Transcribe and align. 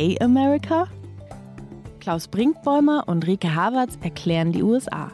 Okay, 0.00 0.16
America? 0.20 0.86
Klaus 2.00 2.28
Brinkbäumer 2.28 3.04
und 3.06 3.26
Rike 3.26 3.54
Havertz 3.54 3.98
erklären 4.00 4.52
die 4.52 4.62
USA. 4.62 5.10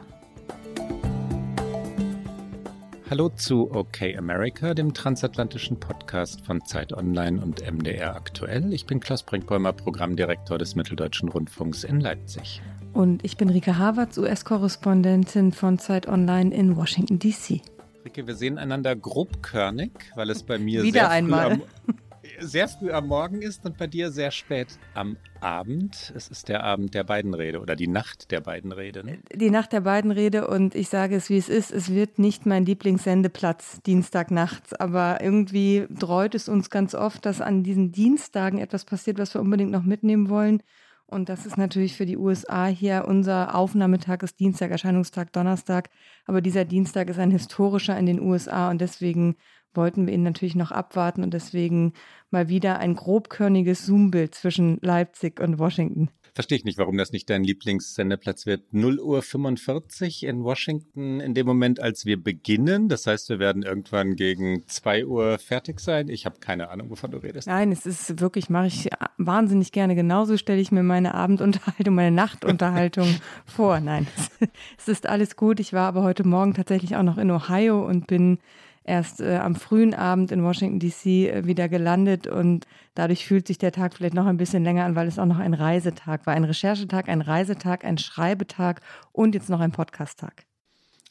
Hallo 3.09 3.29
zu 3.29 3.70
OK 3.70 4.02
America, 4.18 4.75
dem 4.75 4.93
transatlantischen 4.93 5.79
Podcast 5.79 6.45
von 6.45 6.64
Zeit 6.64 6.93
Online 6.93 7.41
und 7.41 7.61
MDR 7.64 8.16
aktuell. 8.16 8.73
Ich 8.73 8.84
bin 8.84 8.98
Klaus 8.98 9.23
Brinkbäumer, 9.23 9.73
Programmdirektor 9.73 10.59
des 10.59 10.75
Mitteldeutschen 10.75 11.29
Rundfunks 11.29 11.84
in 11.84 12.00
Leipzig. 12.00 12.61
Und 12.95 13.24
ich 13.24 13.37
bin 13.37 13.48
Rike 13.48 13.79
Havertz, 13.79 14.19
US-Korrespondentin 14.19 15.52
von 15.52 15.79
Zeit 15.79 16.09
Online 16.09 16.52
in 16.52 16.77
Washington, 16.77 17.20
D.C. 17.20 17.62
Rike, 18.05 18.27
wir 18.27 18.34
sehen 18.34 18.59
einander 18.59 18.96
grobkörnig, 18.96 19.93
weil 20.16 20.29
es 20.30 20.43
bei 20.43 20.59
mir 20.59 20.82
Wieder 20.82 21.02
sehr 21.02 21.10
einmal. 21.10 21.59
Früh 21.59 21.62
am, 21.87 21.95
sehr 22.40 22.68
früh 22.68 22.90
am 22.90 23.06
Morgen 23.06 23.42
ist 23.42 23.64
und 23.64 23.76
bei 23.76 23.86
dir 23.86 24.10
sehr 24.10 24.30
spät 24.30 24.78
am 24.95 25.16
Abend. 25.40 26.12
Es 26.16 26.28
ist 26.28 26.48
der 26.48 26.64
Abend 26.64 26.95
der 26.95 27.04
beiden 27.04 27.34
Rede 27.34 27.60
oder 27.60 27.76
die 27.76 27.88
Nacht 27.88 28.30
der 28.30 28.40
beiden 28.40 28.72
Rede. 28.72 29.04
Ne? 29.04 29.18
Die 29.32 29.50
Nacht 29.50 29.72
der 29.72 29.82
beiden 29.82 30.10
Rede 30.10 30.46
und 30.46 30.74
ich 30.74 30.88
sage 30.88 31.16
es, 31.16 31.30
wie 31.30 31.36
es 31.36 31.48
ist. 31.48 31.70
Es 31.70 31.90
wird 31.90 32.18
nicht 32.18 32.46
mein 32.46 32.64
Lieblingssendeplatz 32.64 33.80
Dienstagnachts, 33.82 34.72
aber 34.72 35.20
irgendwie 35.20 35.86
dreut 35.90 36.34
es 36.34 36.48
uns 36.48 36.70
ganz 36.70 36.95
oft, 36.95 37.24
dass 37.26 37.40
an 37.40 37.62
diesen 37.62 37.92
Dienstagen 37.92 38.59
etwas 38.59 38.84
passiert, 38.84 39.18
was 39.18 39.34
wir 39.34 39.40
unbedingt 39.40 39.70
noch 39.70 39.84
mitnehmen 39.84 40.28
wollen. 40.28 40.62
Und 41.09 41.28
das 41.28 41.46
ist 41.46 41.56
natürlich 41.56 41.96
für 41.96 42.06
die 42.06 42.16
USA 42.16 42.66
hier 42.66 43.04
unser 43.06 43.54
Aufnahmetag 43.54 44.23
ist 44.23 44.40
Dienstag, 44.40 44.73
Erscheinungstag 44.73 45.32
Donnerstag. 45.32 45.88
Aber 46.26 46.40
dieser 46.40 46.65
Dienstag 46.65 47.09
ist 47.09 47.21
ein 47.21 47.30
historischer 47.30 47.96
in 47.96 48.06
den 48.06 48.21
USA 48.21 48.71
und 48.71 48.80
deswegen 48.80 49.37
wollten 49.77 50.07
wir 50.07 50.15
ihn 50.15 50.23
natürlich 50.23 50.55
noch 50.55 50.73
abwarten 50.73 51.23
und 51.23 51.35
deswegen 51.35 51.93
mal 52.30 52.49
wieder 52.49 52.79
ein 52.79 52.95
grobkörniges 52.95 53.87
Zoombild 53.87 54.35
zwischen 54.35 54.79
Leipzig 54.80 55.41
und 55.41 55.59
Washington. 55.59 56.10
Verstehe 56.37 56.59
ich 56.59 56.65
nicht, 56.65 56.77
warum 56.77 56.99
das 56.99 57.13
nicht 57.13 57.30
dein 57.30 57.45
Lieblingssendeplatz 57.45 58.45
wird. 58.45 58.74
0 58.74 59.01
Uhr 59.01 59.23
45 59.23 60.24
in 60.24 60.45
Washington 60.45 61.18
in 61.18 61.33
dem 61.33 61.46
Moment, 61.46 61.80
als 61.80 62.05
wir 62.05 62.23
beginnen. 62.23 62.91
Das 62.91 63.07
heißt, 63.07 63.30
wir 63.30 63.38
werden 63.38 63.63
irgendwann 63.63 64.16
gegen 64.16 64.62
2 64.66 65.06
Uhr 65.06 65.38
fertig 65.38 65.81
sein. 65.81 66.11
Ich 66.11 66.27
habe 66.27 66.38
keine 66.38 66.69
Ahnung, 66.69 66.91
wovon 66.91 67.11
du 67.12 67.16
redest. 67.16 67.49
Nein, 67.49 67.72
es 67.72 67.87
ist 67.87 68.21
wirklich, 68.21 68.50
mache 68.50 68.66
ich 68.66 68.91
wahnsinnig 69.16 69.72
gerne. 69.72 69.94
Genauso 69.94 70.37
stelle 70.37 70.61
ich 70.61 70.71
mir 70.71 70.83
meine 70.83 71.15
Abendunterhaltung, 71.15 71.94
meine 71.94 72.15
Nachtunterhaltung 72.15 73.09
vor. 73.47 73.81
Nein, 73.81 74.06
es 74.77 74.88
ist 74.88 75.06
alles 75.06 75.37
gut. 75.37 75.59
Ich 75.59 75.72
war 75.72 75.88
aber 75.88 76.03
heute 76.03 76.28
Morgen 76.28 76.53
tatsächlich 76.53 76.97
auch 76.97 77.03
noch 77.03 77.16
in 77.16 77.31
Ohio 77.31 77.83
und 77.87 78.09
bin 78.09 78.41
erst 78.87 79.20
äh, 79.20 79.37
am 79.37 79.54
frühen 79.54 79.94
Abend 79.94 80.31
in 80.31 80.42
Washington, 80.42 80.78
DC 80.78 81.06
äh, 81.06 81.47
wieder 81.47 81.69
gelandet 81.69 82.26
und 82.26 82.66
dadurch 82.94 83.26
fühlt 83.26 83.47
sich 83.47 83.59
der 83.59 83.72
Tag 83.72 83.94
vielleicht 83.94 84.15
noch 84.15 84.26
ein 84.26 84.37
bisschen 84.37 84.65
länger 84.65 84.84
an, 84.84 84.94
weil 84.94 85.09
es 85.09 85.19
auch 85.19 85.26
noch 85.26 85.38
ein 85.38 85.54
Reisetag 85.54 86.26
war. 86.26 86.34
Ein 86.34 86.44
Recherchetag, 86.44 87.09
ein 87.09 87.20
Reisetag, 87.20 87.84
ein 87.84 87.98
Schreibetag 87.98 88.81
und 89.12 89.34
jetzt 89.34 89.50
noch 89.50 89.60
ein 89.60 89.72
Podcasttag. 89.72 90.44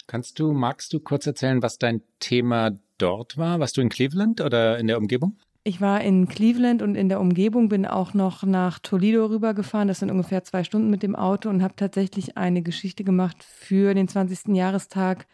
Kannst 0.07 0.39
du, 0.39 0.53
magst 0.53 0.93
du 0.93 0.99
kurz 0.99 1.27
erzählen, 1.27 1.61
was 1.61 1.77
dein 1.77 2.01
Thema 2.19 2.71
dort 2.97 3.37
war? 3.37 3.59
Warst 3.59 3.77
du 3.77 3.81
in 3.81 3.89
Cleveland 3.89 4.41
oder 4.41 4.77
in 4.77 4.87
der 4.87 4.97
Umgebung? 4.97 5.37
Ich 5.67 5.81
war 5.81 6.01
in 6.01 6.27
Cleveland 6.27 6.83
und 6.83 6.93
in 6.93 7.09
der 7.09 7.19
Umgebung, 7.19 7.69
bin 7.69 7.87
auch 7.87 8.13
noch 8.13 8.43
nach 8.43 8.77
Toledo 8.77 9.25
rübergefahren. 9.25 9.87
Das 9.87 9.99
sind 9.99 10.11
ungefähr 10.11 10.43
zwei 10.43 10.63
Stunden 10.63 10.91
mit 10.91 11.01
dem 11.01 11.15
Auto 11.15 11.49
und 11.49 11.63
habe 11.63 11.75
tatsächlich 11.75 12.37
eine 12.37 12.61
Geschichte 12.61 13.03
gemacht 13.03 13.43
für 13.43 13.95
den 13.95 14.07
20. 14.07 14.55
Jahrestag 14.55 15.25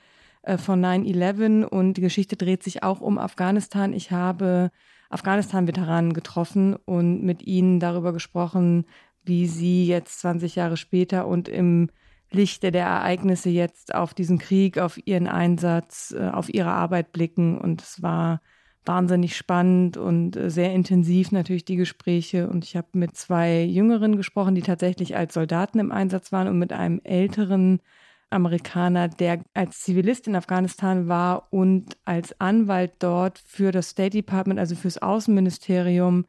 von 0.58 0.84
9-11 0.84 1.64
und 1.64 1.96
die 1.96 2.02
Geschichte 2.02 2.36
dreht 2.36 2.64
sich 2.64 2.84
auch 2.84 3.02
um 3.02 3.18
Afghanistan. 3.18 3.94
Ich 3.94 4.12
habe 4.12 4.72
Afghanistan-Veteranen 5.10 6.14
getroffen 6.14 6.76
und 6.76 7.24
mit 7.24 7.44
ihnen 7.44 7.80
darüber 7.80 8.14
gesprochen, 8.14 8.86
wie 9.24 9.46
sie 9.48 9.86
jetzt 9.86 10.20
20 10.22 10.56
Jahre 10.56 10.78
später 10.78 11.28
und 11.28 11.48
im 11.48 11.90
Lichte 12.32 12.72
der 12.72 12.86
Ereignisse 12.86 13.50
jetzt 13.50 13.94
auf 13.94 14.14
diesen 14.14 14.40
Krieg, 14.40 14.78
auf 14.78 14.98
ihren 15.06 15.28
Einsatz, 15.28 16.16
äh, 16.18 16.30
auf 16.30 16.52
ihre 16.52 16.72
Arbeit 16.72 17.12
blicken. 17.12 17.58
Und 17.58 17.82
es 17.82 18.02
war 18.02 18.42
wahnsinnig 18.86 19.36
spannend 19.36 19.98
und 19.98 20.38
äh, 20.38 20.50
sehr 20.50 20.74
intensiv 20.74 21.32
natürlich 21.32 21.66
die 21.66 21.76
Gespräche. 21.76 22.48
Und 22.50 22.64
ich 22.64 22.78
habe 22.78 22.88
mit 22.94 23.16
zwei 23.18 23.64
Jüngeren 23.64 24.16
gesprochen, 24.16 24.56
die 24.56 24.62
tatsächlich 24.62 25.16
als 25.18 25.34
Soldaten 25.34 25.80
im 25.80 25.92
Einsatz 25.92 26.32
waren 26.32 26.48
und 26.48 26.58
mit 26.58 26.72
einem 26.72 27.02
älteren 27.04 27.82
Amerikaner, 28.32 29.08
der 29.08 29.42
als 29.54 29.80
Zivilist 29.82 30.28
in 30.28 30.36
Afghanistan 30.36 31.08
war 31.08 31.48
und 31.52 31.98
als 32.06 32.40
Anwalt 32.40 32.94
dort 33.00 33.40
für 33.40 33.72
das 33.72 33.90
State 33.90 34.12
Department, 34.12 34.60
also 34.60 34.76
fürs 34.76 35.02
Außenministerium, 35.02 36.26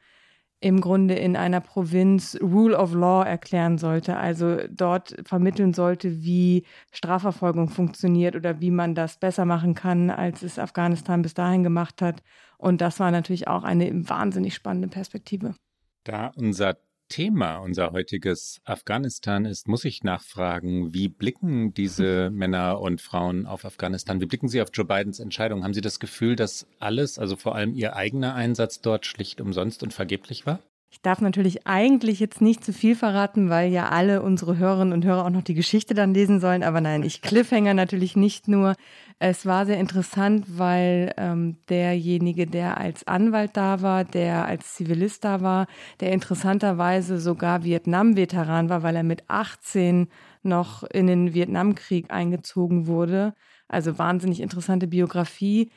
im 0.62 0.80
Grunde 0.80 1.14
in 1.14 1.36
einer 1.36 1.60
Provinz 1.60 2.38
Rule 2.40 2.78
of 2.78 2.94
Law 2.94 3.24
erklären 3.24 3.78
sollte, 3.78 4.16
also 4.16 4.58
dort 4.70 5.16
vermitteln 5.26 5.74
sollte, 5.74 6.22
wie 6.22 6.64
Strafverfolgung 6.92 7.68
funktioniert 7.68 8.36
oder 8.36 8.60
wie 8.60 8.70
man 8.70 8.94
das 8.94 9.18
besser 9.18 9.44
machen 9.44 9.74
kann, 9.74 10.10
als 10.10 10.42
es 10.42 10.60
Afghanistan 10.60 11.22
bis 11.22 11.34
dahin 11.34 11.64
gemacht 11.64 12.00
hat. 12.00 12.22
Und 12.58 12.80
das 12.80 13.00
war 13.00 13.10
natürlich 13.10 13.48
auch 13.48 13.64
eine 13.64 13.90
wahnsinnig 14.08 14.54
spannende 14.54 14.86
Perspektive. 14.86 15.56
Da 16.04 16.30
unser 16.36 16.76
Thema, 17.12 17.58
unser 17.58 17.92
heutiges 17.92 18.62
Afghanistan 18.64 19.44
ist, 19.44 19.68
muss 19.68 19.84
ich 19.84 20.02
nachfragen, 20.02 20.94
wie 20.94 21.08
blicken 21.08 21.74
diese 21.74 22.30
Männer 22.32 22.80
und 22.80 23.02
Frauen 23.02 23.44
auf 23.44 23.66
Afghanistan? 23.66 24.22
Wie 24.22 24.26
blicken 24.26 24.48
sie 24.48 24.62
auf 24.62 24.70
Joe 24.72 24.86
Bidens 24.86 25.20
Entscheidung? 25.20 25.62
Haben 25.62 25.74
sie 25.74 25.82
das 25.82 26.00
Gefühl, 26.00 26.36
dass 26.36 26.66
alles, 26.78 27.18
also 27.18 27.36
vor 27.36 27.54
allem 27.54 27.74
ihr 27.74 27.96
eigener 27.96 28.34
Einsatz 28.34 28.80
dort 28.80 29.04
schlicht 29.04 29.42
umsonst 29.42 29.82
und 29.82 29.92
vergeblich 29.92 30.46
war? 30.46 30.60
Ich 30.92 31.00
darf 31.00 31.22
natürlich 31.22 31.66
eigentlich 31.66 32.20
jetzt 32.20 32.42
nicht 32.42 32.62
zu 32.62 32.70
viel 32.70 32.94
verraten, 32.94 33.48
weil 33.48 33.72
ja 33.72 33.88
alle 33.88 34.20
unsere 34.20 34.58
Hörerinnen 34.58 34.92
und 34.92 35.06
Hörer 35.06 35.24
auch 35.24 35.30
noch 35.30 35.42
die 35.42 35.54
Geschichte 35.54 35.94
dann 35.94 36.12
lesen 36.12 36.38
sollen. 36.38 36.62
Aber 36.62 36.82
nein, 36.82 37.02
ich 37.02 37.22
Cliffhanger 37.22 37.72
natürlich 37.72 38.14
nicht 38.14 38.46
nur. 38.46 38.74
Es 39.18 39.46
war 39.46 39.64
sehr 39.64 39.80
interessant, 39.80 40.58
weil 40.58 41.14
ähm, 41.16 41.56
derjenige, 41.70 42.46
der 42.46 42.76
als 42.76 43.06
Anwalt 43.06 43.56
da 43.56 43.80
war, 43.80 44.04
der 44.04 44.44
als 44.44 44.74
Zivilist 44.74 45.24
da 45.24 45.40
war, 45.40 45.66
der 46.00 46.12
interessanterweise 46.12 47.18
sogar 47.18 47.64
Vietnam-Veteran 47.64 48.68
war, 48.68 48.82
weil 48.82 48.96
er 48.96 49.02
mit 49.02 49.24
18 49.28 50.08
noch 50.42 50.82
in 50.82 51.06
den 51.06 51.32
Vietnamkrieg 51.32 52.10
eingezogen 52.10 52.86
wurde. 52.86 53.32
Also 53.66 53.98
wahnsinnig 53.98 54.40
interessante 54.42 54.88
Biografie 54.88 55.70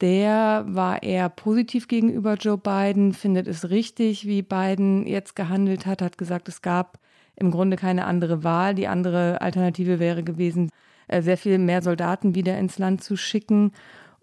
der 0.00 0.64
war 0.68 1.02
eher 1.02 1.28
positiv 1.28 1.88
gegenüber 1.88 2.34
Joe 2.34 2.58
Biden, 2.58 3.12
findet 3.12 3.48
es 3.48 3.70
richtig, 3.70 4.26
wie 4.26 4.42
Biden 4.42 5.06
jetzt 5.06 5.34
gehandelt 5.34 5.86
hat, 5.86 6.02
hat 6.02 6.18
gesagt, 6.18 6.48
es 6.48 6.62
gab 6.62 6.98
im 7.36 7.50
Grunde 7.50 7.76
keine 7.76 8.04
andere 8.04 8.44
Wahl. 8.44 8.74
Die 8.74 8.88
andere 8.88 9.40
Alternative 9.40 9.98
wäre 9.98 10.22
gewesen, 10.22 10.70
äh, 11.08 11.22
sehr 11.22 11.36
viel 11.36 11.58
mehr 11.58 11.82
Soldaten 11.82 12.34
wieder 12.34 12.58
ins 12.58 12.78
Land 12.78 13.02
zu 13.02 13.16
schicken. 13.16 13.72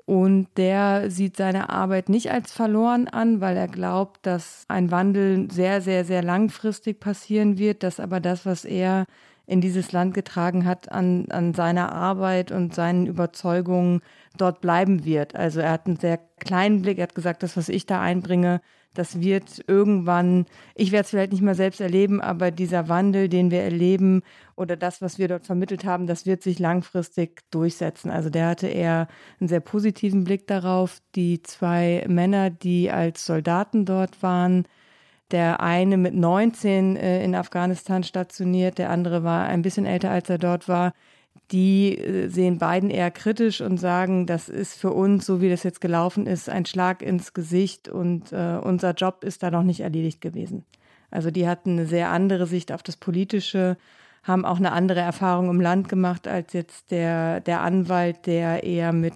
Und 0.05 0.47
der 0.57 1.09
sieht 1.09 1.35
seine 1.35 1.69
Arbeit 1.69 2.09
nicht 2.09 2.31
als 2.31 2.51
verloren 2.51 3.07
an, 3.07 3.41
weil 3.41 3.57
er 3.57 3.67
glaubt, 3.67 4.25
dass 4.25 4.65
ein 4.67 4.91
Wandel 4.91 5.49
sehr, 5.51 5.81
sehr, 5.81 6.05
sehr 6.05 6.21
langfristig 6.21 6.99
passieren 6.99 7.57
wird, 7.57 7.81
dass 7.81 7.99
aber 7.99 8.19
das, 8.19 8.45
was 8.45 8.65
er 8.65 9.07
in 9.47 9.61
dieses 9.61 9.91
Land 9.91 10.13
getragen 10.13 10.65
hat, 10.65 10.91
an, 10.91 11.25
an 11.29 11.53
seiner 11.53 11.91
Arbeit 11.91 12.51
und 12.51 12.73
seinen 12.73 13.07
Überzeugungen 13.07 14.01
dort 14.37 14.61
bleiben 14.61 15.05
wird. 15.05 15.35
Also 15.35 15.59
er 15.59 15.71
hat 15.71 15.87
einen 15.87 15.97
sehr 15.97 16.19
kleinen 16.39 16.81
Blick, 16.81 16.97
er 16.97 17.03
hat 17.03 17.15
gesagt, 17.15 17.43
das, 17.43 17.55
was 17.57 17.69
ich 17.69 17.85
da 17.85 18.01
einbringe, 18.01 18.61
das 18.95 19.19
wird 19.19 19.63
irgendwann, 19.67 20.45
ich 20.73 20.91
werde 20.91 21.03
es 21.03 21.09
vielleicht 21.09 21.33
nicht 21.33 21.41
mehr 21.41 21.55
selbst 21.55 21.81
erleben, 21.81 22.21
aber 22.21 22.49
dieser 22.49 22.87
Wandel, 22.87 23.27
den 23.29 23.51
wir 23.51 23.61
erleben 23.61 24.23
oder 24.55 24.77
das, 24.77 25.01
was 25.01 25.19
wir 25.19 25.27
dort 25.27 25.45
vermittelt 25.45 25.85
haben, 25.85 26.07
das 26.07 26.25
wird 26.25 26.41
sich 26.41 26.59
langfristig 26.59 27.41
durchsetzen. 27.51 28.09
Also 28.09 28.29
der 28.29 28.47
hatte 28.47 28.67
eher 28.67 29.07
einen 29.39 29.49
sehr 29.49 29.59
positiven 29.59 30.23
Blick 30.23 30.47
darauf. 30.47 31.01
Die 31.15 31.43
zwei 31.43 32.05
Männer, 32.07 32.49
die 32.49 32.89
als 32.89 33.25
Soldaten 33.25 33.85
dort 33.85 34.23
waren, 34.23 34.65
der 35.31 35.59
eine 35.59 35.97
mit 35.97 36.13
19 36.13 36.95
äh, 36.95 37.23
in 37.23 37.35
Afghanistan 37.35 38.03
stationiert, 38.03 38.77
der 38.77 38.89
andere 38.89 39.23
war 39.23 39.45
ein 39.45 39.61
bisschen 39.61 39.85
älter, 39.85 40.11
als 40.11 40.29
er 40.29 40.37
dort 40.37 40.67
war. 40.67 40.93
Die 41.51 41.97
äh, 41.97 42.27
sehen 42.27 42.57
beiden 42.57 42.89
eher 42.89 43.11
kritisch 43.11 43.61
und 43.61 43.77
sagen, 43.77 44.27
das 44.27 44.49
ist 44.49 44.79
für 44.79 44.91
uns, 44.91 45.25
so 45.25 45.41
wie 45.41 45.49
das 45.49 45.63
jetzt 45.63 45.81
gelaufen 45.81 46.27
ist, 46.27 46.49
ein 46.49 46.65
Schlag 46.65 47.01
ins 47.01 47.33
Gesicht 47.33 47.87
und 47.89 48.31
äh, 48.31 48.59
unser 48.61 48.93
Job 48.93 49.23
ist 49.23 49.43
da 49.43 49.51
noch 49.51 49.63
nicht 49.63 49.81
erledigt 49.81 50.21
gewesen. 50.21 50.65
Also 51.11 51.31
die 51.31 51.47
hatten 51.47 51.71
eine 51.71 51.85
sehr 51.85 52.09
andere 52.09 52.45
Sicht 52.45 52.71
auf 52.71 52.83
das 52.83 52.97
Politische, 52.97 53.77
haben 54.23 54.45
auch 54.45 54.57
eine 54.57 54.71
andere 54.71 55.01
Erfahrung 55.01 55.49
im 55.49 55.61
Land 55.61 55.87
gemacht 55.87 56.27
als 56.27 56.53
jetzt 56.53 56.91
der, 56.91 57.39
der 57.41 57.61
Anwalt, 57.61 58.25
der 58.25 58.63
eher 58.63 58.91
mit 58.91 59.13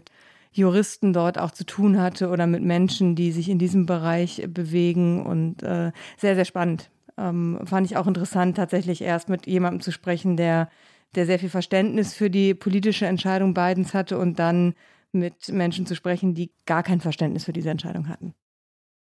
Juristen 0.51 1.13
dort 1.13 1.37
auch 1.37 1.51
zu 1.51 1.65
tun 1.65 1.99
hatte 1.99 2.29
oder 2.29 2.47
mit 2.47 2.63
Menschen, 2.63 3.15
die 3.15 3.31
sich 3.31 3.49
in 3.49 3.59
diesem 3.59 3.85
Bereich 3.85 4.45
bewegen 4.49 5.25
und 5.25 5.63
äh, 5.63 5.91
sehr, 6.17 6.35
sehr 6.35 6.45
spannend. 6.45 6.89
ähm, 7.17 7.59
fand 7.65 7.85
ich 7.85 7.97
auch 7.97 8.07
interessant, 8.07 8.57
tatsächlich 8.57 9.01
erst 9.01 9.29
mit 9.29 9.45
jemandem 9.45 9.81
zu 9.81 9.91
sprechen, 9.91 10.37
der, 10.37 10.69
der 11.15 11.25
sehr 11.25 11.39
viel 11.39 11.49
Verständnis 11.49 12.13
für 12.13 12.29
die 12.29 12.53
politische 12.53 13.05
Entscheidung 13.05 13.53
Bidens 13.53 13.93
hatte 13.93 14.17
und 14.17 14.39
dann 14.39 14.73
mit 15.11 15.49
Menschen 15.49 15.85
zu 15.85 15.95
sprechen, 15.95 16.33
die 16.33 16.51
gar 16.65 16.83
kein 16.83 17.01
Verständnis 17.01 17.45
für 17.45 17.53
diese 17.53 17.69
Entscheidung 17.69 18.07
hatten. 18.07 18.33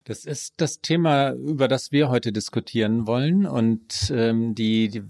Das 0.03 0.25
ist 0.25 0.55
das 0.57 0.81
Thema, 0.81 1.31
über 1.31 1.67
das 1.67 1.91
wir 1.91 2.09
heute 2.09 2.33
diskutieren 2.33 3.07
wollen. 3.07 3.45
Und 3.45 4.11
ähm, 4.13 4.53
die, 4.53 4.89
die, 4.89 5.03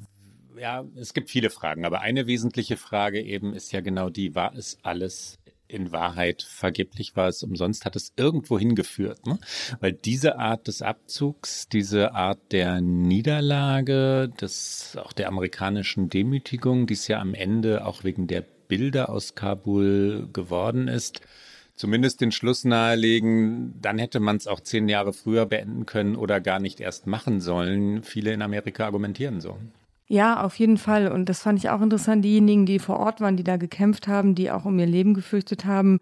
ja, 0.60 0.86
es 0.96 1.14
gibt 1.14 1.32
viele 1.32 1.50
Fragen, 1.50 1.84
aber 1.84 2.02
eine 2.02 2.28
wesentliche 2.28 2.78
Frage 2.78 3.22
eben 3.22 3.54
ist 3.54 3.72
ja 3.72 3.82
genau 3.82 4.10
die, 4.10 4.36
war 4.36 4.54
es 4.56 4.78
alles 4.84 5.40
in 5.74 5.92
Wahrheit 5.92 6.44
vergeblich, 6.44 7.16
war 7.16 7.28
es 7.28 7.44
umsonst, 7.44 7.86
hat 7.86 7.96
es 7.96 8.14
irgendwo 8.16 8.60
hingeführt. 8.60 9.26
Ne? 9.26 9.40
Weil 9.80 9.94
diese 9.94 10.38
Art 10.38 10.68
des 10.68 10.82
Abzugs, 10.82 11.68
diese 11.68 12.14
Art 12.14 12.40
der 12.52 12.82
Niederlage, 12.82 14.30
des, 14.40 14.98
auch 15.02 15.14
der 15.14 15.28
amerikanischen 15.28 16.10
Demütigung, 16.10 16.88
die 16.88 16.94
es 16.94 17.08
ja 17.08 17.20
am 17.20 17.34
Ende 17.34 17.86
auch 17.86 18.04
wegen 18.04 18.28
der 18.28 18.44
Bilder 18.68 19.10
aus 19.10 19.36
Kabul 19.36 20.30
geworden 20.32 20.88
ist, 20.88 21.22
zumindest 21.76 22.22
den 22.22 22.32
Schluss 22.32 22.64
nahelegen, 22.64 23.74
dann 23.82 23.98
hätte 23.98 24.20
man 24.20 24.38
es 24.38 24.48
auch 24.48 24.60
zehn 24.60 24.88
Jahre 24.88 25.14
früher 25.14 25.46
beenden 25.46 25.86
können 25.86 26.16
oder 26.16 26.40
gar 26.40 26.60
nicht 26.60 26.80
erst 26.80 27.08
machen 27.08 27.42
sollen. 27.42 28.04
Viele 28.04 28.32
in 28.32 28.42
Amerika 28.42 28.86
argumentieren 28.86 29.42
so. 29.42 29.58
Ja, 30.14 30.44
auf 30.44 30.60
jeden 30.60 30.78
Fall. 30.78 31.12
Und 31.12 31.28
das 31.28 31.42
fand 31.42 31.58
ich 31.58 31.72
auch 31.72 31.82
interessant. 31.82 32.24
Diejenigen, 32.24 32.68
die 32.68 32.78
vor 32.78 33.00
Ort 33.00 33.20
waren, 33.20 33.36
die 33.36 33.44
da 33.44 33.58
gekämpft 33.58 34.08
haben, 34.08 34.36
die 34.36 34.52
auch 34.52 34.64
um 34.64 34.78
ihr 34.78 34.86
Leben 34.86 35.16
gefürchtet 35.16 35.66
haben, 35.66 36.00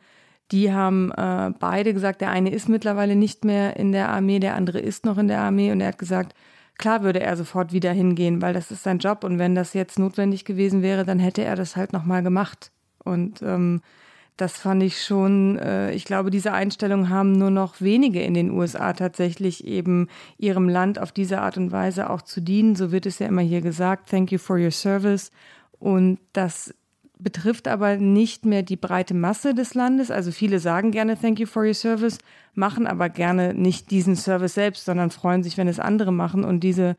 die 0.51 0.73
haben 0.73 1.13
äh, 1.13 1.51
beide 1.57 1.93
gesagt, 1.93 2.19
der 2.19 2.29
eine 2.29 2.51
ist 2.51 2.67
mittlerweile 2.67 3.15
nicht 3.15 3.45
mehr 3.45 3.77
in 3.77 3.93
der 3.93 4.09
Armee, 4.09 4.39
der 4.39 4.55
andere 4.55 4.79
ist 4.79 5.05
noch 5.05 5.17
in 5.17 5.29
der 5.29 5.39
Armee. 5.39 5.71
Und 5.71 5.79
er 5.79 5.87
hat 5.87 5.97
gesagt, 5.97 6.35
klar 6.77 7.03
würde 7.03 7.21
er 7.21 7.37
sofort 7.37 7.71
wieder 7.71 7.93
hingehen, 7.93 8.41
weil 8.41 8.53
das 8.53 8.69
ist 8.69 8.83
sein 8.83 8.99
Job. 8.99 9.23
Und 9.23 9.39
wenn 9.39 9.55
das 9.55 9.73
jetzt 9.73 9.97
notwendig 9.97 10.43
gewesen 10.43 10.81
wäre, 10.81 11.05
dann 11.05 11.19
hätte 11.19 11.45
er 11.45 11.55
das 11.55 11.77
halt 11.77 11.93
nochmal 11.93 12.21
gemacht. 12.21 12.73
Und 13.05 13.41
ähm, 13.41 13.81
das 14.37 14.57
fand 14.57 14.81
ich 14.81 15.03
schon, 15.03 15.57
äh, 15.59 15.91
ich 15.91 16.05
glaube, 16.05 16.31
diese 16.31 16.53
Einstellung 16.53 17.09
haben 17.09 17.33
nur 17.33 17.51
noch 17.51 17.81
wenige 17.81 18.21
in 18.21 18.33
den 18.33 18.51
USA 18.51 18.93
tatsächlich 18.93 19.65
eben 19.67 20.07
ihrem 20.37 20.67
Land 20.67 20.99
auf 20.99 21.11
diese 21.11 21.41
Art 21.41 21.57
und 21.57 21.71
Weise 21.71 22.09
auch 22.09 22.21
zu 22.21 22.41
dienen. 22.41 22.75
So 22.75 22.91
wird 22.91 23.05
es 23.05 23.19
ja 23.19 23.27
immer 23.27 23.41
hier 23.41 23.61
gesagt, 23.61 24.09
thank 24.09 24.31
you 24.31 24.39
for 24.39 24.57
your 24.57 24.71
service. 24.71 25.31
Und 25.79 26.19
das 26.33 26.73
betrifft 27.19 27.67
aber 27.67 27.97
nicht 27.97 28.45
mehr 28.45 28.63
die 28.63 28.75
breite 28.75 29.13
Masse 29.13 29.53
des 29.53 29.73
Landes. 29.73 30.11
Also 30.11 30.31
viele 30.31 30.59
sagen 30.59 30.91
gerne 30.91 31.19
thank 31.19 31.39
you 31.39 31.45
for 31.45 31.63
your 31.63 31.73
service, 31.73 32.17
machen 32.55 32.87
aber 32.87 33.09
gerne 33.09 33.53
nicht 33.53 33.91
diesen 33.91 34.15
Service 34.15 34.55
selbst, 34.55 34.85
sondern 34.85 35.11
freuen 35.11 35.43
sich, 35.43 35.57
wenn 35.57 35.67
es 35.67 35.79
andere 35.79 36.11
machen. 36.11 36.43
Und 36.43 36.61
diese 36.61 36.95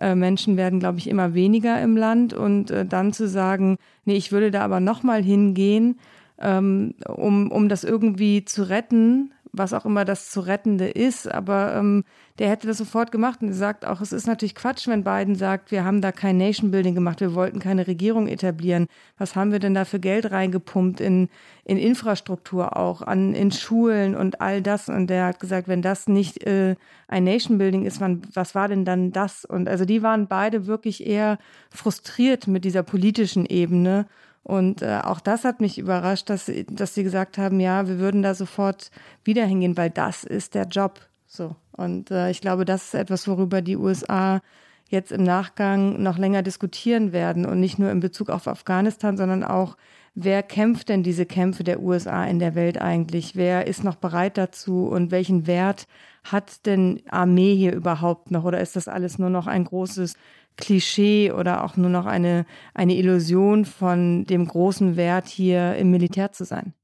äh, 0.00 0.14
Menschen 0.14 0.56
werden, 0.56 0.80
glaube 0.80 0.98
ich, 0.98 1.08
immer 1.08 1.34
weniger 1.34 1.80
im 1.80 1.96
Land. 1.96 2.32
Und 2.32 2.70
äh, 2.70 2.84
dann 2.84 3.12
zu 3.12 3.28
sagen, 3.28 3.76
nee, 4.04 4.16
ich 4.16 4.32
würde 4.32 4.50
da 4.50 4.62
aber 4.62 4.80
nochmal 4.80 5.22
hingehen, 5.22 5.98
ähm, 6.40 6.94
um, 7.06 7.50
um 7.50 7.68
das 7.68 7.84
irgendwie 7.84 8.44
zu 8.44 8.68
retten, 8.68 9.32
was 9.52 9.72
auch 9.72 9.84
immer 9.84 10.04
das 10.04 10.30
zu 10.30 10.40
rettende 10.40 10.88
ist. 10.88 11.30
Aber 11.30 11.74
ähm, 11.74 12.04
der 12.38 12.48
hätte 12.48 12.66
das 12.66 12.78
sofort 12.78 13.12
gemacht 13.12 13.42
und 13.42 13.48
gesagt 13.48 13.84
auch, 13.84 14.00
es 14.00 14.12
ist 14.12 14.26
natürlich 14.26 14.54
Quatsch, 14.54 14.86
wenn 14.88 15.04
Biden 15.04 15.34
sagt, 15.34 15.70
wir 15.70 15.84
haben 15.84 16.00
da 16.00 16.12
kein 16.12 16.38
Nation 16.38 16.70
Building 16.70 16.94
gemacht, 16.94 17.20
wir 17.20 17.34
wollten 17.34 17.58
keine 17.58 17.86
Regierung 17.86 18.28
etablieren. 18.28 18.86
Was 19.18 19.36
haben 19.36 19.52
wir 19.52 19.58
denn 19.58 19.74
da 19.74 19.84
für 19.84 20.00
Geld 20.00 20.30
reingepumpt 20.30 21.00
in, 21.00 21.28
in 21.64 21.78
Infrastruktur 21.78 22.76
auch, 22.76 23.02
an, 23.02 23.34
in 23.34 23.50
Schulen 23.50 24.14
und 24.14 24.40
all 24.40 24.62
das? 24.62 24.88
Und 24.88 25.08
der 25.08 25.26
hat 25.26 25.40
gesagt, 25.40 25.68
wenn 25.68 25.82
das 25.82 26.06
nicht 26.06 26.46
äh, 26.46 26.76
ein 27.08 27.24
Nation 27.24 27.58
Building 27.58 27.84
ist, 27.84 28.00
man, 28.00 28.22
was 28.32 28.54
war 28.54 28.68
denn 28.68 28.84
dann 28.84 29.12
das? 29.12 29.44
Und 29.44 29.68
also 29.68 29.84
die 29.84 30.02
waren 30.02 30.28
beide 30.28 30.66
wirklich 30.66 31.06
eher 31.06 31.38
frustriert 31.70 32.46
mit 32.46 32.64
dieser 32.64 32.82
politischen 32.82 33.46
Ebene 33.46 34.06
und 34.42 34.82
äh, 34.82 35.00
auch 35.02 35.20
das 35.20 35.44
hat 35.44 35.60
mich 35.60 35.78
überrascht, 35.78 36.30
dass, 36.30 36.50
dass 36.68 36.94
sie 36.94 37.02
gesagt 37.02 37.38
haben, 37.38 37.60
ja, 37.60 37.86
wir 37.86 37.98
würden 37.98 38.22
da 38.22 38.34
sofort 38.34 38.90
wieder 39.22 39.44
hingehen, 39.44 39.76
weil 39.76 39.90
das 39.90 40.24
ist 40.24 40.54
der 40.54 40.64
Job. 40.64 41.00
So. 41.26 41.56
Und 41.72 42.10
äh, 42.10 42.30
ich 42.30 42.40
glaube, 42.40 42.64
das 42.64 42.86
ist 42.86 42.94
etwas, 42.94 43.28
worüber 43.28 43.62
die 43.62 43.76
USA 43.76 44.40
jetzt 44.88 45.12
im 45.12 45.22
Nachgang 45.22 46.02
noch 46.02 46.18
länger 46.18 46.42
diskutieren 46.42 47.12
werden 47.12 47.46
und 47.46 47.60
nicht 47.60 47.78
nur 47.78 47.90
in 47.90 48.00
Bezug 48.00 48.28
auf 48.28 48.48
Afghanistan, 48.48 49.16
sondern 49.16 49.44
auch, 49.44 49.76
wer 50.14 50.42
kämpft 50.42 50.88
denn 50.88 51.04
diese 51.04 51.26
Kämpfe 51.26 51.62
der 51.62 51.80
USA 51.80 52.24
in 52.24 52.40
der 52.40 52.56
Welt 52.56 52.80
eigentlich? 52.80 53.36
Wer 53.36 53.68
ist 53.68 53.84
noch 53.84 53.94
bereit 53.94 54.36
dazu 54.36 54.88
und 54.88 55.12
welchen 55.12 55.46
Wert 55.46 55.86
hat 56.24 56.66
denn 56.66 57.00
Armee 57.08 57.54
hier 57.54 57.72
überhaupt 57.72 58.32
noch? 58.32 58.44
Oder 58.44 58.60
ist 58.60 58.74
das 58.74 58.88
alles 58.88 59.18
nur 59.18 59.30
noch 59.30 59.46
ein 59.46 59.64
großes 59.64 60.14
Klischee 60.60 61.32
oder 61.32 61.64
auch 61.64 61.76
nur 61.76 61.90
noch 61.90 62.06
eine, 62.06 62.46
eine 62.74 62.94
Illusion 62.96 63.64
von 63.64 64.24
dem 64.24 64.46
großen 64.46 64.96
Wert, 64.96 65.26
hier 65.26 65.76
im 65.76 65.90
Militär 65.90 66.32
zu 66.32 66.44
sein. 66.44 66.74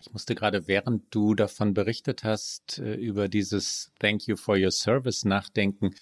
Ich 0.00 0.12
musste 0.12 0.34
gerade, 0.34 0.68
während 0.68 1.14
du 1.14 1.34
davon 1.34 1.72
berichtet 1.72 2.24
hast, 2.24 2.78
äh, 2.78 2.94
über 2.94 3.28
dieses 3.28 3.90
Thank 3.98 4.26
you 4.26 4.36
for 4.36 4.56
your 4.56 4.70
service 4.70 5.24
nachdenken, 5.24 5.94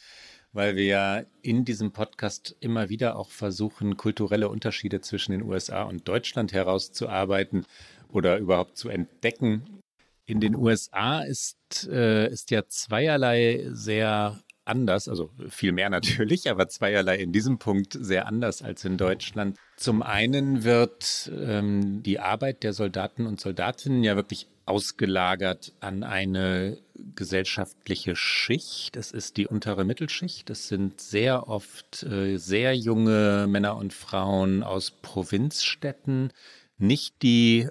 weil 0.52 0.75
wir 0.75 0.84
ja 0.84 1.23
in 1.40 1.64
diesem 1.64 1.93
Podcast 1.93 2.56
immer 2.58 2.88
wieder 2.88 3.17
auch 3.17 3.31
versuchen, 3.31 3.96
kulturelle 3.96 4.49
Unterschiede 4.49 5.00
zwischen 5.02 5.31
den 5.31 5.43
USA 5.43 5.85
und 5.85 6.08
Deutschland 6.08 6.52
herauszuarbeiten 6.52 7.64
oder 8.08 8.38
überhaupt 8.38 8.76
zu 8.76 8.88
entdecken. 8.88 9.81
In 10.26 10.40
den 10.40 10.56
USA 10.56 11.20
ist, 11.20 11.88
äh, 11.88 12.28
ist 12.28 12.50
ja 12.50 12.67
zweierlei 12.67 13.67
sehr 13.70 14.40
anders, 14.64 15.09
also 15.09 15.31
viel 15.49 15.73
mehr 15.73 15.91
natürlich, 15.91 16.50
aber 16.50 16.69
zweierlei 16.69 17.17
in 17.17 17.32
diesem 17.32 17.59
Punkt 17.59 17.97
sehr 17.99 18.26
anders 18.26 18.62
als 18.62 18.85
in 18.85 18.97
Deutschland. 18.97 19.59
Zum 19.76 20.03
einen 20.03 20.64
wird 20.64 21.31
ähm, 21.35 22.03
die 22.03 22.20
Arbeit 22.20 22.62
der 22.62 22.73
Soldaten 22.73 23.26
und 23.26 23.41
Soldatinnen 23.41 24.05
ja 24.05 24.17
wirklich 24.17 24.47
ausgelagert 24.64 25.73
an 25.81 26.05
eine 26.05 26.79
gesellschaftliche 27.17 28.14
Schicht. 28.14 28.97
Es 28.97 29.11
ist 29.11 29.37
die 29.37 29.49
untere 29.49 29.85
Mittelschicht. 29.85 30.49
Es 30.50 30.69
sind 30.69 31.00
sehr 31.00 31.49
oft 31.49 32.05
äh, 32.05 32.37
sehr 32.37 32.76
junge 32.76 33.47
Männer 33.49 33.76
und 33.76 33.93
Frauen 33.93 34.62
aus 34.62 34.91
Provinzstädten, 34.91 36.32
nicht 36.79 37.23
die 37.23 37.69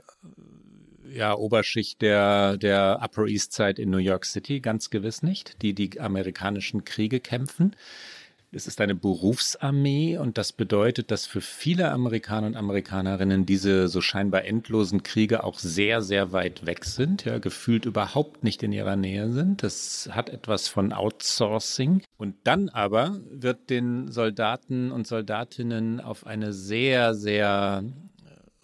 ja, 1.13 1.35
Oberschicht 1.35 2.01
der, 2.01 2.57
der 2.57 2.99
Upper 3.03 3.25
East 3.27 3.53
Side 3.53 3.81
in 3.81 3.89
New 3.89 3.97
York 3.97 4.25
City, 4.25 4.59
ganz 4.59 4.89
gewiss 4.89 5.23
nicht, 5.23 5.61
die 5.61 5.73
die 5.73 5.99
amerikanischen 5.99 6.85
Kriege 6.85 7.19
kämpfen. 7.19 7.75
Es 8.53 8.67
ist 8.67 8.81
eine 8.81 8.95
Berufsarmee 8.95 10.17
und 10.17 10.37
das 10.37 10.51
bedeutet, 10.51 11.09
dass 11.09 11.25
für 11.25 11.39
viele 11.39 11.89
Amerikaner 11.89 12.47
und 12.47 12.57
Amerikanerinnen 12.57 13.45
diese 13.45 13.87
so 13.87 14.01
scheinbar 14.01 14.43
endlosen 14.43 15.03
Kriege 15.03 15.45
auch 15.45 15.57
sehr, 15.57 16.01
sehr 16.01 16.33
weit 16.33 16.65
weg 16.65 16.83
sind, 16.83 17.23
ja, 17.23 17.37
gefühlt 17.37 17.85
überhaupt 17.85 18.43
nicht 18.43 18.61
in 18.61 18.73
ihrer 18.73 18.97
Nähe 18.97 19.31
sind. 19.31 19.63
Das 19.63 20.09
hat 20.11 20.29
etwas 20.29 20.67
von 20.67 20.91
Outsourcing. 20.91 22.01
Und 22.17 22.35
dann 22.43 22.67
aber 22.67 23.21
wird 23.29 23.69
den 23.69 24.11
Soldaten 24.11 24.91
und 24.91 25.07
Soldatinnen 25.07 26.01
auf 26.01 26.27
eine 26.27 26.51
sehr, 26.51 27.13
sehr 27.15 27.85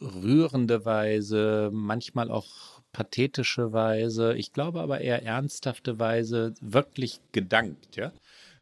rührende 0.01 0.86
Weise, 0.86 1.70
manchmal 1.74 2.32
auch 2.32 2.77
pathetische 2.94 3.74
Weise, 3.74 4.36
ich 4.36 4.54
glaube 4.54 4.82
aber 4.82 5.01
eher 5.01 5.24
ernsthafte 5.24 6.00
Weise 6.00 6.54
wirklich 6.62 7.20
gedankt, 7.32 7.96
ja. 7.96 8.12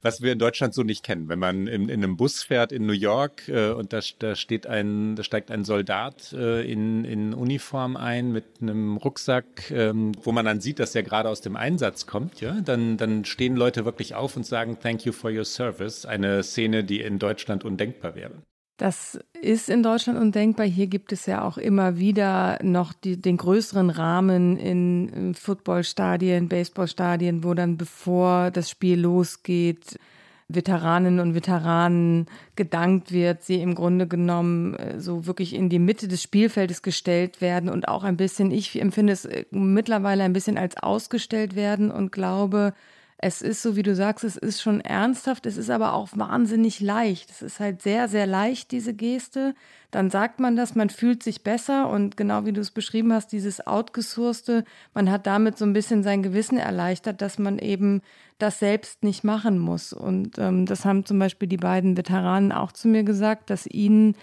Was 0.02 0.22
wir 0.22 0.34
in 0.34 0.38
Deutschland 0.38 0.76
so 0.76 0.84
nicht 0.84 1.04
kennen. 1.04 1.30
Wenn 1.30 1.40
man 1.40 1.66
in, 1.66 1.90
in 1.90 2.04
einem 2.04 2.16
Bus 2.16 2.44
fährt 2.44 2.72
in 2.72 2.86
New 2.86 2.94
York 2.94 3.48
äh, 3.48 3.72
und 3.72 3.92
da, 3.92 4.02
da 4.20 4.36
steht 4.36 4.68
ein, 4.68 5.16
da 5.16 5.24
steigt 5.24 5.50
ein 5.50 5.64
Soldat 5.64 6.32
äh, 6.32 6.62
in, 6.72 7.06
in 7.06 7.34
Uniform 7.34 7.98
ein 7.98 8.32
mit 8.32 8.46
einem 8.62 8.98
Rucksack, 8.98 9.72
ähm, 9.72 10.12
wo 10.22 10.32
man 10.32 10.46
dann 10.46 10.62
sieht, 10.62 10.78
dass 10.78 10.94
er 10.94 11.02
gerade 11.02 11.28
aus 11.28 11.42
dem 11.42 11.56
Einsatz 11.56 12.06
kommt, 12.06 12.40
ja, 12.40 12.62
dann, 12.62 12.98
dann 12.98 13.26
stehen 13.26 13.56
Leute 13.56 13.84
wirklich 13.84 14.14
auf 14.14 14.38
und 14.38 14.46
sagen 14.46 14.78
Thank 14.80 15.06
you 15.06 15.12
for 15.12 15.32
your 15.32 15.46
service. 15.46 16.06
Eine 16.06 16.44
Szene, 16.44 16.84
die 16.84 17.02
in 17.02 17.18
Deutschland 17.18 17.64
undenkbar 17.64 18.14
wäre. 18.14 18.44
Das 18.78 19.18
ist 19.42 19.70
in 19.70 19.84
Deutschland 19.84 20.20
undenkbar. 20.20 20.66
Hier 20.66 20.88
gibt 20.88 21.14
es 21.14 21.26
ja 21.26 21.44
auch 21.44 21.58
immer 21.58 21.98
wieder 21.98 22.60
noch 22.62 22.92
die, 22.92 23.16
den 23.16 23.38
größeren 23.38 23.90
Rahmen 23.90 24.58
in 24.58 25.34
Footballstadien, 25.34 26.50
Baseballstadien, 26.50 27.44
wo 27.44 27.54
dann 27.54 27.78
bevor 27.78 28.52
das 28.52 28.70
Spiel 28.70 29.00
losgeht, 29.00 29.98
Veteraninnen 30.48 31.20
und 31.20 31.34
Veteranen 31.34 32.28
gedankt 32.56 33.12
wird, 33.12 33.44
sie 33.44 33.62
im 33.62 33.74
Grunde 33.74 34.08
genommen 34.08 34.76
äh, 34.76 35.00
so 35.00 35.26
wirklich 35.26 35.56
in 35.56 35.70
die 35.70 35.80
Mitte 35.80 36.08
des 36.08 36.22
Spielfeldes 36.22 36.84
gestellt 36.84 37.42
werden 37.42 37.68
und 37.68 37.88
auch 37.88 38.04
ein 38.04 38.16
bisschen, 38.16 38.52
ich 38.52 38.80
empfinde 38.80 39.14
es 39.14 39.26
äh, 39.26 39.46
mittlerweile 39.50 40.24
ein 40.24 40.34
bisschen 40.34 40.60
als 40.60 40.78
ausgestellt 40.78 41.56
werden 41.56 41.90
und 41.90 42.12
glaube, 42.12 42.74
es 43.18 43.42
ist 43.42 43.62
so, 43.62 43.76
wie 43.76 43.84
du 43.84 43.96
sagst, 43.96 44.26
es 44.26 44.36
ist 44.36 44.62
schon 44.62 44.82
ernsthaft, 44.82 45.46
es 45.46 45.56
ist 45.56 45.70
aber 45.70 45.94
auch 45.94 46.10
wahnsinnig 46.16 46.82
leicht. 46.82 47.32
Es 47.32 47.42
ist 47.42 47.60
halt 47.62 47.82
sehr, 47.82 48.10
sehr 48.10 48.28
leicht, 48.28 48.72
diese 48.72 48.94
Geste. 48.94 49.56
Dann 49.90 50.10
sagt 50.10 50.42
man 50.42 50.58
das, 50.58 50.76
man 50.76 50.90
fühlt 50.90 51.24
sich 51.24 51.42
besser 51.42 51.90
und 51.90 52.18
genau 52.18 52.46
wie 52.46 52.52
du 52.52 52.60
es 52.60 52.72
beschrieben 52.72 53.14
hast, 53.14 53.32
dieses 53.32 53.66
Outgesourcete, 53.66 54.66
man 54.94 55.10
hat 55.10 55.28
damit 55.28 55.58
so 55.58 55.66
ein 55.66 55.72
bisschen 55.72 56.04
sein 56.04 56.24
Gewissen 56.24 56.58
erleichtert, 56.58 57.22
dass 57.22 57.40
man 57.40 57.58
eben 57.58 58.02
das 58.38 58.60
selbst 58.60 59.04
nicht 59.04 59.24
machen 59.24 59.60
muss. 59.60 59.94
Und 59.94 60.38
ähm, 60.38 60.66
das 60.66 60.84
haben 60.84 61.06
zum 61.06 61.18
Beispiel 61.18 61.48
die 61.48 61.58
beiden 61.58 61.96
Veteranen 61.96 62.52
auch 62.52 62.74
zu 62.74 62.90
mir 62.90 63.04
gesagt, 63.04 63.50
dass 63.50 63.66
ihnen 63.66 64.16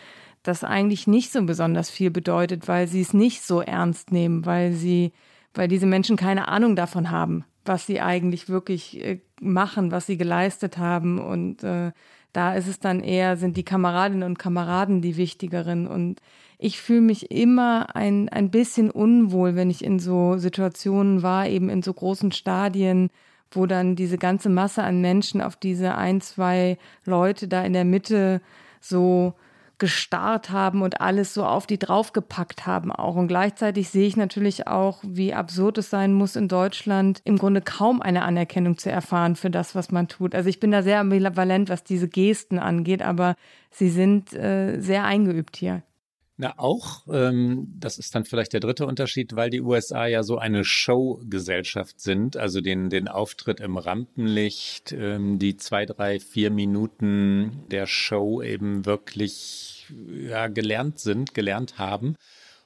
das 0.43 0.65
eigentlich 0.65 1.07
nicht 1.07 1.33
so 1.33 1.43
besonders 1.45 1.89
viel 1.89 2.11
bedeutet, 2.11 2.69
weil 2.69 2.89
sie 2.89 3.01
es 3.01 3.15
nicht 3.15 3.43
so 3.43 3.63
ernst 3.63 4.13
nehmen, 4.13 4.45
weil 4.45 4.73
sie, 4.73 5.13
weil 5.55 5.69
diese 5.69 5.87
Menschen 5.87 6.17
keine 6.17 6.49
Ahnung 6.49 6.77
davon 6.77 7.11
haben, 7.11 7.45
was 7.65 7.87
sie 7.87 8.01
eigentlich 8.01 8.49
wirklich 8.49 9.03
äh, 9.03 9.21
machen, 9.41 9.91
was 9.91 10.07
sie 10.07 10.17
geleistet 10.17 10.79
haben. 10.79 11.19
Und 11.19 11.63
äh, 11.63 11.93
da 12.33 12.55
ist 12.55 12.69
es 12.69 12.81
dann 12.81 13.01
eher, 13.01 13.37
sind 13.37 13.57
die 13.57 13.65
Kameradinnen 13.65 14.25
und 14.25 14.39
Kameraden 14.39 15.03
die 15.03 15.17
wichtigeren. 15.17 15.87
Und 15.87 16.21
ich 16.59 16.81
fühle 16.81 17.01
mich 17.01 17.31
immer 17.31 17.95
ein, 17.95 18.29
ein 18.29 18.51
bisschen 18.51 18.91
unwohl, 18.91 19.55
wenn 19.55 19.71
ich 19.71 19.85
in 19.85 19.99
so 19.99 20.39
Situationen 20.39 21.23
war, 21.23 21.47
eben 21.49 21.69
in 21.69 21.83
so 21.83 21.93
großen 21.93 22.33
Stadien, 22.33 23.11
wo 23.51 23.67
dann 23.67 23.97
diese 23.97 24.19
ganze 24.19 24.49
Masse 24.49 24.83
an 24.83 25.01
Menschen 25.01 25.41
auf 25.41 25.57
diese 25.57 25.95
ein, 25.95 26.21
zwei 26.21 26.79
Leute 27.05 27.49
da 27.49 27.63
in 27.65 27.75
der 27.75 27.85
Mitte 27.85 28.41
so 28.81 29.35
gestarrt 29.83 30.51
haben 30.51 30.81
und 30.81 31.01
alles 31.01 31.35
so 31.35 31.45
auf 31.45 31.67
die 31.67 31.77
draufgepackt 31.77 32.69
haben 32.69 32.93
auch. 32.93 33.17
Und 33.17 33.27
gleichzeitig 33.27 33.89
sehe 33.91 34.07
ich 34.07 34.17
natürlich 34.17 34.69
auch, 34.69 35.01
wie 35.03 35.35
absurd 35.35 35.79
es 35.79 35.91
sein 35.91 36.13
muss, 36.15 36.37
in 36.37 36.47
Deutschland 36.47 37.21
im 37.25 37.37
Grunde 37.37 37.63
kaum 37.63 38.01
eine 38.01 38.23
Anerkennung 38.23 38.79
zu 38.79 38.93
erfahren 38.93 39.35
für 39.35 39.51
das, 39.51 39.75
was 39.75 39.91
man 39.91 40.07
tut. 40.07 40.37
Also 40.37 40.49
ich 40.49 40.61
bin 40.61 40.71
da 40.71 40.85
sehr 40.85 41.01
ambivalent, 41.01 41.69
was 41.69 41.83
diese 41.83 42.07
Gesten 42.07 42.61
angeht, 42.61 43.03
aber 43.03 43.35
sie 43.73 43.89
sind 43.89 44.33
äh, 44.35 44.79
sehr 44.79 45.03
eingeübt 45.03 45.57
hier. 45.57 45.83
Na, 46.43 46.55
auch, 46.57 47.07
ähm, 47.09 47.69
das 47.79 47.99
ist 47.99 48.17
dann 48.17 48.25
vielleicht 48.25 48.53
der 48.53 48.59
dritte 48.59 48.85
Unterschied, 48.85 49.37
weil 49.37 49.49
die 49.49 49.61
USA 49.61 50.07
ja 50.07 50.25
so 50.25 50.39
eine 50.39 50.65
Showgesellschaft 50.65 52.01
sind, 52.01 52.37
also 52.37 52.61
den, 52.61 52.91
den 52.91 53.07
Auftritt 53.07 53.61
im 53.61 53.77
Rampenlicht, 53.77 54.91
ähm, 54.91 55.39
die 55.39 55.57
zwei, 55.57 55.87
drei, 55.87 56.19
vier 56.19 56.51
Minuten 56.51 57.63
der 57.71 57.87
Show 57.87 58.43
eben 58.43 58.87
wirklich 58.87 59.87
ja, 60.11 60.49
gelernt 60.49 60.99
sind, 60.99 61.33
gelernt 61.33 61.79
haben. 61.79 62.17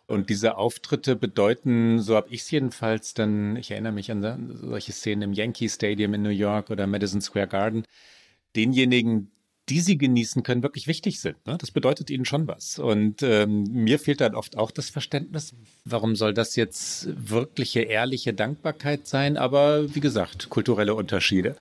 Und 0.07 0.31
diese 0.31 0.57
Auftritte 0.57 1.15
bedeuten, 1.15 2.01
so 2.01 2.17
habe 2.17 2.31
ich 2.31 2.41
es 2.41 2.51
jedenfalls 2.51 3.13
dann, 3.13 3.57
ich 3.57 3.73
erinnere 3.73 3.93
mich 3.93 4.11
an 4.11 4.57
solche 4.59 4.93
Szenen 4.93 5.21
im 5.21 5.33
Yankee 5.35 5.69
Stadium 5.69 6.15
in 6.15 6.23
New 6.23 6.31
York 6.31 6.71
oder 6.71 6.87
Madison 6.87 7.21
Square 7.21 7.49
Garden, 7.49 7.85
denjenigen, 8.57 9.31
die 9.69 9.81
sie 9.81 9.99
genießen 9.99 10.43
können, 10.43 10.63
wirklich 10.63 10.87
wichtig 10.87 11.21
sind. 11.21 11.45
Ne? 11.47 11.59
Das 11.59 11.71
bedeutet 11.71 12.11
ihnen 12.11 12.25
schon 12.25 12.47
was. 12.47 12.79
Und 12.79 13.23
ähm, 13.23 13.65
mir 13.65 13.99
fehlt 13.99 14.21
dann 14.21 14.35
oft 14.35 14.57
auch 14.57 14.71
das 14.71 14.91
Verständnis, 14.91 15.55
warum 15.85 16.15
soll 16.15 16.35
das 16.35 16.57
jetzt 16.57 17.09
wirkliche, 17.17 17.81
ehrliche 17.81 18.33
Dankbarkeit 18.33 19.07
sein? 19.07 19.37
Aber 19.37 19.95
wie 19.95 20.01
gesagt, 20.01 20.51
kulturelle 20.51 20.95
Unterschiede. 20.95 21.57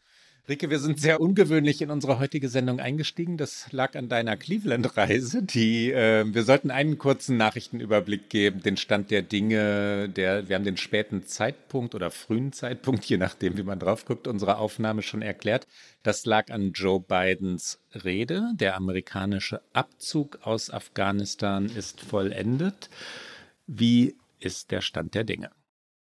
Rike, 0.47 0.69
wir 0.69 0.77
sind 0.77 0.99
sehr 0.99 1.21
ungewöhnlich 1.21 1.81
in 1.81 1.89
unsere 1.89 2.19
heutige 2.19 2.49
Sendung 2.49 2.79
eingestiegen. 2.79 3.35
Das 3.35 3.71
lag 3.71 3.95
an 3.95 4.09
deiner 4.09 4.37
Cleveland-Reise. 4.37 5.41
Die, 5.41 5.91
äh, 5.91 6.23
wir 6.31 6.43
sollten 6.43 6.69
einen 6.69 6.99
kurzen 6.99 7.35
Nachrichtenüberblick 7.37 8.29
geben, 8.29 8.61
den 8.61 8.77
Stand 8.77 9.09
der 9.09 9.23
Dinge. 9.23 10.07
Der, 10.07 10.47
wir 10.47 10.55
haben 10.55 10.63
den 10.63 10.77
späten 10.77 11.25
Zeitpunkt 11.25 11.95
oder 11.95 12.11
frühen 12.11 12.53
Zeitpunkt, 12.53 13.05
je 13.05 13.17
nachdem, 13.17 13.57
wie 13.57 13.63
man 13.63 13.79
drauf 13.79 14.05
guckt, 14.05 14.27
unserer 14.27 14.59
Aufnahme 14.59 15.01
schon 15.01 15.23
erklärt. 15.23 15.65
Das 16.03 16.27
lag 16.27 16.51
an 16.51 16.73
Joe 16.73 16.99
Bidens 16.99 17.79
Rede. 18.03 18.51
Der 18.53 18.75
amerikanische 18.75 19.61
Abzug 19.73 20.37
aus 20.43 20.69
Afghanistan 20.69 21.65
ist 21.65 22.01
vollendet. 22.01 22.91
Wie 23.65 24.15
ist 24.39 24.69
der 24.69 24.81
Stand 24.81 25.15
der 25.15 25.23
Dinge? 25.23 25.49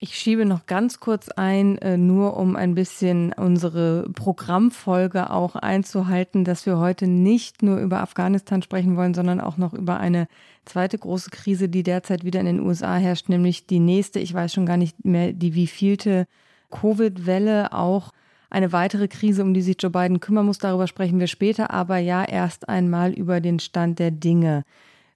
Ich 0.03 0.17
schiebe 0.17 0.47
noch 0.47 0.65
ganz 0.65 0.99
kurz 0.99 1.29
ein, 1.29 1.77
äh, 1.77 1.95
nur 1.95 2.35
um 2.35 2.55
ein 2.55 2.73
bisschen 2.73 3.33
unsere 3.33 4.09
Programmfolge 4.15 5.29
auch 5.29 5.55
einzuhalten, 5.55 6.43
dass 6.43 6.65
wir 6.65 6.79
heute 6.79 7.05
nicht 7.05 7.61
nur 7.61 7.77
über 7.77 7.99
Afghanistan 7.99 8.63
sprechen 8.63 8.97
wollen, 8.97 9.13
sondern 9.13 9.39
auch 9.39 9.57
noch 9.57 9.75
über 9.75 9.99
eine 9.99 10.27
zweite 10.65 10.97
große 10.97 11.29
Krise, 11.29 11.69
die 11.69 11.83
derzeit 11.83 12.23
wieder 12.23 12.39
in 12.39 12.47
den 12.47 12.61
USA 12.61 12.95
herrscht, 12.95 13.29
nämlich 13.29 13.67
die 13.67 13.77
nächste, 13.77 14.19
ich 14.19 14.33
weiß 14.33 14.51
schon 14.51 14.65
gar 14.65 14.77
nicht 14.77 15.05
mehr, 15.05 15.33
die 15.33 15.53
wievielte 15.53 16.25
Covid-Welle, 16.71 17.71
auch 17.71 18.11
eine 18.49 18.71
weitere 18.71 19.07
Krise, 19.07 19.43
um 19.43 19.53
die 19.53 19.61
sich 19.61 19.77
Joe 19.79 19.91
Biden 19.91 20.19
kümmern 20.19 20.47
muss. 20.47 20.57
Darüber 20.57 20.87
sprechen 20.87 21.19
wir 21.19 21.27
später, 21.27 21.69
aber 21.69 21.99
ja 21.99 22.25
erst 22.25 22.69
einmal 22.69 23.13
über 23.13 23.39
den 23.39 23.59
Stand 23.59 23.99
der 23.99 24.09
Dinge. 24.09 24.63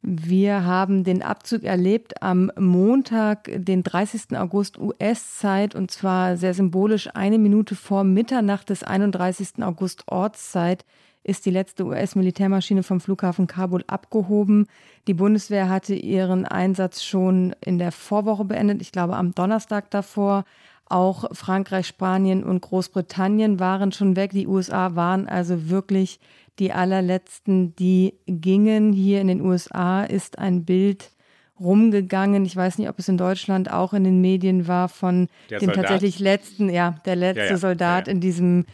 Wir 0.07 0.63
haben 0.63 1.03
den 1.03 1.23
Abzug 1.23 1.63
erlebt 1.63 2.21
am 2.21 2.51
Montag, 2.59 3.49
den 3.51 3.81
30. 3.81 4.37
August 4.37 4.77
US-Zeit, 4.77 5.73
und 5.73 5.89
zwar 5.89 6.37
sehr 6.37 6.53
symbolisch 6.53 7.09
eine 7.15 7.39
Minute 7.39 7.73
vor 7.73 8.03
Mitternacht 8.03 8.69
des 8.69 8.83
31. 8.83 9.63
August 9.63 10.03
Ortszeit 10.07 10.85
ist 11.23 11.47
die 11.47 11.49
letzte 11.49 11.85
US-Militärmaschine 11.85 12.83
vom 12.83 12.99
Flughafen 12.99 13.47
Kabul 13.47 13.83
abgehoben. 13.87 14.67
Die 15.07 15.15
Bundeswehr 15.15 15.69
hatte 15.69 15.95
ihren 15.95 16.45
Einsatz 16.45 17.01
schon 17.01 17.55
in 17.61 17.79
der 17.79 17.91
Vorwoche 17.91 18.45
beendet, 18.45 18.83
ich 18.83 18.91
glaube 18.91 19.15
am 19.15 19.33
Donnerstag 19.33 19.89
davor. 19.89 20.45
Auch 20.87 21.25
Frankreich, 21.31 21.87
Spanien 21.87 22.43
und 22.43 22.61
Großbritannien 22.61 23.59
waren 23.59 23.91
schon 23.91 24.15
weg. 24.15 24.33
Die 24.33 24.45
USA 24.45 24.95
waren 24.95 25.27
also 25.27 25.67
wirklich 25.71 26.19
die 26.59 26.71
allerletzten, 26.71 27.75
die 27.75 28.15
gingen. 28.27 28.93
Hier 28.93 29.21
in 29.21 29.27
den 29.27 29.41
USA 29.41 30.03
ist 30.03 30.39
ein 30.39 30.65
Bild 30.65 31.11
rumgegangen. 31.59 32.45
Ich 32.45 32.55
weiß 32.55 32.77
nicht, 32.77 32.89
ob 32.89 32.99
es 32.99 33.07
in 33.07 33.17
Deutschland 33.17 33.71
auch 33.71 33.93
in 33.93 34.03
den 34.03 34.21
Medien 34.21 34.67
war 34.67 34.89
von 34.89 35.27
der 35.49 35.59
dem 35.59 35.67
Soldat. 35.67 35.85
tatsächlich 35.85 36.19
letzten, 36.19 36.69
ja, 36.69 36.95
der 37.05 37.15
letzte 37.15 37.43
ja, 37.43 37.49
ja. 37.51 37.57
Soldat 37.57 38.07
ja, 38.07 38.13
in 38.13 38.19
diesem 38.19 38.65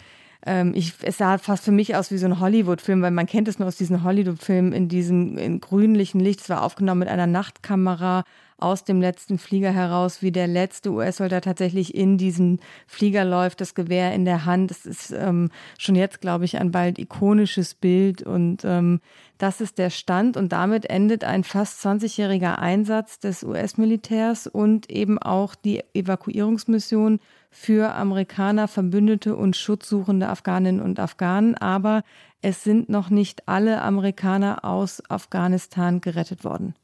ähm, 0.46 0.74
ich, 0.76 0.94
es 1.04 1.18
sah 1.18 1.38
fast 1.38 1.66
für 1.66 1.72
mich 1.72 1.96
aus 1.96 2.12
wie 2.12 2.18
so 2.18 2.26
ein 2.26 2.40
Hollywood-Film, 2.40 3.02
weil 3.02 3.12
man 3.12 3.28
kennt 3.28 3.48
es 3.48 3.60
nur 3.60 3.68
aus 3.68 3.76
diesen 3.76 4.04
Hollywood-Filmen 4.04 4.74
in 4.74 4.88
diesem 4.88 5.38
in 5.38 5.62
grünlichen 5.62 6.20
Licht. 6.20 6.42
Es 6.42 6.50
war 6.50 6.64
aufgenommen 6.64 7.00
mit 7.00 7.10
einer 7.10 7.28
Nachtkamera 7.28 8.24
aus 8.62 8.84
dem 8.84 9.02
letzten 9.02 9.38
Flieger 9.38 9.72
heraus, 9.72 10.22
wie 10.22 10.32
der 10.32 10.48
letzte 10.48 10.92
US-Soldat 10.92 11.44
tatsächlich 11.44 11.96
in 11.96 12.18
diesen 12.18 12.60
Flieger 12.88 13.26
läuft, 13.26 13.62
das 13.62 13.76
Gewehr 13.76 14.14
in 14.14 14.26
der 14.26 14.46
Hand. 14.46 14.72
Das 14.72 14.86
ist 14.86 15.12
ähm, 15.12 15.50
schon 15.78 15.96
jetzt, 15.96 16.22
glaube 16.22 16.46
ich, 16.46 16.58
ein 16.58 16.72
bald 16.72 17.00
ikonisches 17.00 17.74
Bild 17.74 18.22
und 18.22 18.64
ähm, 18.64 19.02
das 19.38 19.60
ist 19.60 19.80
der 19.80 19.90
Stand 19.90 20.38
und 20.38 20.52
damit 20.52 20.90
endet 20.90 21.24
ein 21.24 21.44
fast 21.44 21.84
20-jähriger 21.84 22.60
Einsatz 22.60 23.20
des 23.20 23.44
US-Militärs 23.44 24.46
und 24.46 24.90
eben 24.92 25.18
auch 25.18 25.56
die 25.56 25.84
Evakuierungsmission 25.96 27.20
für 27.50 27.94
Amerikaner, 27.96 28.68
Verbündete 28.68 29.36
und 29.36 29.56
schutzsuchende 29.56 30.30
Afghaninnen 30.30 30.82
und 30.82 31.00
Afghanen. 31.00 31.56
Aber 31.56 32.04
es 32.42 32.64
sind 32.64 32.88
noch 32.90 33.10
nicht 33.10 33.48
alle 33.48 33.82
Amerikaner 33.82 34.64
aus 34.64 35.02
Afghanistan 35.10 36.02
gerettet 36.02 36.44
worden. 36.44 36.76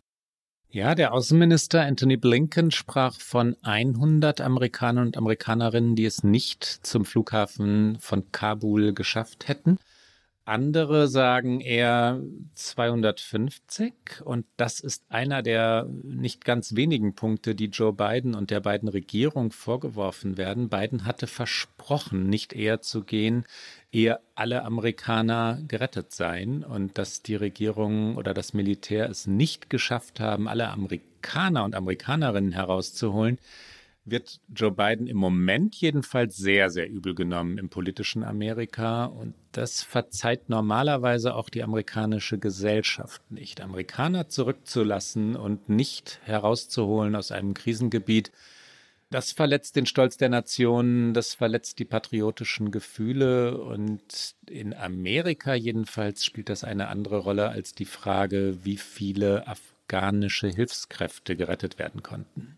Ja, 0.69 0.95
der 0.95 1.13
Außenminister 1.13 1.81
Anthony 1.81 2.17
Blinken 2.17 2.71
sprach 2.71 3.19
von 3.21 3.55
100 3.63 4.41
Amerikanern 4.41 5.07
und 5.07 5.17
Amerikanerinnen, 5.17 5.95
die 5.95 6.05
es 6.05 6.23
nicht 6.23 6.65
zum 6.65 7.05
Flughafen 7.05 7.97
von 8.01 8.31
Kabul 8.33 8.93
geschafft 8.93 9.47
hätten. 9.47 9.79
Andere 10.47 11.09
sagen 11.09 11.59
eher 11.59 12.21
250 12.55 14.21
und 14.23 14.45
das 14.55 14.79
ist 14.79 15.03
einer 15.09 15.41
der 15.41 15.89
nicht 16.03 16.45
ganz 16.45 16.73
wenigen 16.73 17.15
Punkte, 17.15 17.53
die 17.53 17.65
Joe 17.65 17.91
Biden 17.91 18.33
und 18.33 18.49
der 18.49 18.61
beiden 18.61 18.87
Regierung 18.87 19.51
vorgeworfen 19.51 20.37
werden. 20.37 20.69
Biden 20.69 21.03
hatte 21.03 21.27
versprochen, 21.27 22.29
nicht 22.29 22.53
eher 22.53 22.79
zu 22.79 23.03
gehen, 23.03 23.43
ehe 23.91 24.21
alle 24.35 24.63
Amerikaner 24.63 25.59
gerettet 25.67 26.13
seien 26.13 26.63
und 26.63 26.97
dass 26.97 27.21
die 27.21 27.35
Regierung 27.35 28.15
oder 28.15 28.33
das 28.33 28.53
Militär 28.53 29.09
es 29.09 29.27
nicht 29.27 29.69
geschafft 29.69 30.21
haben, 30.21 30.47
alle 30.47 30.69
Amerikaner 30.69 31.65
und 31.65 31.75
Amerikanerinnen 31.75 32.53
herauszuholen 32.53 33.37
wird 34.09 34.39
Joe 34.53 34.71
Biden 34.71 35.07
im 35.07 35.17
Moment 35.17 35.75
jedenfalls 35.75 36.37
sehr, 36.37 36.69
sehr 36.69 36.89
übel 36.89 37.13
genommen 37.13 37.57
im 37.57 37.69
politischen 37.69 38.23
Amerika. 38.23 39.05
Und 39.05 39.35
das 39.51 39.83
verzeiht 39.83 40.49
normalerweise 40.49 41.35
auch 41.35 41.49
die 41.49 41.63
amerikanische 41.63 42.37
Gesellschaft 42.37 43.21
nicht. 43.31 43.61
Amerikaner 43.61 44.29
zurückzulassen 44.29 45.35
und 45.35 45.69
nicht 45.69 46.19
herauszuholen 46.23 47.15
aus 47.15 47.31
einem 47.31 47.53
Krisengebiet, 47.53 48.31
das 49.09 49.31
verletzt 49.31 49.77
den 49.77 49.85
Stolz 49.85 50.17
der 50.17 50.27
Nation, 50.27 51.13
das 51.13 51.33
verletzt 51.33 51.79
die 51.79 51.85
patriotischen 51.85 52.71
Gefühle 52.71 53.57
und 53.57 54.35
in 54.49 54.73
Amerika 54.73 55.53
jedenfalls 55.53 56.25
spielt 56.25 56.49
das 56.49 56.65
eine 56.65 56.89
andere 56.89 57.19
Rolle 57.19 57.47
als 57.47 57.73
die 57.73 57.85
Frage, 57.85 58.65
wie 58.65 58.75
viele 58.75 59.47
afghanische 59.47 60.49
Hilfskräfte 60.49 61.37
gerettet 61.37 61.79
werden 61.79 62.03
konnten. 62.03 62.57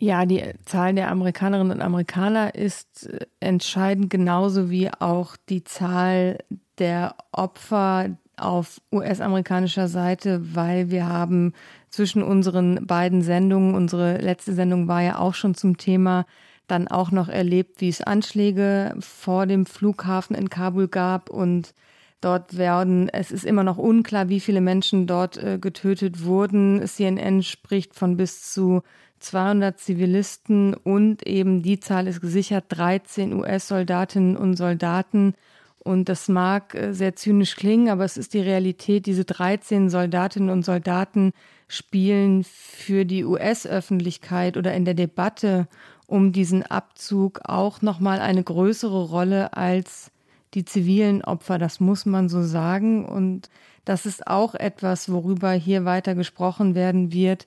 Ja, 0.00 0.26
die 0.26 0.44
Zahl 0.64 0.94
der 0.94 1.10
Amerikanerinnen 1.10 1.72
und 1.72 1.82
Amerikaner 1.82 2.54
ist 2.54 3.06
äh, 3.08 3.26
entscheidend, 3.40 4.10
genauso 4.10 4.70
wie 4.70 4.90
auch 4.92 5.36
die 5.48 5.64
Zahl 5.64 6.38
der 6.78 7.16
Opfer 7.32 8.16
auf 8.36 8.80
US-amerikanischer 8.92 9.88
Seite, 9.88 10.54
weil 10.54 10.90
wir 10.90 11.08
haben 11.08 11.52
zwischen 11.90 12.22
unseren 12.22 12.86
beiden 12.86 13.22
Sendungen, 13.22 13.74
unsere 13.74 14.18
letzte 14.18 14.52
Sendung 14.52 14.86
war 14.86 15.02
ja 15.02 15.18
auch 15.18 15.34
schon 15.34 15.56
zum 15.56 15.76
Thema, 15.76 16.26
dann 16.68 16.86
auch 16.86 17.10
noch 17.10 17.28
erlebt, 17.28 17.80
wie 17.80 17.88
es 17.88 18.00
Anschläge 18.00 18.94
vor 19.00 19.46
dem 19.46 19.66
Flughafen 19.66 20.36
in 20.36 20.48
Kabul 20.50 20.86
gab 20.86 21.30
und 21.30 21.74
dort 22.20 22.56
werden, 22.56 23.08
es 23.08 23.32
ist 23.32 23.44
immer 23.44 23.64
noch 23.64 23.78
unklar, 23.78 24.28
wie 24.28 24.40
viele 24.40 24.60
Menschen 24.60 25.08
dort 25.08 25.36
äh, 25.38 25.58
getötet 25.58 26.24
wurden. 26.24 26.86
CNN 26.86 27.42
spricht 27.42 27.94
von 27.94 28.16
bis 28.16 28.52
zu 28.52 28.82
200 29.18 29.78
Zivilisten 29.78 30.74
und 30.74 31.26
eben 31.26 31.62
die 31.62 31.80
Zahl 31.80 32.06
ist 32.06 32.20
gesichert, 32.20 32.64
13 32.68 33.32
US-Soldatinnen 33.32 34.36
und 34.36 34.56
Soldaten. 34.56 35.34
Und 35.78 36.08
das 36.08 36.28
mag 36.28 36.74
äh, 36.74 36.92
sehr 36.92 37.16
zynisch 37.16 37.56
klingen, 37.56 37.88
aber 37.88 38.04
es 38.04 38.16
ist 38.16 38.34
die 38.34 38.40
Realität. 38.40 39.06
Diese 39.06 39.24
13 39.24 39.90
Soldatinnen 39.90 40.50
und 40.50 40.64
Soldaten 40.64 41.32
spielen 41.68 42.44
für 42.44 43.04
die 43.04 43.24
US-Öffentlichkeit 43.24 44.56
oder 44.56 44.74
in 44.74 44.84
der 44.84 44.94
Debatte 44.94 45.68
um 46.06 46.32
diesen 46.32 46.62
Abzug 46.62 47.40
auch 47.44 47.82
nochmal 47.82 48.20
eine 48.20 48.42
größere 48.42 49.04
Rolle 49.04 49.52
als 49.56 50.10
die 50.54 50.64
zivilen 50.64 51.22
Opfer. 51.22 51.58
Das 51.58 51.80
muss 51.80 52.06
man 52.06 52.28
so 52.28 52.42
sagen. 52.42 53.04
Und 53.04 53.50
das 53.84 54.06
ist 54.06 54.26
auch 54.26 54.54
etwas, 54.54 55.12
worüber 55.12 55.52
hier 55.52 55.84
weiter 55.84 56.14
gesprochen 56.14 56.74
werden 56.74 57.12
wird. 57.12 57.46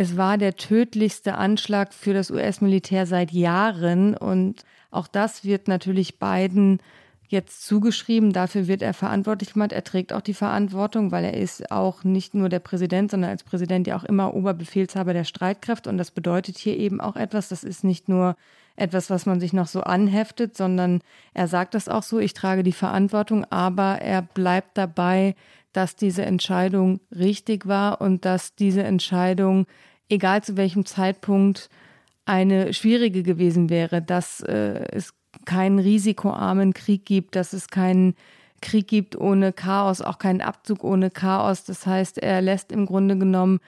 Es 0.00 0.16
war 0.16 0.38
der 0.38 0.54
tödlichste 0.54 1.34
Anschlag 1.34 1.92
für 1.92 2.14
das 2.14 2.30
US-Militär 2.30 3.04
seit 3.04 3.32
Jahren 3.32 4.16
und 4.16 4.62
auch 4.92 5.08
das 5.08 5.44
wird 5.44 5.66
natürlich 5.66 6.20
Biden 6.20 6.78
jetzt 7.26 7.66
zugeschrieben. 7.66 8.32
Dafür 8.32 8.68
wird 8.68 8.80
er 8.80 8.94
verantwortlich 8.94 9.54
gemacht. 9.54 9.72
Er 9.72 9.82
trägt 9.82 10.12
auch 10.12 10.20
die 10.20 10.34
Verantwortung, 10.34 11.10
weil 11.10 11.24
er 11.24 11.34
ist 11.34 11.72
auch 11.72 12.04
nicht 12.04 12.32
nur 12.32 12.48
der 12.48 12.60
Präsident, 12.60 13.10
sondern 13.10 13.30
als 13.30 13.42
Präsident 13.42 13.88
ja 13.88 13.96
auch 13.96 14.04
immer 14.04 14.34
Oberbefehlshaber 14.34 15.12
der 15.14 15.24
Streitkräfte. 15.24 15.90
Und 15.90 15.98
das 15.98 16.12
bedeutet 16.12 16.58
hier 16.58 16.76
eben 16.76 17.00
auch 17.00 17.16
etwas. 17.16 17.48
Das 17.48 17.64
ist 17.64 17.82
nicht 17.82 18.08
nur 18.08 18.36
etwas, 18.76 19.10
was 19.10 19.26
man 19.26 19.40
sich 19.40 19.52
noch 19.52 19.66
so 19.66 19.82
anheftet, 19.82 20.56
sondern 20.56 21.00
er 21.34 21.48
sagt 21.48 21.74
das 21.74 21.88
auch 21.88 22.04
so. 22.04 22.20
Ich 22.20 22.34
trage 22.34 22.62
die 22.62 22.72
Verantwortung, 22.72 23.44
aber 23.50 24.00
er 24.00 24.22
bleibt 24.22 24.78
dabei, 24.78 25.34
dass 25.72 25.96
diese 25.96 26.24
Entscheidung 26.24 27.00
richtig 27.10 27.66
war 27.66 28.00
und 28.00 28.24
dass 28.24 28.54
diese 28.54 28.84
Entscheidung 28.84 29.66
egal 30.08 30.42
zu 30.42 30.56
welchem 30.56 30.84
Zeitpunkt, 30.86 31.68
eine 32.24 32.74
schwierige 32.74 33.22
gewesen 33.22 33.70
wäre, 33.70 34.02
dass 34.02 34.40
äh, 34.40 34.84
es 34.92 35.14
keinen 35.44 35.78
risikoarmen 35.78 36.74
Krieg 36.74 37.06
gibt, 37.06 37.36
dass 37.36 37.52
es 37.52 37.68
keinen 37.68 38.14
Krieg 38.60 38.88
gibt 38.88 39.16
ohne 39.16 39.52
Chaos, 39.52 40.02
auch 40.02 40.18
keinen 40.18 40.40
Abzug 40.40 40.84
ohne 40.84 41.10
Chaos. 41.10 41.64
Das 41.64 41.86
heißt, 41.86 42.18
er 42.18 42.42
lässt 42.42 42.72
im 42.72 42.86
Grunde 42.86 43.16
genommen 43.16 43.60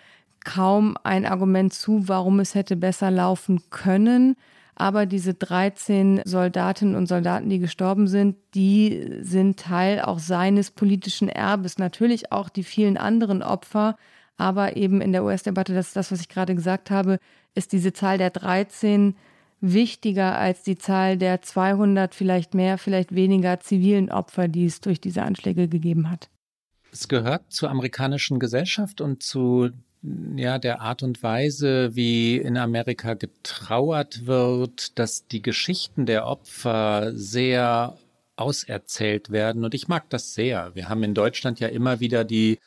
kaum 0.45 0.97
ein 1.05 1.27
Argument 1.27 1.73
zu, 1.73 2.09
warum 2.09 2.41
es 2.41 2.55
hätte 2.55 2.77
besser 2.77 3.11
laufen 3.11 3.63
können. 3.71 4.37
Aber 4.75 5.05
diese 5.05 5.35
13 5.35 6.23
Soldatinnen 6.25 6.97
und 6.97 7.07
Soldaten, 7.07 7.51
die 7.51 7.59
gestorben 7.59 8.09
sind, 8.09 8.37
die 8.55 9.19
sind 9.21 9.61
Teil 9.61 10.01
auch 10.01 10.19
seines 10.19 10.71
politischen 10.71 11.29
Erbes. 11.29 11.79
Natürlich 11.79 12.33
auch 12.33 12.49
die 12.49 12.65
vielen 12.65 12.97
anderen 12.97 13.43
Opfer, 13.43 13.97
aber 14.41 14.77
eben 14.77 15.03
in 15.03 15.13
der 15.13 15.23
US-Debatte, 15.23 15.75
das 15.75 15.89
ist 15.89 15.97
das, 15.97 16.11
was 16.11 16.23
ich 16.23 16.31
gerade 16.31 16.55
gesagt 16.55 16.91
habe, 16.91 17.19
ist 17.55 17.73
diese 17.73 17.93
Zahl 17.93 18.17
der 18.17 18.31
13 18.31 19.15
wichtiger 19.61 20.39
als 20.39 20.63
die 20.63 20.79
Zahl 20.79 21.19
der 21.19 21.43
200, 21.43 22.15
vielleicht 22.15 22.55
mehr, 22.55 22.79
vielleicht 22.79 23.15
weniger 23.15 23.61
zivilen 23.61 24.11
Opfer, 24.11 24.49
die 24.49 24.65
es 24.65 24.81
durch 24.81 24.99
diese 24.99 25.25
Anschläge 25.25 25.69
gegeben 25.69 26.11
hat. 26.11 26.31
Es 26.91 27.07
gehört 27.07 27.53
zur 27.53 27.71
amerikanischen 27.71 28.39
Gesellschaft 28.39 29.03
und 29.03 29.23
zu 29.23 29.69
ja, 30.37 30.59
der 30.59 30.81
Art 30.81 31.03
und 31.03 31.23
Weise, 31.23 31.95
wie 31.95 32.39
in 32.39 32.57
Amerika 32.57 33.13
getrauert 33.13 34.25
wird, 34.25 34.99
dass 34.99 35.27
die 35.27 35.43
Geschichten 35.43 36.07
der 36.07 36.27
Opfer 36.27 37.13
sehr 37.15 37.99
auserzählt 38.37 39.29
werden. 39.29 39.67
Und 39.67 39.75
ich 39.75 39.87
mag 39.87 40.09
das 40.09 40.33
sehr. 40.33 40.75
Wir 40.75 40.89
haben 40.89 41.03
in 41.03 41.13
Deutschland 41.13 41.61
ja 41.61 41.69
immer 41.69 42.01
wieder 42.01 42.25
die 42.25 42.59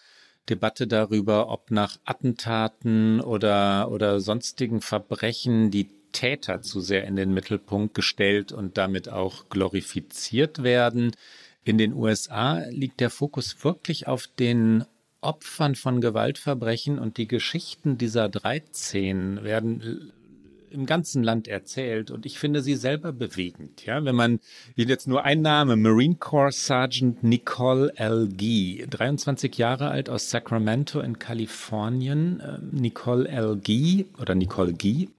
Debatte 0.49 0.87
darüber, 0.87 1.49
ob 1.49 1.71
nach 1.71 1.97
Attentaten 2.05 3.21
oder, 3.21 3.89
oder 3.91 4.19
sonstigen 4.19 4.81
Verbrechen 4.81 5.71
die 5.71 5.89
Täter 6.11 6.61
zu 6.61 6.79
sehr 6.79 7.05
in 7.05 7.15
den 7.15 7.33
Mittelpunkt 7.33 7.93
gestellt 7.93 8.51
und 8.51 8.77
damit 8.77 9.09
auch 9.09 9.49
glorifiziert 9.49 10.63
werden. 10.63 11.11
In 11.63 11.77
den 11.77 11.93
USA 11.93 12.59
liegt 12.69 12.99
der 12.99 13.09
Fokus 13.09 13.63
wirklich 13.63 14.07
auf 14.07 14.27
den 14.27 14.85
Opfern 15.21 15.75
von 15.75 16.01
Gewaltverbrechen 16.01 16.99
und 16.99 17.17
die 17.17 17.27
Geschichten 17.27 17.97
dieser 17.97 18.29
13 18.29 19.43
werden 19.43 20.11
im 20.73 20.85
ganzen 20.85 21.23
Land 21.23 21.47
erzählt 21.47 22.11
und 22.11 22.25
ich 22.25 22.39
finde 22.39 22.61
sie 22.61 22.75
selber 22.75 23.11
bewegend. 23.11 23.85
Ja, 23.85 24.03
wenn 24.03 24.15
man 24.15 24.39
jetzt 24.75 25.07
nur 25.07 25.23
ein 25.23 25.41
Name, 25.41 25.75
Marine 25.75 26.15
Corps 26.15 26.65
Sergeant 26.65 27.23
Nicole 27.23 27.93
L. 27.95 28.29
Gee, 28.35 28.85
23 28.89 29.57
Jahre 29.57 29.89
alt 29.89 30.09
aus 30.09 30.29
Sacramento 30.29 30.99
in 30.99 31.19
Kalifornien. 31.19 32.41
Ähm, 32.45 32.69
Nicole 32.71 33.27
L. 33.27 33.59
Gee 33.63 34.05
oder 34.19 34.35
Nicole 34.35 34.73
Gee 34.73 35.09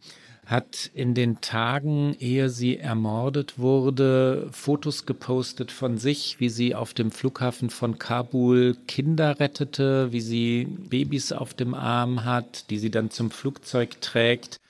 hat 0.46 0.90
in 0.94 1.14
den 1.14 1.40
Tagen, 1.40 2.14
ehe 2.18 2.48
sie 2.48 2.76
ermordet 2.76 3.58
wurde, 3.58 4.48
Fotos 4.52 5.06
gepostet 5.06 5.72
von 5.72 5.98
sich, 5.98 6.38
wie 6.38 6.48
sie 6.48 6.74
auf 6.74 6.92
dem 6.94 7.10
Flughafen 7.10 7.70
von 7.70 7.98
Kabul 7.98 8.76
Kinder 8.86 9.40
rettete, 9.40 10.12
wie 10.12 10.20
sie 10.20 10.66
Babys 10.66 11.32
auf 11.32 11.54
dem 11.54 11.74
Arm 11.74 12.24
hat, 12.24 12.68
die 12.70 12.78
sie 12.78 12.90
dann 12.90 13.10
zum 13.10 13.30
Flugzeug 13.30 14.00
trägt. 14.00 14.60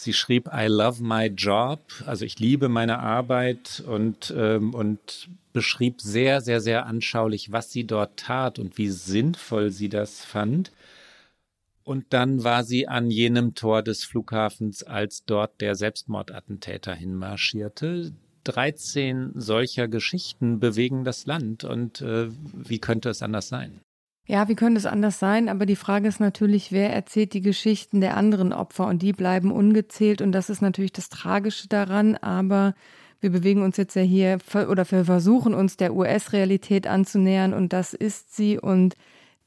Sie 0.00 0.12
schrieb, 0.12 0.48
I 0.54 0.68
love 0.68 1.02
my 1.02 1.26
job, 1.26 1.80
also 2.06 2.24
ich 2.24 2.38
liebe 2.38 2.68
meine 2.68 3.00
Arbeit 3.00 3.82
und, 3.84 4.32
ähm, 4.36 4.72
und 4.72 5.28
beschrieb 5.52 6.00
sehr, 6.00 6.40
sehr, 6.40 6.60
sehr 6.60 6.86
anschaulich, 6.86 7.50
was 7.50 7.72
sie 7.72 7.82
dort 7.82 8.16
tat 8.16 8.60
und 8.60 8.78
wie 8.78 8.90
sinnvoll 8.90 9.72
sie 9.72 9.88
das 9.88 10.24
fand. 10.24 10.70
Und 11.82 12.04
dann 12.10 12.44
war 12.44 12.62
sie 12.62 12.86
an 12.86 13.10
jenem 13.10 13.56
Tor 13.56 13.82
des 13.82 14.04
Flughafens, 14.04 14.84
als 14.84 15.24
dort 15.24 15.60
der 15.60 15.74
Selbstmordattentäter 15.74 16.94
hinmarschierte. 16.94 18.12
13 18.44 19.32
solcher 19.34 19.88
Geschichten 19.88 20.60
bewegen 20.60 21.02
das 21.02 21.26
Land 21.26 21.64
und 21.64 22.02
äh, 22.02 22.28
wie 22.54 22.78
könnte 22.78 23.10
es 23.10 23.20
anders 23.20 23.48
sein? 23.48 23.80
Ja, 24.30 24.46
wie 24.46 24.54
könnte 24.56 24.78
es 24.78 24.84
anders 24.84 25.18
sein? 25.18 25.48
Aber 25.48 25.64
die 25.64 25.74
Frage 25.74 26.06
ist 26.06 26.20
natürlich, 26.20 26.70
wer 26.70 26.92
erzählt 26.92 27.32
die 27.32 27.40
Geschichten 27.40 28.02
der 28.02 28.14
anderen 28.14 28.52
Opfer 28.52 28.86
und 28.86 29.00
die 29.00 29.14
bleiben 29.14 29.50
ungezählt 29.50 30.20
und 30.20 30.32
das 30.32 30.50
ist 30.50 30.60
natürlich 30.60 30.92
das 30.92 31.08
Tragische 31.08 31.66
daran. 31.66 32.14
Aber 32.16 32.74
wir 33.22 33.30
bewegen 33.30 33.62
uns 33.62 33.78
jetzt 33.78 33.96
ja 33.96 34.02
hier 34.02 34.36
oder 34.70 34.88
wir 34.90 35.06
versuchen 35.06 35.54
uns 35.54 35.78
der 35.78 35.94
US-Realität 35.94 36.86
anzunähern 36.86 37.54
und 37.54 37.72
das 37.72 37.94
ist 37.94 38.36
sie 38.36 38.58
und 38.58 38.96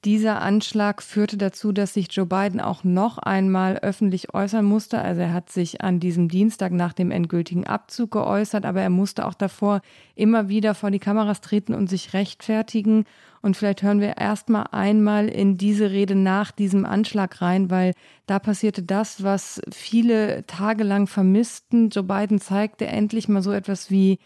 dieser 0.03 0.41
Anschlag 0.41 1.03
führte 1.03 1.37
dazu, 1.37 1.71
dass 1.71 1.93
sich 1.93 2.07
Joe 2.11 2.25
Biden 2.25 2.59
auch 2.59 2.83
noch 2.83 3.19
einmal 3.19 3.77
öffentlich 3.77 4.33
äußern 4.33 4.65
musste. 4.65 4.99
Also 4.99 5.21
er 5.21 5.33
hat 5.33 5.51
sich 5.51 5.81
an 5.81 5.99
diesem 5.99 6.27
Dienstag 6.27 6.71
nach 6.71 6.93
dem 6.93 7.11
endgültigen 7.11 7.67
Abzug 7.67 8.11
geäußert, 8.11 8.65
aber 8.65 8.81
er 8.81 8.89
musste 8.89 9.27
auch 9.27 9.35
davor 9.35 9.81
immer 10.15 10.49
wieder 10.49 10.73
vor 10.73 10.89
die 10.89 10.97
Kameras 10.97 11.41
treten 11.41 11.75
und 11.75 11.87
sich 11.87 12.13
rechtfertigen. 12.13 13.05
Und 13.43 13.57
vielleicht 13.57 13.83
hören 13.83 14.01
wir 14.01 14.17
erstmal 14.17 14.65
einmal 14.71 15.27
in 15.27 15.57
diese 15.57 15.91
Rede 15.91 16.15
nach 16.15 16.51
diesem 16.51 16.83
Anschlag 16.83 17.39
rein, 17.39 17.69
weil 17.69 17.93
da 18.25 18.39
passierte 18.39 18.81
das, 18.81 19.23
was 19.23 19.61
viele 19.71 20.45
tagelang 20.47 21.05
vermissten. 21.05 21.89
Joe 21.89 22.03
Biden 22.03 22.39
zeigte 22.39 22.87
endlich 22.87 23.29
mal 23.29 23.43
so 23.43 23.51
etwas 23.51 23.91
wie 23.91 24.17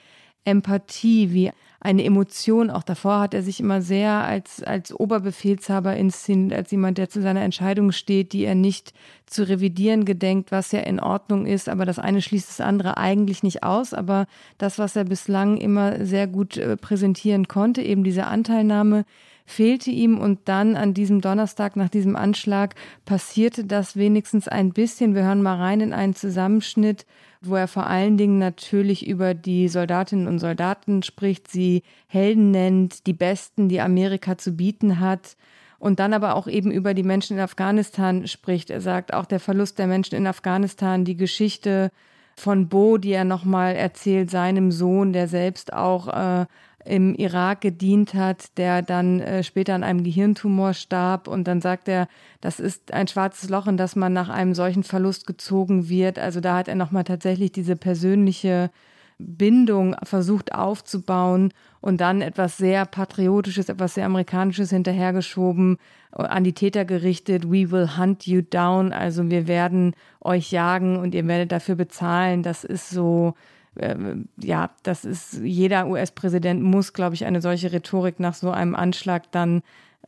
Empathie, 0.46 1.34
wie 1.34 1.52
eine 1.86 2.04
Emotion. 2.04 2.72
Auch 2.72 2.84
davor 2.84 3.20
hat 3.20 3.34
er 3.36 3.44
sich 3.44 3.60
immer 3.60 3.82
sehr 3.82 4.12
als, 4.12 4.64
als 4.64 4.92
Oberbefehlshaber 4.92 5.96
inszeniert, 5.96 6.58
als 6.58 6.72
jemand, 6.72 6.98
der 6.98 7.10
zu 7.10 7.22
seiner 7.22 7.42
Entscheidung 7.42 7.92
steht, 7.92 8.34
die 8.34 8.44
er 8.44 8.56
nicht 8.56 8.94
zu 9.28 9.48
revidieren 9.48 10.04
gedenkt, 10.04 10.52
was 10.52 10.72
ja 10.72 10.80
in 10.80 11.00
Ordnung 11.00 11.46
ist. 11.46 11.70
Aber 11.70 11.86
das 11.86 12.00
eine 12.00 12.24
schließt 12.24 12.50
das 12.50 12.60
andere 12.60 12.98
eigentlich 12.98 13.44
nicht 13.44 13.64
aus. 13.64 13.94
Aber 13.94 14.26
das, 14.58 14.80
was 14.80 14.96
er 14.96 15.04
bislang 15.04 15.58
immer 15.58 16.04
sehr 16.04 16.26
gut 16.26 16.58
äh, 16.58 16.76
präsentieren 16.76 17.48
konnte, 17.48 17.84
eben 17.84 18.04
diese 18.04 18.26
Anteilnahme, 18.26 19.06
fehlte 19.46 19.92
ihm 19.92 20.18
und 20.18 20.40
dann 20.46 20.76
an 20.76 20.96
diesem 20.96 21.22
Donnerstag 21.22 21.76
nach 21.76 21.90
diesem 21.90 22.16
Anschlag 22.16 22.74
passierte 23.06 23.64
das 23.64 23.96
wenigstens 23.96 24.48
ein 24.48 24.74
bisschen. 24.74 25.14
Wir 25.14 25.24
hören 25.24 25.44
mal 25.44 25.58
rein 25.58 25.82
in 25.82 25.94
einen 25.94 26.16
Zusammenschnitt 26.16 27.06
wo 27.48 27.56
er 27.56 27.68
vor 27.68 27.88
allen 27.88 28.18
Dingen 28.18 28.38
natürlich 28.38 29.08
über 29.08 29.34
die 29.34 29.68
Soldatinnen 29.68 30.28
und 30.28 30.40
Soldaten 30.40 31.04
spricht, 31.04 31.50
sie 31.50 31.84
Helden 32.08 32.52
nennt, 32.52 33.08
die 33.08 33.14
Besten, 33.14 33.70
die 33.70 33.82
Amerika 33.82 34.38
zu 34.38 34.52
bieten 34.54 35.00
hat. 35.00 35.36
und 35.78 36.00
dann 36.00 36.14
aber 36.14 36.36
auch 36.36 36.48
eben 36.48 36.72
über 36.72 36.94
die 36.94 37.04
Menschen 37.04 37.38
in 37.38 37.44
Afghanistan 37.44 38.26
spricht. 38.28 38.70
Er 38.70 38.82
sagt 38.82 39.14
auch 39.14 39.26
der 39.26 39.40
Verlust 39.40 39.78
der 39.78 39.88
Menschen 39.88 40.16
in 40.16 40.26
Afghanistan, 40.26 41.06
die 41.06 41.18
Geschichte 41.18 41.92
von 42.36 42.68
Bo, 42.70 42.98
die 42.98 43.12
er 43.12 43.26
nochmal 43.26 43.76
erzählt, 43.76 44.32
seinem 44.32 44.72
Sohn, 44.72 45.14
der 45.14 45.28
selbst 45.28 45.74
auch 45.74 46.08
äh, 46.08 46.46
im 46.86 47.16
Irak 47.16 47.62
gedient 47.62 48.14
hat, 48.14 48.58
der 48.58 48.82
dann 48.82 49.20
äh, 49.20 49.44
später 49.44 49.74
an 49.74 49.84
einem 49.84 50.04
Gehirntumor 50.04 50.74
starb. 50.74 51.28
Und 51.28 51.48
dann 51.48 51.60
sagt 51.60 51.88
er, 51.88 52.08
das 52.42 52.60
ist 52.60 52.94
ein 52.94 53.08
schwarzes 53.08 53.50
Loch, 53.50 53.68
in 53.68 53.76
das 53.76 53.96
man 53.96 54.14
nach 54.14 54.30
einem 54.30 54.54
solchen 54.54 54.84
Verlust 54.84 55.26
gezogen 55.28 55.90
wird. 55.90 56.20
Also 56.20 56.40
da 56.40 56.56
hat 56.56 56.68
er 56.68 56.76
nochmal 56.76 57.04
tatsächlich 57.04 57.52
diese 57.52 57.76
persönliche 57.76 58.70
Bindung 59.18 59.96
versucht 60.04 60.54
aufzubauen 60.54 61.54
und 61.82 62.02
dann 62.02 62.22
etwas 62.22 62.58
sehr 62.58 62.86
Patriotisches, 62.86 63.70
etwas 63.70 63.94
sehr 63.94 64.06
Amerikanisches 64.06 64.70
hinterhergeschoben, 64.70 65.78
äh, 66.16 66.24
an 66.24 66.44
die 66.44 66.54
Täter 66.54 66.86
gerichtet. 66.86 67.46
We 67.46 67.72
will 67.72 67.98
hunt 67.98 68.28
you 68.28 68.42
down. 68.42 68.94
Also 68.94 69.30
wir 69.30 69.48
werden 69.48 69.96
euch 70.22 70.52
jagen 70.52 70.98
und 70.98 71.16
ihr 71.16 71.28
werdet 71.28 71.52
dafür 71.52 71.76
bezahlen. 71.76 72.44
Das 72.44 72.64
ist 72.64 72.90
so 72.90 73.34
äh, 73.76 73.96
ja, 74.38 74.72
das 74.84 75.06
ist, 75.06 75.42
jeder 75.44 75.88
US-Präsident 75.88 76.62
muss, 76.62 76.94
glaube 76.94 77.16
ich, 77.16 77.26
eine 77.26 77.42
solche 77.42 77.72
Rhetorik 77.72 78.20
nach 78.20 78.34
so 78.34 78.52
einem 78.52 78.76
Anschlag 78.76 79.32
dann 79.32 79.62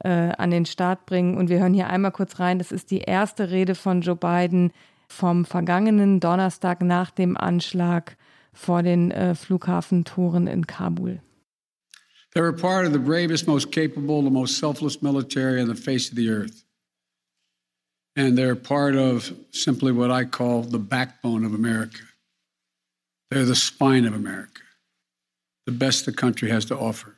äh, 0.04 0.10
an 0.10 0.52
den 0.52 0.66
Start 0.66 1.06
bringen. 1.06 1.38
Und 1.38 1.50
wir 1.50 1.60
hören 1.60 1.74
hier 1.74 1.88
einmal 1.88 2.12
kurz 2.12 2.40
rein. 2.40 2.60
Das 2.60 2.72
ist 2.72 2.92
die 2.92 3.00
erste 3.00 3.52
Rede 3.52 3.76
von 3.76 4.02
Joe 4.02 4.16
Biden 4.16 4.72
vom 5.08 5.46
vergangenen 5.46 6.20
Donnerstag 6.20 6.82
nach 6.82 7.12
dem 7.12 7.38
Anschlag 7.38 8.18
vor 8.54 8.84
den 8.84 9.12
äh, 9.12 9.36
Flughafentoren 9.36 10.48
in 10.48 10.68
Kabul. 10.68 11.22
They 12.34 12.42
were 12.42 12.54
part 12.54 12.86
of 12.86 12.94
the 12.94 13.00
bravest, 13.00 13.48
most 13.48 13.72
capable, 13.72 14.22
the 14.22 14.30
most 14.30 14.60
selfless 14.60 15.02
military 15.02 15.62
on 15.62 15.68
the 15.68 15.76
face 15.76 16.10
of 16.10 16.16
the 16.16 16.30
earth. 16.30 16.66
And 18.16 18.38
they're 18.38 18.56
part 18.56 18.96
of 18.96 19.32
simply 19.52 19.92
what 19.92 20.12
I 20.12 20.26
call 20.26 20.64
the 20.64 20.80
backbone 20.80 21.46
of 21.46 21.54
America. 21.54 22.07
They're 23.30 23.46
the 23.46 23.56
spine 23.56 24.06
of 24.06 24.14
America, 24.14 24.62
the 25.66 25.72
best 25.72 26.06
the 26.06 26.14
country 26.14 26.50
has 26.50 26.66
to 26.66 26.78
offer. 26.78 27.18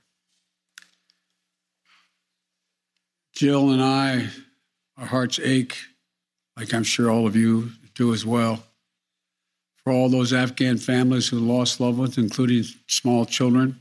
Jill 3.34 3.70
and 3.70 3.82
I, 3.82 4.28
our 4.98 5.06
hearts 5.06 5.40
ache, 5.40 5.78
like 6.58 6.74
I'm 6.74 6.84
sure 6.84 7.10
all 7.10 7.28
of 7.28 7.36
you 7.36 7.72
do 7.96 8.14
as 8.14 8.26
well, 8.26 8.64
for 9.84 9.94
all 9.94 10.10
those 10.10 10.34
Afghan 10.34 10.78
families 10.78 11.30
who 11.30 11.40
lost 11.40 11.80
loved 11.80 12.00
ones, 12.00 12.18
including 12.18 12.64
small 12.88 13.26
children, 13.26 13.80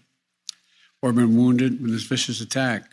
or 1.02 1.12
been 1.12 1.36
wounded 1.36 1.80
in 1.80 1.90
this 1.90 2.04
vicious 2.04 2.40
attack. 2.40 2.84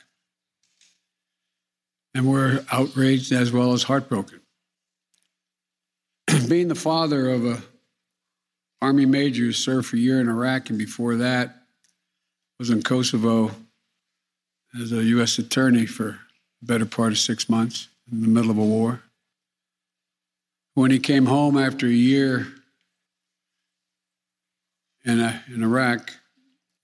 And 2.13 2.25
we're 2.25 2.65
outraged 2.71 3.31
as 3.31 3.51
well 3.51 3.73
as 3.73 3.83
heartbroken. 3.83 4.39
Being 6.47 6.69
the 6.69 6.75
father 6.75 7.29
of 7.29 7.45
a 7.45 7.61
Army 8.85 9.07
major 9.07 9.45
who 9.45 9.51
served 9.51 9.87
for 9.87 9.95
a 9.95 9.99
year 9.99 10.21
in 10.21 10.29
Iraq, 10.29 10.69
and 10.69 10.77
before 10.77 11.15
that 11.15 11.55
was 12.59 12.69
in 12.69 12.83
Kosovo 12.83 13.49
as 14.79 14.91
a 14.91 15.03
U.S. 15.05 15.39
attorney 15.39 15.87
for 15.87 16.19
the 16.61 16.67
better 16.67 16.85
part 16.85 17.11
of 17.11 17.17
six 17.17 17.49
months 17.49 17.87
in 18.11 18.21
the 18.21 18.27
middle 18.27 18.51
of 18.51 18.59
a 18.59 18.63
war. 18.63 19.01
When 20.75 20.91
he 20.91 20.99
came 20.99 21.25
home 21.25 21.57
after 21.57 21.87
a 21.87 21.89
year 21.89 22.45
in, 25.03 25.19
a, 25.19 25.43
in 25.51 25.63
Iraq, 25.63 26.11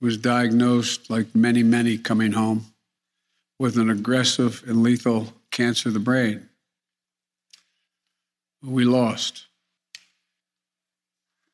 was 0.02 0.18
diagnosed, 0.18 1.08
like 1.12 1.36
many, 1.36 1.62
many 1.62 2.00
coming 2.00 2.32
home, 2.32 2.66
with 3.60 3.78
an 3.78 3.92
aggressive 3.92 4.64
and 4.66 4.82
lethal 4.82 5.34
cancer 5.52 5.90
of 5.90 5.94
the 5.94 6.00
brain. 6.00 6.50
We 8.64 8.86
lost 8.86 9.46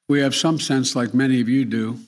we 0.08 0.22
have 0.22 0.36
some 0.36 0.60
sense, 0.60 0.96
like 0.96 1.14
many 1.14 1.42
of 1.42 1.50
you 1.50 1.66
do, 1.66 2.00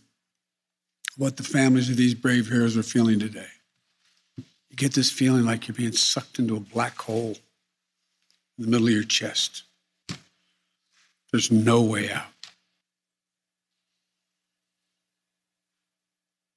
what 1.17 1.37
the 1.37 1.43
families 1.43 1.89
of 1.89 1.97
these 1.97 2.13
brave 2.13 2.47
heroes 2.47 2.77
are 2.77 2.83
feeling 2.83 3.19
today. 3.19 3.47
You 4.37 4.75
get 4.75 4.93
this 4.93 5.11
feeling 5.11 5.45
like 5.45 5.67
you're 5.67 5.75
being 5.75 5.91
sucked 5.91 6.39
into 6.39 6.55
a 6.55 6.61
black 6.61 6.97
hole 6.97 7.37
in 8.57 8.65
the 8.65 8.67
middle 8.67 8.87
of 8.87 8.93
your 8.93 9.03
chest. 9.03 9.63
There's 11.31 11.51
no 11.51 11.81
way 11.81 12.09
out. 12.11 12.23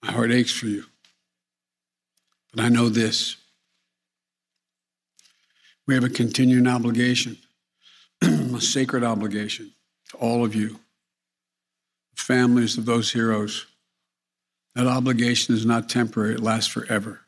My 0.02 0.12
heart 0.12 0.30
aches 0.30 0.52
for 0.52 0.66
you. 0.66 0.84
But 2.54 2.64
I 2.64 2.68
know 2.68 2.88
this. 2.88 3.36
We 5.86 5.94
have 5.94 6.04
a 6.04 6.08
continuing 6.08 6.68
obligation, 6.68 7.38
a 8.22 8.60
sacred 8.60 9.02
obligation 9.02 9.72
to 10.10 10.16
all 10.18 10.44
of 10.44 10.54
you 10.54 10.78
families 12.22 12.78
of 12.78 12.86
those 12.86 13.12
heroes. 13.12 13.66
That 14.74 14.86
obligation 14.86 15.54
is 15.54 15.66
not 15.66 15.88
temporary, 15.88 16.34
it 16.34 16.40
lasts 16.40 16.70
forever. 16.70 17.20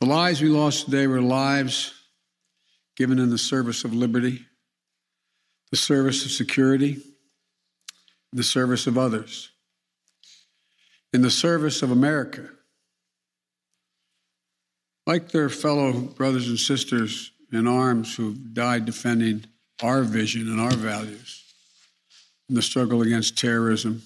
The 0.00 0.06
lives 0.06 0.40
we 0.40 0.48
lost 0.48 0.86
today 0.86 1.06
were 1.06 1.20
lives 1.20 1.92
given 2.96 3.18
in 3.18 3.30
the 3.30 3.38
service 3.38 3.84
of 3.84 3.94
liberty, 3.94 4.44
the 5.70 5.76
service 5.76 6.24
of 6.24 6.32
security, 6.32 7.00
the 8.32 8.42
service 8.42 8.86
of 8.86 8.98
others, 8.98 9.50
in 11.12 11.22
the 11.22 11.30
service 11.30 11.82
of 11.82 11.90
America. 11.90 12.48
Like 15.06 15.28
their 15.28 15.48
fellow 15.48 15.92
brothers 15.92 16.48
and 16.48 16.58
sisters 16.58 17.32
in 17.52 17.66
arms 17.66 18.16
who 18.16 18.34
died 18.34 18.86
defending 18.86 19.44
our 19.82 20.02
vision 20.02 20.48
and 20.48 20.60
our 20.60 20.72
values 20.74 21.41
in 22.48 22.54
the 22.54 22.62
struggle 22.62 23.02
against 23.02 23.38
terrorism. 23.38 24.02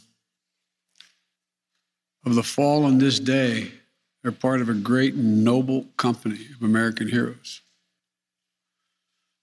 Of 2.25 2.35
the 2.35 2.43
fallen 2.43 2.99
this 2.99 3.21
day, 3.21 3.71
they're 4.23 4.33
part 4.33 4.61
of 4.61 4.69
a 4.69 4.75
great 4.75 5.15
and 5.15 5.45
noble 5.45 5.87
company 5.97 6.47
of 6.57 6.63
American 6.63 7.09
heroes. 7.09 7.61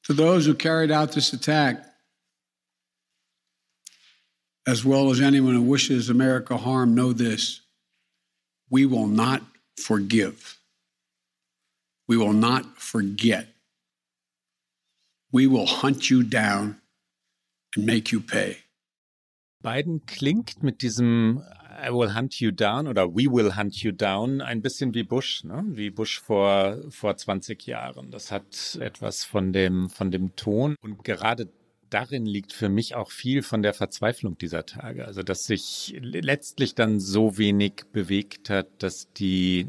To 0.04 0.14
those 0.14 0.46
who 0.46 0.54
carried 0.54 0.92
out 0.92 1.14
this 1.14 1.32
attack, 1.32 1.86
as 4.68 4.84
well 4.84 5.10
as 5.10 5.22
anyone 5.22 5.54
who 5.54 5.62
wishes 5.62 6.10
America 6.10 6.58
harm, 6.58 6.96
know 6.96 7.14
this 7.14 7.62
we 8.70 8.86
will 8.86 9.08
not 9.08 9.42
forgive. 9.78 10.58
We 12.08 12.18
will 12.18 12.34
not 12.34 12.78
forget. 12.78 13.48
We 15.32 15.48
will 15.48 15.66
hunt 15.66 16.10
you 16.10 16.24
down 16.24 16.82
and 17.76 17.86
make 17.86 18.12
you 18.12 18.20
pay. 18.20 18.58
Biden 19.64 20.06
klingt 20.06 20.62
mit 20.62 20.82
diesem 20.82 21.42
I 21.84 21.90
will 21.90 22.16
hunt 22.16 22.40
you 22.40 22.52
down 22.52 22.88
oder 22.88 23.16
We 23.16 23.26
will 23.26 23.56
hunt 23.56 23.76
you 23.78 23.92
down 23.92 24.42
ein 24.42 24.62
bisschen 24.62 24.94
wie 24.94 25.04
Bush, 25.04 25.44
ne? 25.44 25.64
wie 25.70 25.90
Bush 25.90 26.20
vor, 26.20 26.78
vor 26.90 27.18
20 27.18 27.66
Jahren. 27.66 28.12
Das 28.12 28.32
hat 28.32 28.78
etwas 28.80 29.24
von 29.24 29.52
dem, 29.54 29.90
von 29.90 30.12
dem 30.12 30.36
Ton 30.36 30.76
und 30.82 31.04
gerade 31.04 31.50
darin 31.90 32.26
liegt 32.26 32.54
für 32.54 32.70
mich 32.70 32.96
auch 32.96 33.12
viel 33.12 33.42
von 33.42 33.62
der 33.62 33.74
Verzweiflung 33.74 34.38
dieser 34.38 34.66
Tage. 34.66 35.06
Also, 35.06 35.24
dass 35.24 35.46
sich 35.46 35.96
letztlich 36.00 36.76
dann 36.76 37.00
so 37.00 37.38
wenig 37.38 37.86
bewegt 37.92 38.50
hat, 38.50 38.68
dass 38.80 39.12
die 39.14 39.68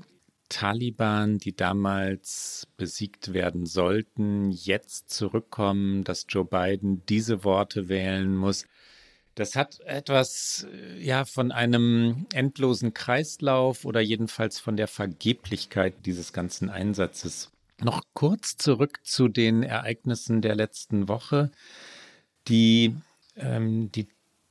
Taliban, 0.48 1.38
die 1.38 1.54
damals 1.54 2.68
besiegt 2.76 3.32
werden 3.32 3.66
sollten, 3.66 4.50
jetzt 4.50 5.10
zurückkommen, 5.10 6.04
dass 6.04 6.26
Joe 6.28 6.44
Biden 6.44 7.02
diese 7.08 7.44
Worte 7.44 7.88
wählen 7.88 8.36
muss. 8.36 8.64
Das 9.34 9.56
hat 9.56 9.80
etwas 9.80 10.66
äh, 10.72 11.02
ja 11.02 11.24
von 11.24 11.52
einem 11.52 12.26
endlosen 12.32 12.94
Kreislauf 12.94 13.84
oder 13.84 14.00
jedenfalls 14.00 14.60
von 14.60 14.76
der 14.76 14.88
Vergeblichkeit 14.88 15.94
dieses 16.06 16.32
ganzen 16.32 16.70
Einsatzes. 16.70 17.50
Noch 17.82 18.02
kurz 18.14 18.56
zurück 18.56 19.00
zu 19.02 19.28
den 19.28 19.62
Ereignissen 19.62 20.40
der 20.40 20.54
letzten 20.54 21.08
Woche. 21.08 21.50
Die, 22.46 22.94
ähm, 23.36 23.90
die 23.90 24.06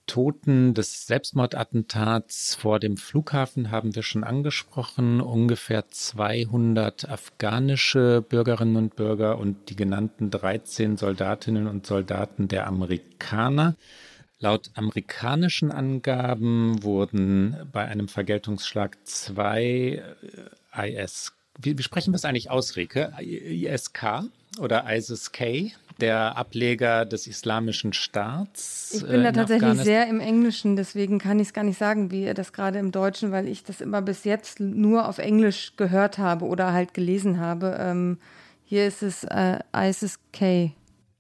Toten 0.06 0.74
des 0.74 1.08
Selbstmordattentats 1.08 2.56
vor 2.56 2.80
dem 2.80 2.98
Flughafen 2.98 3.72
haben 3.72 3.96
wir 3.96 4.04
schon 4.04 4.26
angesprochen. 4.26 5.22
Ungefähr 5.22 5.88
200 5.90 7.10
afghanische 7.10 8.22
Bürgerinnen 8.22 8.76
und 8.76 8.96
Bürger 8.98 9.38
und 9.38 9.70
die 9.70 9.78
genannten 9.78 10.30
13 10.30 10.98
Soldatinnen 10.98 11.68
und 11.68 11.86
Soldaten 11.86 12.50
der 12.50 12.68
Amerikaner. 12.68 13.76
Laut 14.44 14.72
amerikanischen 14.74 15.72
Angaben 15.72 16.84
wurden 16.84 17.56
bei 17.72 17.86
einem 17.86 18.10
Vergeltungsschlag 18.10 18.98
zwei 19.06 20.04
äh, 20.76 21.06
IS, 21.06 21.32
wie, 21.58 21.78
wie 21.78 21.82
sprechen 21.82 22.12
wir 22.12 22.18
es 22.18 22.26
eigentlich 22.26 22.52
aus, 22.52 22.76
Rike? 22.76 23.14
ISK, 23.22 24.24
oder 24.60 24.84
ISIS-K, 24.94 25.72
der 26.02 26.36
Ableger 26.36 27.06
des 27.06 27.26
Islamischen 27.26 27.94
Staats. 27.94 28.92
Ich 28.94 29.08
bin 29.08 29.22
äh, 29.22 29.24
da 29.24 29.32
tatsächlich 29.32 29.78
sehr 29.78 30.08
im 30.08 30.20
Englischen, 30.20 30.76
deswegen 30.76 31.20
kann 31.20 31.40
ich 31.40 31.48
es 31.48 31.54
gar 31.54 31.64
nicht 31.64 31.78
sagen, 31.78 32.12
wie 32.12 32.26
ihr 32.26 32.34
das 32.34 32.52
gerade 32.52 32.80
im 32.80 32.92
Deutschen, 32.92 33.32
weil 33.32 33.48
ich 33.48 33.64
das 33.64 33.80
immer 33.80 34.02
bis 34.02 34.26
jetzt 34.26 34.60
nur 34.60 35.08
auf 35.08 35.20
Englisch 35.20 35.78
gehört 35.78 36.18
habe 36.18 36.44
oder 36.44 36.74
halt 36.74 36.94
gelesen 36.94 37.40
habe. 37.40 37.78
Ähm, 37.80 38.18
hier 38.66 38.88
ist 38.88 39.04
es 39.04 39.24
äh, 39.24 39.60
ISIS-K. 39.74 40.74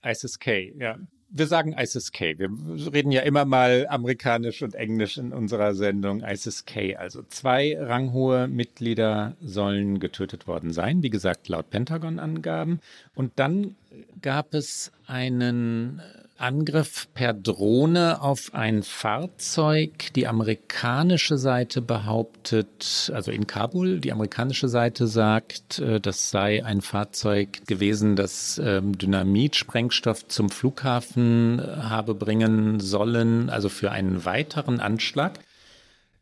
ISIS-K, 0.04 0.74
ja 0.78 0.98
wir 1.36 1.48
sagen 1.48 1.74
ISIS-K. 1.74 2.38
Wir 2.38 2.50
reden 2.94 3.12
ja 3.12 3.22
immer 3.22 3.44
mal 3.44 3.88
amerikanisch 3.90 4.62
und 4.62 4.76
englisch 4.76 5.18
in 5.18 5.34
unserer 5.34 5.74
Sendung 5.74 6.24
ISIS-K. 6.24 6.96
Also 6.96 7.24
zwei 7.24 7.76
ranghohe 7.78 8.48
Mitglieder 8.48 9.36
sollen 9.42 10.00
getötet 10.00 10.48
worden 10.48 10.72
sein, 10.72 11.02
wie 11.02 11.10
gesagt, 11.10 11.50
laut 11.50 11.72
Pentagon-Angaben. 11.72 12.80
Und 13.16 13.34
dann 13.38 13.76
gab 14.22 14.54
es 14.54 14.92
einen 15.08 16.02
Angriff 16.38 17.08
per 17.14 17.34
Drohne 17.34 18.22
auf 18.22 18.54
ein 18.54 18.84
Fahrzeug. 18.84 20.12
Die 20.16 20.28
amerikanische 20.28 21.38
Seite 21.38 21.82
behauptet, 21.82 23.12
also 23.14 23.32
in 23.32 23.48
Kabul, 23.48 24.00
die 24.00 24.12
amerikanische 24.12 24.68
Seite 24.68 25.08
sagt, 25.08 25.80
äh, 25.80 26.00
das 26.00 26.30
sei 26.30 26.66
ein 26.66 26.82
Fahrzeug 26.82 27.66
gewesen, 27.68 28.16
das 28.16 28.60
ähm, 28.64 28.98
Dynamit, 28.98 29.56
Sprengstoff 29.56 30.28
zum 30.28 30.50
Flughafen 30.50 31.60
äh, 31.60 31.64
habe 31.64 32.16
bringen 32.16 32.80
sollen, 32.80 33.50
also 33.50 33.70
für 33.70 33.92
einen 33.92 34.26
weiteren 34.26 34.80
Anschlag. 34.80 35.40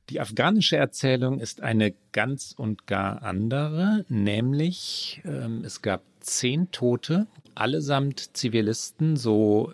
Die 0.09 0.19
afghanische 0.19 0.75
Erzählung 0.75 1.39
ist 1.39 1.61
eine 1.61 1.93
ganz 2.11 2.53
und 2.57 2.85
gar 2.85 3.23
andere, 3.23 4.03
nämlich 4.09 5.21
ähm, 5.23 5.63
es 5.63 5.81
gab 5.81 6.01
zehn 6.19 6.69
Tote, 6.71 7.27
allesamt 7.55 8.35
Zivilisten, 8.35 9.15
so 9.15 9.73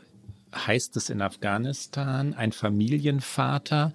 heißt 0.66 0.98
es 0.98 1.10
in 1.10 1.22
Afghanistan, 1.22 2.34
ein 2.34 2.52
Familienvater, 2.52 3.94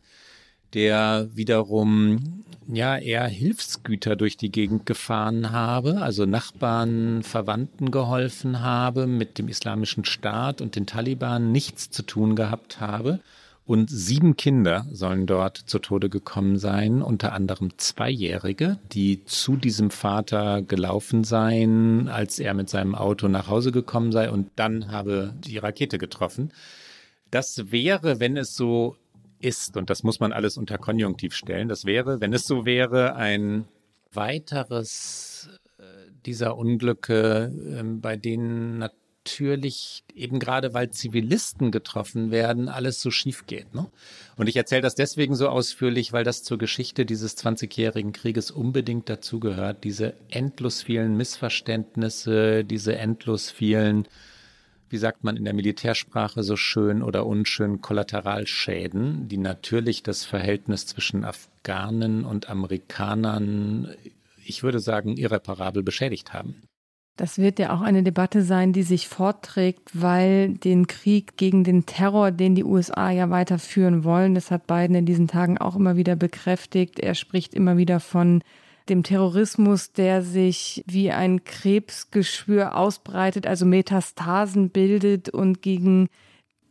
der 0.75 1.29
wiederum 1.35 2.45
ja 2.69 2.97
eher 2.97 3.27
Hilfsgüter 3.27 4.17
durch 4.17 4.37
die 4.37 4.51
Gegend 4.51 4.87
gefahren 4.87 5.51
habe, 5.51 6.01
also 6.01 6.27
Nachbarn, 6.27 7.23
Verwandten 7.23 7.91
geholfen 7.91 8.61
habe, 8.61 9.07
mit 9.07 9.39
dem 9.39 9.49
islamischen 9.49 10.05
Staat 10.05 10.61
und 10.61 10.77
den 10.77 10.87
Taliban 10.87 11.51
nichts 11.53 11.91
zu 11.91 12.03
tun 12.03 12.37
gehabt 12.37 12.81
habe 12.81 13.21
und 13.65 13.91
sieben 13.91 14.37
Kinder 14.37 14.87
sollen 14.91 15.27
dort 15.27 15.57
zu 15.57 15.79
Tode 15.79 16.09
gekommen 16.11 16.59
sein, 16.59 17.01
unter 17.01 17.33
anderem 17.33 17.79
Zweijährige, 17.79 18.79
die 18.93 19.25
zu 19.25 19.57
diesem 19.57 19.91
Vater 19.91 20.63
gelaufen 20.63 21.23
seien, 21.23 22.09
als 22.09 22.41
er 22.41 22.55
mit 22.55 22.69
seinem 22.69 22.95
Auto 22.95 23.29
nach 23.29 23.49
Hause 23.49 23.71
gekommen 23.71 24.11
sei 24.11 24.31
und 24.31 24.51
dann 24.57 24.91
habe 24.91 25.33
die 25.39 25.59
Rakete 25.59 25.99
getroffen. 25.99 26.53
Das 27.31 27.71
wäre, 27.71 28.19
wenn 28.19 28.37
es 28.37 28.57
so 28.57 28.97
ist, 29.39 29.77
und 29.77 29.91
das 29.91 30.03
muss 30.03 30.19
man 30.19 30.33
alles 30.33 30.57
unter 30.57 30.79
Konjunktiv 30.79 31.35
stellen, 31.35 31.69
das 31.69 31.85
wäre, 31.85 32.21
wenn 32.21 32.33
es 32.33 32.47
so 32.47 32.67
wäre, 32.67 33.15
ein 33.15 33.65
weiteres 34.13 35.49
äh, 35.79 35.83
dieser 36.27 36.57
Unglücke, 36.57 37.53
ähm, 37.79 38.01
bei 38.01 38.17
denen 38.17 38.79
natürlich 38.79 39.02
natürlich 39.25 40.03
eben 40.15 40.39
gerade, 40.39 40.75
weil 40.75 40.91
Zivilisten 40.91 41.71
getroffen 41.71 42.31
werden, 42.31 42.69
alles 42.69 43.01
so 43.01 43.11
schief 43.11 43.47
geht. 43.47 43.73
Ne? 43.75 43.87
Und 44.37 44.49
ich 44.49 44.57
erzähle 44.57 44.83
das 44.83 44.97
deswegen 44.97 45.37
so 45.37 45.49
ausführlich, 45.49 46.13
weil 46.13 46.25
das 46.25 46.43
zur 46.43 46.59
Geschichte 46.59 47.07
dieses 47.07 47.37
20-jährigen 47.39 48.13
Krieges 48.13 48.51
unbedingt 48.51 49.09
dazugehört. 49.09 49.85
Diese 49.85 50.15
endlos 50.29 50.83
vielen 50.83 51.17
Missverständnisse, 51.17 52.65
diese 52.65 52.97
endlos 52.97 53.51
vielen, 53.51 54.09
wie 54.91 54.99
sagt 54.99 55.23
man 55.23 55.37
in 55.37 55.45
der 55.45 55.55
Militärsprache 55.55 56.43
so 56.43 56.57
schön 56.57 57.03
oder 57.03 57.25
unschön, 57.25 57.81
Kollateralschäden, 57.81 59.29
die 59.29 59.39
natürlich 59.39 60.03
das 60.03 60.25
Verhältnis 60.25 60.87
zwischen 60.87 61.25
Afghanen 61.25 62.25
und 62.25 62.51
Amerikanern, 62.51 63.95
ich 64.45 64.65
würde 64.65 64.81
sagen, 64.81 65.17
irreparabel 65.17 65.85
beschädigt 65.85 66.33
haben. 66.33 66.63
Das 67.17 67.39
wird 67.39 67.59
ja 67.59 67.75
auch 67.75 67.83
eine 67.83 68.03
Debatte 68.03 68.43
sein, 68.43 68.73
die 68.73 68.83
sich 68.83 69.07
fortträgt, 69.07 69.91
weil 69.93 70.55
den 70.55 70.87
Krieg 70.87 71.37
gegen 71.37 71.63
den 71.63 71.85
Terror, 71.85 72.31
den 72.31 72.55
die 72.55 72.65
USA 72.65 73.11
ja 73.11 73.29
weiterführen 73.29 74.03
wollen, 74.03 74.35
das 74.35 74.51
hat 74.51 74.67
Biden 74.67 74.97
in 74.97 75.05
diesen 75.05 75.29
Tagen 75.29 75.59
auch 75.59 75.77
immer 75.77 75.97
wieder 75.97 76.17
bekräftigt. 76.17 76.99
Er 77.01 77.15
spricht 77.15 77.53
immer 77.53 77.77
wieder 77.77 78.01
von 78.01 78.43
dem 78.89 79.03
Terrorismus, 79.03 79.93
der 79.93 80.23
sich 80.23 80.83
wie 80.87 81.13
ein 81.13 81.45
Krebsgeschwür 81.45 82.77
ausbreitet, 82.77 83.47
also 83.47 83.67
Metastasen 83.67 84.71
bildet 84.71 85.29
und 85.29 85.63
gegen 85.63 86.09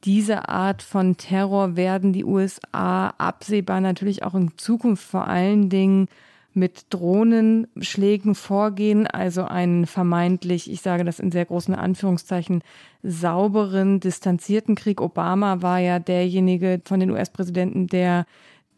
diese 0.04 0.50
Art 0.50 0.82
von 0.82 1.18
Terror 1.18 1.76
werden 1.76 2.12
die 2.12 2.26
USA 2.26 3.10
absehbar 3.18 3.82
natürlich 3.82 4.24
auch 4.24 4.34
in 4.34 4.58
Zukunft 4.58 5.04
vor 5.04 5.28
allen 5.28 5.70
Dingen 5.70 6.08
mit 6.54 6.88
Drohnenschlägen 6.90 8.36
vorgehen, 8.36 9.08
also 9.08 9.44
einen 9.44 9.86
vermeintlich, 9.86 10.70
ich 10.70 10.82
sage 10.82 11.04
das 11.04 11.20
in 11.20 11.32
sehr 11.32 11.46
großen 11.46 11.74
Anführungszeichen, 11.74 12.62
sauberen, 13.04 14.00
distanzierten 14.00 14.76
Krieg. 14.76 15.02
Obama 15.02 15.62
war 15.62 15.80
ja 15.80 16.00
derjenige 16.00 16.82
von 16.84 17.00
den 17.00 17.12
US-Präsidenten, 17.12 17.88
der 17.88 18.26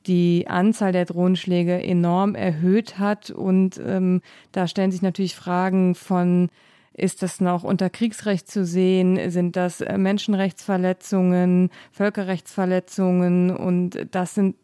die 0.06 0.48
Anzahl 0.48 0.92
der 0.92 1.06
Drohnenschläge 1.06 1.82
enorm 1.82 2.36
erhöht 2.36 3.00
hat. 3.00 3.32
Und 3.32 3.82
ähm, 3.84 4.22
da 4.52 4.68
stellen 4.68 4.92
sich 4.92 5.02
natürlich 5.02 5.36
Fragen 5.36 5.96
von 5.96 6.50
ist 6.94 7.24
das 7.24 7.42
noch 7.42 7.64
unter 7.64 7.90
Kriegsrecht 7.90 8.50
zu 8.50 8.66
sehen? 8.66 9.32
Sind 9.32 9.56
das 9.56 9.82
äh, 9.82 9.98
Menschenrechtsverletzungen, 9.98 11.70
Völkerrechtsverletzungen? 11.92 13.56
Und 13.56 14.08
das 14.12 14.36
sind 14.36 14.56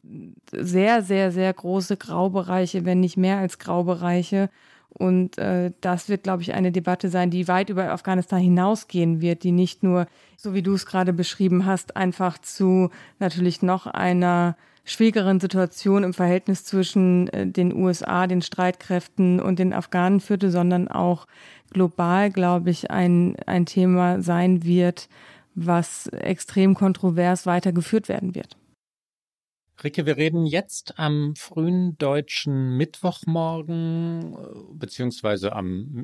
sehr, 0.52 1.02
sehr, 1.02 1.32
sehr 1.32 1.52
große 1.52 1.98
Graubereiche, 1.98 2.86
wenn 2.86 3.00
nicht 3.00 3.18
mehr 3.18 3.38
als 3.38 3.58
Graubereiche. 3.58 4.50
Und 4.90 5.38
äh, 5.38 5.72
das 5.82 6.10
wird, 6.10 6.24
glaube 6.24 6.42
ich, 6.42 6.54
eine 6.54 6.72
Debatte 6.72 7.10
sein, 7.10 7.30
die 7.32 7.48
weit 7.48 7.70
über 7.70 7.92
Afghanistan 7.92 8.40
hinausgehen 8.40 9.22
wird, 9.22 9.44
die 9.44 9.52
nicht 9.52 9.84
nur, 9.84 10.08
so 10.36 10.54
wie 10.54 10.62
du 10.64 10.74
es 10.74 10.86
gerade 10.86 11.14
beschrieben 11.14 11.66
hast, 11.66 11.96
einfach 11.96 12.38
zu 12.40 12.90
natürlich 13.20 13.62
noch 13.62 13.88
einer 13.88 14.56
schwierigeren 14.86 15.40
Situation 15.40 16.04
im 16.04 16.14
Verhältnis 16.14 16.66
zwischen 16.66 17.28
äh, 17.30 17.46
den 17.48 17.74
USA, 17.74 18.26
den 18.28 18.42
Streitkräften 18.42 19.40
und 19.40 19.60
den 19.60 19.74
Afghanen 19.74 20.20
führte, 20.20 20.50
sondern 20.50 20.88
auch 20.88 21.28
global, 21.72 22.32
glaube 22.32 22.70
ich, 22.70 22.92
ein, 22.92 23.36
ein 23.46 23.66
Thema 23.66 24.22
sein 24.22 24.64
wird, 24.64 25.10
was 25.56 26.08
extrem 26.08 26.76
kontrovers 26.76 27.46
weitergeführt 27.46 28.10
werden 28.10 28.36
wird. 28.36 28.58
Ricke, 29.82 30.06
wir 30.06 30.18
reden 30.18 30.46
jetzt 30.46 31.00
am 31.00 31.36
frühen 31.38 31.98
deutschen 31.98 32.76
Mittwochmorgen, 32.76 34.36
beziehungsweise 34.74 35.54
am, 35.54 36.04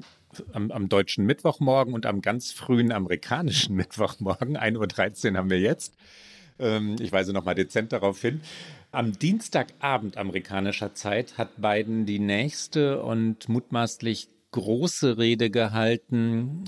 am, 0.54 0.71
am 0.71 0.88
deutschen 0.88 1.25
Mittwochmorgen 1.25 1.93
und 1.93 2.06
am 2.06 2.21
ganz 2.21 2.54
frühen 2.54 2.93
amerikanischen 2.93 3.75
Mittwochmorgen. 3.78 4.58
1.13 4.58 5.32
Uhr 5.32 5.38
haben 5.38 5.49
wir 5.49 5.60
jetzt. 5.60 5.97
Ähm, 6.58 6.95
ich 7.01 7.12
weise 7.12 7.34
nochmal 7.34 7.56
dezent 7.56 7.91
darauf 7.91 8.21
hin. 8.21 8.39
Am 8.91 9.12
Dienstagabend 9.12 10.15
amerikanischer 10.15 10.93
Zeit 10.93 11.38
hat 11.38 11.62
Biden 11.62 12.06
die 12.06 12.19
nächste 12.19 13.04
und 13.04 13.49
mutmaßlich 13.49 14.30
große 14.56 15.18
Rede 15.18 15.50
gehalten. 15.50 16.63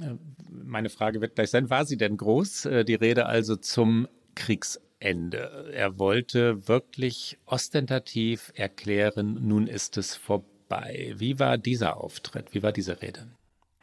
Meine 0.50 0.90
Frage 0.90 1.22
wird 1.22 1.36
gleich 1.36 1.52
sein, 1.52 1.70
war 1.70 1.86
sie 1.86 1.96
denn 1.96 2.18
groß? 2.18 2.66
Äh, 2.66 2.84
die 2.84 2.96
Rede 2.96 3.28
also 3.28 3.56
zum 3.56 4.10
Kriegsende. 4.36 5.72
Er 5.74 5.98
wollte 5.98 6.68
wirklich 6.68 7.38
ostentativ 7.46 8.52
erklären, 8.56 9.38
nun 9.42 9.68
ist 9.68 9.96
es 9.96 10.16
vorbei. 10.16 11.14
Wie 11.16 11.40
war 11.40 11.58
dieser 11.58 11.96
Auftritt? 11.96 12.54
Wie 12.54 12.62
war 12.62 12.74
diese 12.74 13.02
Rede? 13.02 13.28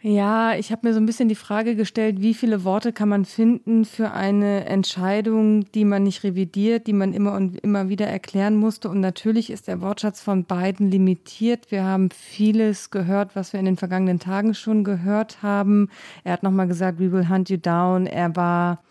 Ja, 0.07 0.55
ich 0.55 0.71
habe 0.71 0.87
mir 0.87 0.93
so 0.93 1.01
ein 1.01 1.07
bisschen 1.07 1.31
die 1.31 1.35
Frage 1.35 1.77
gestellt, 1.77 2.21
wie 2.21 2.35
viele 2.35 2.63
Worte 2.65 2.93
kann 2.93 3.09
man 3.09 3.25
finden 3.25 3.87
für 3.87 4.11
eine 4.11 4.67
Entscheidung, 4.67 5.65
die 5.73 5.87
man 5.87 6.03
nicht 6.03 6.25
revidiert, 6.25 6.87
die 6.87 6.93
man 6.93 7.15
immer 7.15 7.33
und 7.33 7.57
immer 7.61 7.89
wieder 7.89 8.07
erklären 8.07 8.55
musste. 8.55 8.91
Und 8.91 9.01
natürlich 9.01 9.49
ist 9.49 9.67
der 9.67 9.81
Wortschatz 9.81 10.21
von 10.21 10.45
beiden 10.45 10.91
limitiert. 10.91 11.71
Wir 11.71 11.85
haben 11.85 12.11
vieles 12.11 12.91
gehört, 12.91 13.35
was 13.35 13.55
wir 13.55 13.61
in 13.61 13.65
den 13.65 13.79
vergangenen 13.79 14.19
Tagen 14.19 14.53
schon 14.53 14.85
gehört 14.85 15.43
haben. 15.43 15.89
Er 16.23 16.35
hat 16.35 16.43
nochmal 16.43 16.69
gesagt, 16.69 16.99
we 16.99 17.11
will 17.11 17.31
hunt 17.31 17.49
you 17.49 17.57
down. 17.57 18.07
Er 18.07 18.37
war 18.37 18.83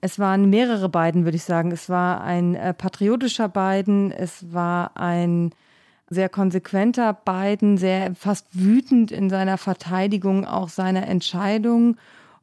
es 0.00 0.18
waren 0.18 0.48
mehrere 0.48 0.88
Biden, 0.88 1.24
würde 1.24 1.36
ich 1.36 1.44
sagen. 1.44 1.70
Es 1.70 1.90
war 1.90 2.22
ein 2.22 2.54
äh, 2.54 2.72
patriotischer 2.72 3.50
Biden, 3.50 4.10
es 4.10 4.54
war 4.54 4.96
ein 4.96 5.52
sehr 6.08 6.28
konsequenter 6.28 7.12
Biden, 7.12 7.78
sehr 7.78 8.14
fast 8.14 8.46
wütend 8.52 9.10
in 9.10 9.28
seiner 9.28 9.58
Verteidigung 9.58 10.44
auch 10.44 10.68
seiner 10.68 11.06
Entscheidung 11.06 11.96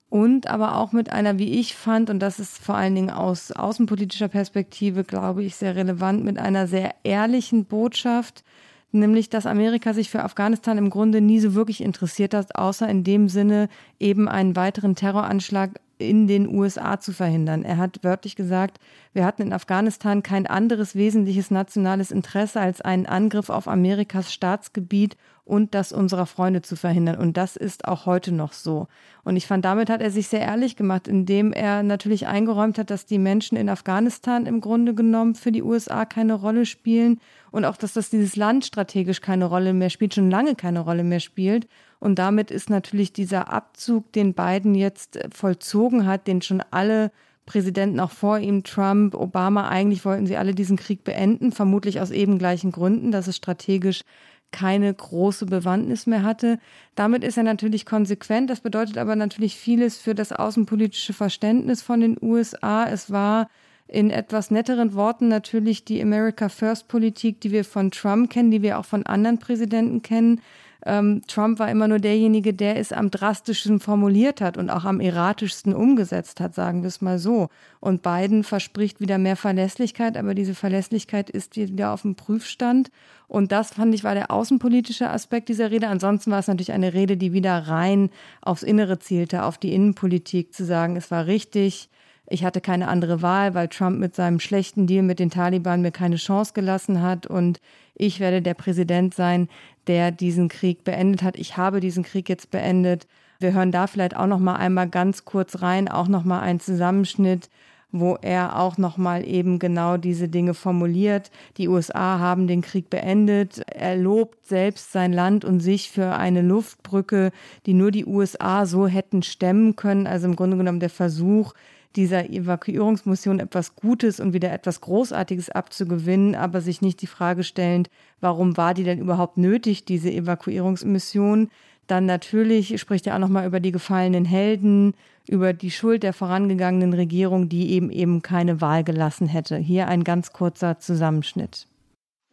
und 0.10 0.48
aber 0.48 0.78
auch 0.78 0.92
mit 0.92 1.12
einer, 1.12 1.40
wie 1.40 1.60
ich 1.60 1.74
fand, 1.74 2.12
und 2.12 2.20
das 2.20 2.40
ist 2.40 2.64
vor 2.64 2.76
allen 2.76 2.94
Dingen 2.94 3.10
aus 3.10 3.52
außenpolitischer 3.52 4.28
Perspektive, 4.28 5.04
glaube 5.04 5.44
ich, 5.44 5.56
sehr 5.56 5.76
relevant, 5.76 6.24
mit 6.24 6.38
einer 6.38 6.68
sehr 6.68 6.94
ehrlichen 7.04 7.66
Botschaft, 7.66 8.44
nämlich 8.92 9.30
dass 9.30 9.48
Amerika 9.48 9.94
sich 9.94 10.12
für 10.12 10.24
Afghanistan 10.24 10.78
im 10.78 10.92
Grunde 10.92 11.20
nie 11.20 11.40
so 11.40 11.56
wirklich 11.56 11.82
interessiert 11.82 12.36
hat, 12.36 12.56
außer 12.56 12.88
in 12.88 13.04
dem 13.04 13.28
Sinne 13.28 13.70
eben 14.00 14.28
einen 14.28 14.56
weiteren 14.56 14.94
Terroranschlag 14.94 15.80
in 15.98 16.28
den 16.28 16.48
USA 16.48 17.00
zu 17.00 17.14
verhindern. 17.14 17.64
Er 17.64 17.78
hat 17.78 18.00
wörtlich 18.04 18.36
gesagt, 18.36 18.80
wir 19.14 19.26
hatten 19.26 19.44
in 19.44 19.54
Afghanistan 19.54 20.24
kein 20.24 20.48
anderes 20.48 20.96
wesentliches 20.96 21.52
nationales 21.52 22.12
Interesse 22.12 22.60
als 22.60 22.82
einen 22.82 23.06
Angriff 23.06 23.50
auf 23.50 23.68
Amerikas 23.68 24.34
Staatsgebiet 24.34 25.18
und 25.46 25.76
das 25.76 25.92
unserer 25.92 26.26
Freunde 26.26 26.62
zu 26.62 26.76
verhindern. 26.76 27.18
Und 27.18 27.36
das 27.36 27.56
ist 27.56 27.86
auch 27.86 28.06
heute 28.06 28.32
noch 28.32 28.54
so. 28.54 28.88
Und 29.24 29.36
ich 29.36 29.46
fand, 29.46 29.66
damit 29.66 29.90
hat 29.90 30.02
er 30.02 30.10
sich 30.10 30.30
sehr 30.30 30.42
ehrlich 30.42 30.76
gemacht, 30.76 31.08
indem 31.08 31.52
er 31.52 31.84
natürlich 31.84 32.28
eingeräumt 32.28 32.78
hat, 32.78 32.90
dass 32.90 33.06
die 33.06 33.18
Menschen 33.18 33.58
in 33.58 33.70
Afghanistan 33.70 34.46
im 34.46 34.62
Grunde 34.62 34.94
genommen 34.94 35.36
für 35.36 35.52
die 35.52 35.64
USA 35.64 36.06
keine 36.06 36.36
Rolle 36.36 36.66
spielen 36.66 37.20
und 37.52 37.66
auch, 37.66 37.78
dass 37.78 37.94
das 37.94 38.10
dieses 38.10 38.36
Land 38.36 38.66
strategisch 38.66 39.22
keine 39.22 39.46
Rolle 39.46 39.74
mehr 39.74 39.90
spielt, 39.90 40.14
schon 40.14 40.32
lange 40.32 40.56
keine 40.56 40.80
Rolle 40.80 41.04
mehr 41.04 41.20
spielt. 41.20 41.68
Und 42.04 42.20
damit 42.20 42.52
ist 42.52 42.70
natürlich 42.70 43.14
dieser 43.14 43.48
Abzug, 43.48 44.12
den 44.12 44.34
Biden 44.34 44.76
jetzt 44.76 45.18
vollzogen 45.34 46.06
hat, 46.06 46.28
den 46.28 46.42
schon 46.42 46.62
alle 46.70 47.14
Präsidenten 47.46 48.02
auch 48.02 48.12
vor 48.12 48.40
ihm, 48.40 48.66
Trump, 48.66 49.16
Obama, 49.16 49.70
eigentlich 49.70 50.04
wollten 50.04 50.28
sie 50.28 50.36
alle 50.36 50.54
diesen 50.54 50.76
Krieg 50.76 51.06
beenden, 51.06 51.54
vermutlich 51.54 52.02
aus 52.02 52.12
eben 52.12 52.40
gleichen 52.40 52.74
Gründen, 52.74 53.14
dass 53.14 53.28
es 53.28 53.38
strategisch 53.38 54.04
keine 54.52 54.94
große 54.94 55.46
Bewandtnis 55.46 56.06
mehr 56.06 56.24
hatte. 56.24 56.60
Damit 56.96 57.24
ist 57.24 57.38
er 57.38 57.44
natürlich 57.44 57.86
konsequent. 57.86 58.50
Das 58.50 58.60
bedeutet 58.60 58.98
aber 58.98 59.16
natürlich 59.16 59.56
vieles 59.56 59.98
für 59.98 60.14
das 60.14 60.34
außenpolitische 60.34 61.14
Verständnis 61.14 61.82
von 61.82 62.02
den 62.02 62.18
USA. 62.22 62.86
Es 62.86 63.12
war 63.12 63.48
in 63.88 64.10
etwas 64.10 64.52
netteren 64.52 64.94
Worten 64.94 65.30
natürlich 65.30 65.86
die 65.86 66.02
America 66.02 66.50
First 66.50 66.90
Politik, 66.90 67.40
die 67.40 67.54
wir 67.54 67.64
von 67.64 67.92
Trump 67.92 68.30
kennen, 68.30 68.52
die 68.52 68.62
wir 68.62 68.78
auch 68.78 68.86
von 68.86 69.06
anderen 69.06 69.40
Präsidenten 69.40 70.02
kennen. 70.02 70.42
Ähm, 70.86 71.22
Trump 71.28 71.60
war 71.60 71.70
immer 71.72 71.88
nur 71.88 72.00
derjenige, 72.00 72.54
der 72.54 72.78
es 72.78 72.92
am 72.92 73.10
drastischsten 73.10 73.80
formuliert 73.80 74.42
hat 74.42 74.58
und 74.58 74.70
auch 74.70 74.84
am 74.84 75.00
erratischsten 75.00 75.74
umgesetzt 75.74 76.40
hat, 76.40 76.54
sagen 76.54 76.82
wir 76.82 76.88
es 76.88 77.02
mal 77.02 77.20
so. 77.20 77.50
Und 77.80 78.02
Biden 78.02 78.44
verspricht 78.44 79.00
wieder 79.00 79.18
mehr 79.18 79.36
Verlässlichkeit, 79.36 80.18
aber 80.18 80.34
diese 80.34 80.56
Verlässlichkeit 80.56 81.30
ist 81.30 81.56
wieder 81.56 81.94
auf 81.94 82.02
dem 82.02 82.16
Prüfstand. 82.16 82.92
Und 83.28 83.52
das 83.52 83.74
fand 83.74 83.96
ich 83.96 84.04
war 84.04 84.14
der 84.14 84.30
außenpolitische 84.30 85.10
Aspekt 85.10 85.50
dieser 85.50 85.72
Rede. 85.72 85.88
Ansonsten 85.88 86.32
war 86.32 86.40
es 86.40 86.48
natürlich 86.48 86.74
eine 86.74 86.94
Rede, 86.94 87.18
die 87.18 87.34
wieder 87.34 87.58
rein 87.68 88.10
aufs 88.42 88.64
Innere 88.64 89.00
zielte, 89.00 89.44
auf 89.44 89.58
die 89.58 89.74
Innenpolitik, 89.74 90.54
zu 90.54 90.66
sagen, 90.66 90.98
es 90.98 91.10
war 91.12 91.26
richtig, 91.26 91.90
ich 92.34 92.44
hatte 92.44 92.62
keine 92.62 92.88
andere 92.88 93.22
Wahl, 93.22 93.54
weil 93.54 93.68
Trump 93.68 94.00
mit 94.00 94.16
seinem 94.16 94.40
schlechten 94.40 94.88
Deal 94.88 95.04
mit 95.04 95.20
den 95.20 95.30
Taliban 95.30 95.84
mir 95.84 95.92
keine 95.92 96.16
Chance 96.16 96.54
gelassen 96.56 97.04
hat 97.04 97.28
und 97.28 97.62
ich 97.94 98.20
werde 98.20 98.42
der 98.42 98.56
Präsident 98.56 99.14
sein, 99.14 99.50
der 99.86 100.10
diesen 100.10 100.50
Krieg 100.50 100.84
beendet 100.84 101.22
hat. 101.22 101.38
Ich 101.38 101.58
habe 101.58 101.80
diesen 101.80 102.04
Krieg 102.04 102.28
jetzt 102.30 102.50
beendet. 102.50 103.06
Wir 103.40 103.54
hören 103.54 103.72
da 103.72 103.86
vielleicht 103.86 104.16
auch 104.16 104.26
noch 104.26 104.40
mal 104.40 104.56
einmal 104.56 104.90
ganz 104.90 105.26
kurz 105.26 105.62
rein, 105.62 105.88
auch 105.88 106.08
noch 106.08 106.24
mal 106.24 106.40
einen 106.40 106.60
Zusammenschnitt, 106.60 107.52
wo 107.92 108.18
er 108.20 108.60
auch 108.60 108.80
noch 108.80 108.98
mal 108.98 109.24
eben 109.28 109.60
genau 109.60 109.98
diese 109.98 110.28
Dinge 110.28 110.56
formuliert. 110.56 111.30
Die 111.58 111.68
USA 111.68 112.18
haben 112.18 112.48
den 112.48 112.64
Krieg 112.64 112.90
beendet. 112.90 113.62
Er 113.68 113.96
lobt 113.96 114.48
selbst 114.48 114.92
sein 114.92 115.14
Land 115.14 115.46
und 115.46 115.60
sich 115.60 115.92
für 115.92 116.16
eine 116.16 116.42
Luftbrücke, 116.42 117.32
die 117.68 117.76
nur 117.76 117.92
die 117.92 118.08
USA 118.08 118.66
so 118.66 118.88
hätten 118.88 119.22
stemmen 119.22 119.76
können. 119.76 120.08
Also 120.08 120.26
im 120.26 120.36
Grunde 120.36 120.58
genommen 120.58 120.80
der 120.80 120.90
Versuch, 120.90 121.54
dieser 121.96 122.30
Evakuierungsmission 122.30 123.40
etwas 123.40 123.76
Gutes 123.76 124.20
und 124.20 124.34
wieder 124.34 124.52
etwas 124.52 124.82
Großartiges 124.82 125.50
abzugewinnen, 125.50 126.36
aber 126.36 126.62
sich 126.62 126.82
nicht 126.82 127.02
die 127.02 127.08
Frage 127.08 127.44
stellend, 127.44 127.90
warum 128.20 128.58
war 128.58 128.74
die 128.74 128.84
denn 128.84 129.00
überhaupt 129.00 129.38
nötig, 129.38 129.86
diese 129.86 130.12
Evakuierungsmission? 130.12 131.50
Dann 131.88 132.06
natürlich 132.06 132.80
spricht 132.80 133.08
er 133.08 133.16
auch 133.16 133.20
nochmal 133.20 133.46
über 133.46 133.60
die 133.60 133.72
gefallenen 133.72 134.26
Helden, 134.26 134.94
über 135.28 135.54
die 135.54 135.72
Schuld 135.72 136.04
der 136.04 136.14
vorangegangenen 136.14 136.94
Regierung, 136.94 137.50
die 137.50 137.72
eben 137.72 137.92
eben 137.92 138.22
keine 138.22 138.62
Wahl 138.62 138.84
gelassen 138.84 139.28
hätte. 139.28 139.58
Hier 139.58 139.88
ein 139.88 140.04
ganz 140.04 140.32
kurzer 140.32 140.80
Zusammenschnitt. 140.80 141.68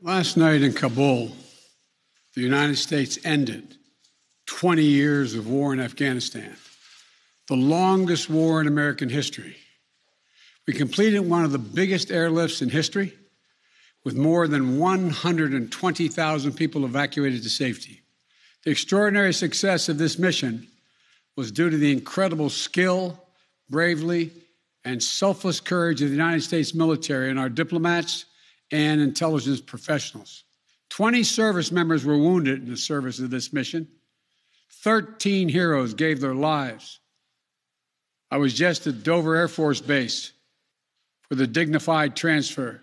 Last 0.02 0.36
night 0.36 0.62
in 0.62 0.74
Kabul, 0.74 1.30
the 2.34 2.44
United 2.44 2.78
States 2.78 3.18
ended 3.18 3.78
20 4.46 4.82
years 4.82 5.36
of 5.36 5.46
war 5.46 5.72
in 5.72 5.80
Afghanistan. 5.80 6.56
The 7.50 7.56
longest 7.56 8.30
war 8.30 8.60
in 8.60 8.68
American 8.68 9.08
history. 9.08 9.56
We 10.68 10.72
completed 10.72 11.18
one 11.18 11.44
of 11.44 11.50
the 11.50 11.58
biggest 11.58 12.08
airlifts 12.08 12.62
in 12.62 12.68
history 12.68 13.12
with 14.04 14.14
more 14.14 14.46
than 14.46 14.78
120,000 14.78 16.52
people 16.52 16.84
evacuated 16.84 17.42
to 17.42 17.50
safety. 17.50 18.02
The 18.62 18.70
extraordinary 18.70 19.34
success 19.34 19.88
of 19.88 19.98
this 19.98 20.16
mission 20.16 20.68
was 21.34 21.50
due 21.50 21.68
to 21.68 21.76
the 21.76 21.90
incredible 21.90 22.50
skill, 22.50 23.20
bravery, 23.68 24.30
and 24.84 25.02
selfless 25.02 25.58
courage 25.58 26.02
of 26.02 26.08
the 26.10 26.16
United 26.16 26.42
States 26.42 26.72
military 26.72 27.30
and 27.30 27.38
our 27.38 27.48
diplomats 27.48 28.26
and 28.70 29.00
intelligence 29.00 29.60
professionals. 29.60 30.44
20 30.90 31.24
service 31.24 31.72
members 31.72 32.04
were 32.04 32.16
wounded 32.16 32.62
in 32.62 32.70
the 32.70 32.76
service 32.76 33.18
of 33.18 33.30
this 33.30 33.52
mission. 33.52 33.88
13 34.84 35.48
heroes 35.48 35.94
gave 35.94 36.20
their 36.20 36.36
lives. 36.36 37.00
I 38.30 38.36
was 38.36 38.54
just 38.54 38.86
at 38.86 39.02
Dover 39.02 39.34
Air 39.34 39.48
Force 39.48 39.80
Base 39.80 40.32
for 41.28 41.34
the 41.34 41.46
dignified 41.46 42.14
transfer. 42.14 42.80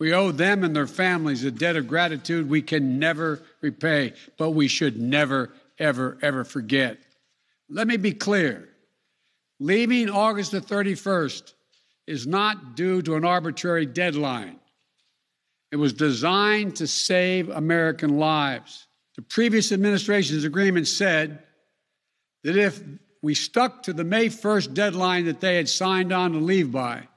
We 0.00 0.12
owe 0.12 0.32
them 0.32 0.64
and 0.64 0.74
their 0.74 0.86
families 0.86 1.44
a 1.44 1.50
debt 1.50 1.76
of 1.76 1.86
gratitude 1.86 2.48
we 2.48 2.62
can 2.62 2.98
never 2.98 3.42
repay, 3.60 4.14
but 4.36 4.50
we 4.50 4.66
should 4.66 5.00
never, 5.00 5.52
ever, 5.78 6.18
ever 6.20 6.44
forget. 6.44 6.98
Let 7.68 7.86
me 7.86 7.96
be 7.96 8.12
clear 8.12 8.68
leaving 9.60 10.10
August 10.10 10.50
the 10.50 10.60
31st 10.60 11.54
is 12.06 12.26
not 12.26 12.76
due 12.76 13.00
to 13.02 13.14
an 13.14 13.24
arbitrary 13.24 13.86
deadline. 13.86 14.58
It 15.72 15.76
was 15.76 15.92
designed 15.92 16.76
to 16.76 16.86
save 16.86 17.48
American 17.48 18.18
lives. 18.18 18.86
The 19.16 19.22
previous 19.22 19.72
administration's 19.72 20.44
agreement 20.44 20.86
said 20.86 21.42
that 22.42 22.56
if 22.56 22.82
we 23.24 23.34
stuck 23.34 23.84
to 23.84 23.94
the 23.94 24.04
May 24.04 24.26
1st 24.26 24.74
deadline 24.74 25.24
that 25.24 25.40
they 25.40 25.56
had 25.56 25.66
signed 25.66 26.12
on 26.12 26.32
to 26.32 26.38
leave 26.38 26.70
by. 26.70 27.08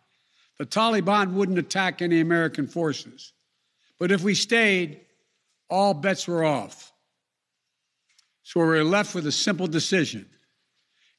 The 0.58 0.65
Taliban 0.65 1.34
wouldn't 1.34 1.60
attack 1.60 2.02
any 2.02 2.22
American 2.22 2.65
forces. 2.65 3.34
But 4.00 4.13
if 4.13 4.24
we 4.24 4.34
stayed, 4.34 5.02
all 5.70 5.93
bets 5.93 6.26
were 6.26 6.46
off. 6.46 6.93
So 8.43 8.62
we 8.62 8.67
were 8.67 8.86
left 8.86 9.15
with 9.15 9.28
a 9.28 9.34
simple 9.34 9.67
decision 9.67 10.30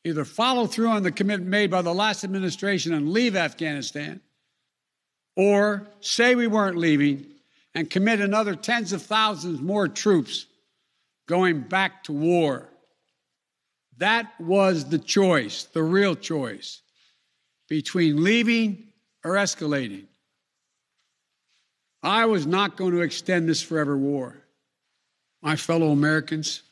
either 0.04 0.24
follow 0.24 0.66
through 0.66 0.88
on 0.88 1.02
the 1.02 1.12
commitment 1.12 1.50
made 1.50 1.70
by 1.70 1.82
the 1.82 1.92
last 1.92 2.24
administration 2.24 2.94
and 2.94 3.10
leave 3.10 3.36
Afghanistan, 3.36 4.22
or 5.36 5.86
say 6.00 6.34
we 6.34 6.46
weren't 6.46 6.78
leaving 6.78 7.26
and 7.74 7.90
commit 7.90 8.20
another 8.20 8.54
tens 8.54 8.94
of 8.94 9.02
thousands 9.02 9.60
more 9.60 9.86
troops 9.86 10.46
going 11.26 11.60
back 11.60 12.04
to 12.04 12.12
war. 12.14 12.67
That 13.98 14.32
was 14.38 14.90
the 14.90 14.98
choice, 14.98 15.64
the 15.64 15.82
real 15.82 16.14
choice, 16.14 16.82
between 17.68 18.22
leaving 18.22 18.92
or 19.24 19.32
escalating. 19.32 20.06
I 22.02 22.26
was 22.26 22.46
not 22.46 22.76
going 22.76 22.92
to 22.92 23.00
extend 23.00 23.48
this 23.48 23.60
forever 23.60 23.96
war. 23.96 24.36
My 25.42 25.56
fellow 25.56 25.90
Americans, 25.90 26.62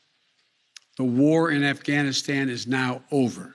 the 0.97 1.05
war 1.05 1.51
in 1.51 1.65
Afghanistan 1.65 2.49
is 2.49 2.67
now 2.67 3.03
over. 3.11 3.55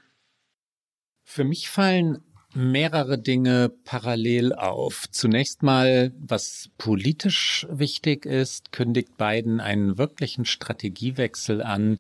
Für 1.23 1.45
mich 1.45 1.69
fallen 1.69 2.21
mehrere 2.53 3.17
Dinge 3.17 3.69
parallel 3.85 4.53
auf. 4.53 5.09
Zunächst 5.11 5.63
mal, 5.63 6.11
was 6.19 6.69
politisch 6.77 7.65
wichtig 7.69 8.25
ist, 8.25 8.73
kündigt 8.73 9.17
Biden 9.17 9.61
einen 9.61 9.97
wirklichen 9.97 10.43
Strategiewechsel 10.43 11.61
an, 11.61 11.97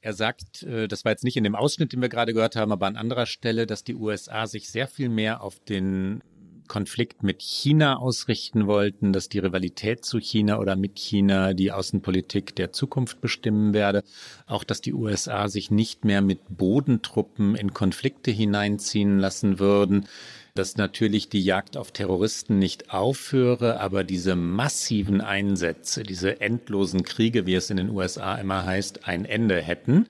er 0.00 0.12
sagt, 0.12 0.62
äh, 0.62 0.88
das 0.88 1.04
war 1.04 1.12
jetzt 1.12 1.24
nicht 1.24 1.36
in 1.36 1.44
dem 1.44 1.54
Ausschnitt, 1.54 1.92
den 1.92 2.00
wir 2.00 2.08
gerade 2.08 2.32
gehört 2.32 2.56
haben, 2.56 2.72
aber 2.72 2.86
an 2.86 2.96
anderer 2.96 3.26
Stelle, 3.26 3.66
dass 3.66 3.84
die 3.84 3.94
USA 3.94 4.46
sich 4.46 4.70
sehr 4.70 4.88
viel 4.88 5.08
mehr 5.08 5.42
auf 5.42 5.60
den 5.60 6.22
Konflikt 6.70 7.24
mit 7.24 7.42
China 7.42 7.96
ausrichten 7.96 8.68
wollten, 8.68 9.12
dass 9.12 9.28
die 9.28 9.40
Rivalität 9.40 10.04
zu 10.04 10.20
China 10.20 10.60
oder 10.60 10.76
mit 10.76 11.00
China 11.00 11.52
die 11.52 11.72
Außenpolitik 11.72 12.54
der 12.54 12.72
Zukunft 12.72 13.20
bestimmen 13.20 13.74
werde. 13.74 14.04
Auch, 14.46 14.62
dass 14.62 14.80
die 14.80 14.94
USA 14.94 15.48
sich 15.48 15.72
nicht 15.72 16.04
mehr 16.04 16.22
mit 16.22 16.38
Bodentruppen 16.48 17.56
in 17.56 17.74
Konflikte 17.74 18.30
hineinziehen 18.30 19.18
lassen 19.18 19.58
würden 19.58 20.06
dass 20.54 20.76
natürlich 20.76 21.28
die 21.28 21.42
Jagd 21.42 21.76
auf 21.76 21.92
Terroristen 21.92 22.58
nicht 22.58 22.92
aufhöre, 22.92 23.80
aber 23.80 24.04
diese 24.04 24.36
massiven 24.36 25.20
Einsätze, 25.20 26.02
diese 26.02 26.40
endlosen 26.40 27.02
Kriege, 27.02 27.46
wie 27.46 27.54
es 27.54 27.70
in 27.70 27.76
den 27.76 27.90
USA 27.90 28.36
immer 28.36 28.64
heißt, 28.64 29.06
ein 29.06 29.24
Ende 29.24 29.60
hätten. 29.60 30.06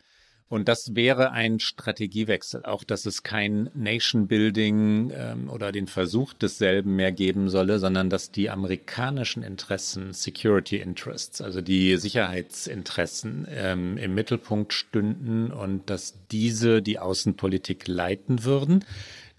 Und 0.51 0.67
das 0.67 0.97
wäre 0.97 1.31
ein 1.31 1.61
Strategiewechsel, 1.61 2.65
auch 2.65 2.83
dass 2.83 3.07
es 3.07 3.23
kein 3.23 3.71
Nation 3.73 4.27
Building 4.27 5.13
ähm, 5.15 5.49
oder 5.49 5.71
den 5.71 5.87
Versuch 5.87 6.33
desselben 6.33 6.97
mehr 6.97 7.13
geben 7.13 7.49
solle, 7.49 7.79
sondern 7.79 8.11
dass 8.11 8.33
die 8.33 8.51
amerikanischen 8.51 9.45
Interessen, 9.45 10.13
Security 10.13 10.79
Interests, 10.79 11.41
also 11.41 11.61
die 11.61 11.97
Sicherheitsinteressen 11.97 13.47
ähm, 13.49 13.97
im 13.97 14.13
Mittelpunkt 14.17 14.73
stünden 14.73 15.53
und 15.53 15.89
dass 15.89 16.15
diese 16.33 16.83
die 16.83 16.99
Außenpolitik 16.99 17.87
leiten 17.87 18.43
würden. 18.43 18.85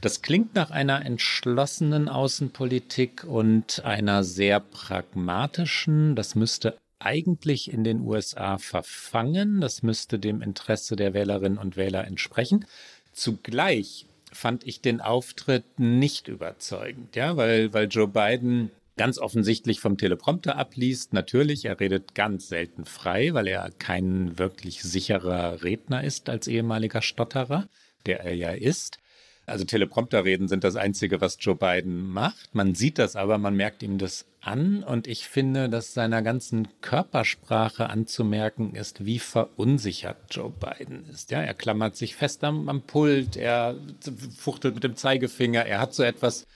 Das 0.02 0.24
klingt 0.24 0.56
nach 0.56 0.72
einer 0.72 1.06
entschlossenen 1.06 2.10
Außenpolitik 2.10 3.24
und 3.24 3.86
einer 3.86 4.24
sehr 4.24 4.60
pragmatischen. 4.60 6.16
Das 6.16 6.34
müsste 6.34 6.76
eigentlich 6.98 7.72
in 7.72 7.84
den 7.84 8.02
USA 8.02 8.58
verfangen. 8.58 9.62
Das 9.62 9.84
müsste 9.84 10.18
dem 10.18 10.42
Interesse 10.42 10.96
der 10.96 11.14
Wählerinnen 11.14 11.60
und 11.60 11.78
Wähler 11.78 12.08
entsprechen. 12.08 12.66
Zugleich 13.14 14.08
fand 14.32 14.66
ich 14.66 14.82
den 14.82 15.02
Auftritt 15.02 15.66
nicht 15.78 16.28
überzeugend, 16.28 17.16
ja, 17.16 17.38
weil, 17.38 17.72
weil 17.74 17.88
Joe 17.88 18.08
Biden 18.08 18.72
ganz 18.98 19.20
offensichtlich 19.20 19.80
vom 19.80 19.98
Teleprompter 19.98 20.58
abliest. 20.58 21.14
Natürlich, 21.14 21.66
er 21.66 21.80
redet 21.80 22.16
ganz 22.16 22.48
selten 22.48 22.86
frei, 22.86 23.34
weil 23.34 23.48
er 23.48 23.70
kein 23.78 24.40
wirklich 24.40 24.82
sicherer 24.82 25.64
Redner 25.64 26.04
ist 26.04 26.28
als 26.28 26.48
ehemaliger 26.48 27.04
Stotterer, 27.04 27.68
der 28.08 28.22
er 28.22 28.34
ja 28.34 28.52
ist. 28.52 29.01
Also 29.52 29.66
Teleprompterreden 29.66 30.48
sind 30.48 30.64
das 30.64 30.76
Einzige, 30.76 31.22
was 31.22 31.38
Joe 31.40 31.56
Biden 31.56 32.10
macht. 32.10 32.54
Man 32.54 32.74
sieht 32.74 32.98
das 32.98 33.16
aber, 33.16 33.38
man 33.38 33.56
merkt 33.56 33.84
ihm 33.84 33.98
das 33.98 34.26
an 34.40 34.84
und 34.84 35.08
ich 35.08 35.28
finde, 35.28 35.70
dass 35.70 35.94
seiner 35.94 36.22
ganzen 36.22 36.68
Körpersprache 36.82 37.90
anzumerken 37.90 38.74
ist, 38.74 39.06
wie 39.06 39.20
verunsichert 39.20 40.18
Joe 40.32 40.52
Biden 40.52 41.06
ist. 41.12 41.32
Ja, 41.32 41.42
er 41.42 41.54
klammert 41.54 41.96
sich 41.96 42.16
fest 42.16 42.44
am, 42.44 42.68
am 42.68 42.82
Pult, 42.82 43.38
er 43.38 43.76
fuchtelt 44.36 44.76
mit 44.76 44.84
dem 44.84 44.96
Zeigefinger, 44.96 45.66
er 45.66 45.80
hat 45.80 45.94
so 45.94 46.02
etwas 46.02 46.48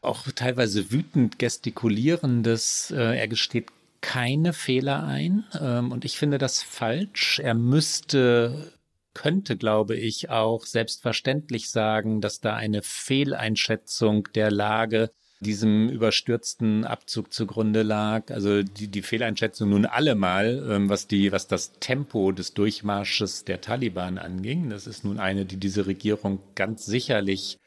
auch 0.00 0.22
teilweise 0.34 0.90
wütend 0.90 1.38
gestikulierendes, 1.38 2.92
äh, 2.92 3.18
er 3.18 3.28
gesteht 3.28 3.66
keine 4.00 4.52
Fehler 4.52 5.04
ein 5.04 5.44
ähm, 5.60 5.90
und 5.90 6.04
ich 6.04 6.16
finde 6.16 6.38
das 6.38 6.62
falsch. 6.62 7.40
Er 7.40 7.54
müsste 7.54 8.72
könnte, 9.16 9.56
glaube 9.56 9.96
ich, 9.96 10.28
auch 10.28 10.66
selbstverständlich 10.66 11.70
sagen, 11.70 12.20
dass 12.20 12.40
da 12.42 12.54
eine 12.54 12.82
Fehleinschätzung 12.82 14.28
der 14.34 14.50
Lage 14.50 15.10
diesem 15.40 15.88
überstürzten 15.88 16.84
Abzug 16.84 17.32
zugrunde 17.32 17.82
lag. 17.82 18.30
Also 18.30 18.62
die, 18.62 18.88
die 18.88 19.00
Fehleinschätzung 19.00 19.70
nun 19.70 19.86
allemal, 19.86 20.66
ähm, 20.70 20.90
was 20.90 21.06
die, 21.06 21.32
was 21.32 21.48
das 21.48 21.72
Tempo 21.80 22.30
des 22.30 22.52
Durchmarsches 22.52 23.44
der 23.44 23.62
Taliban 23.62 24.18
anging. 24.18 24.68
Das 24.68 24.86
ist 24.86 25.02
nun 25.02 25.18
eine, 25.18 25.46
die 25.46 25.56
diese 25.56 25.86
Regierung 25.86 26.40
ganz 26.54 26.84
sicherlich 26.84 27.58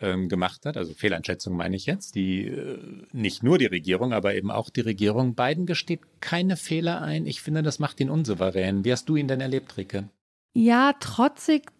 ähm, 0.00 0.28
gemacht 0.28 0.66
hat. 0.66 0.76
Also 0.76 0.92
Fehleinschätzung 0.92 1.56
meine 1.56 1.76
ich 1.76 1.86
jetzt, 1.86 2.14
die 2.14 2.46
äh, 2.46 2.78
nicht 3.12 3.42
nur 3.42 3.56
die 3.56 3.66
Regierung, 3.66 4.12
aber 4.12 4.34
eben 4.34 4.50
auch 4.50 4.68
die 4.68 4.82
Regierung. 4.82 5.34
Biden 5.34 5.64
gesteht 5.64 6.00
keine 6.20 6.58
Fehler 6.58 7.00
ein. 7.00 7.26
Ich 7.26 7.40
finde, 7.40 7.62
das 7.62 7.78
macht 7.78 8.00
ihn 8.00 8.10
unsouverän. 8.10 8.84
Wie 8.84 8.92
hast 8.92 9.08
du 9.08 9.16
ihn 9.16 9.28
denn 9.28 9.40
erlebt, 9.40 9.78
Rike? 9.78 10.10
Ja, 10.54 10.94
trotzig 11.00 11.70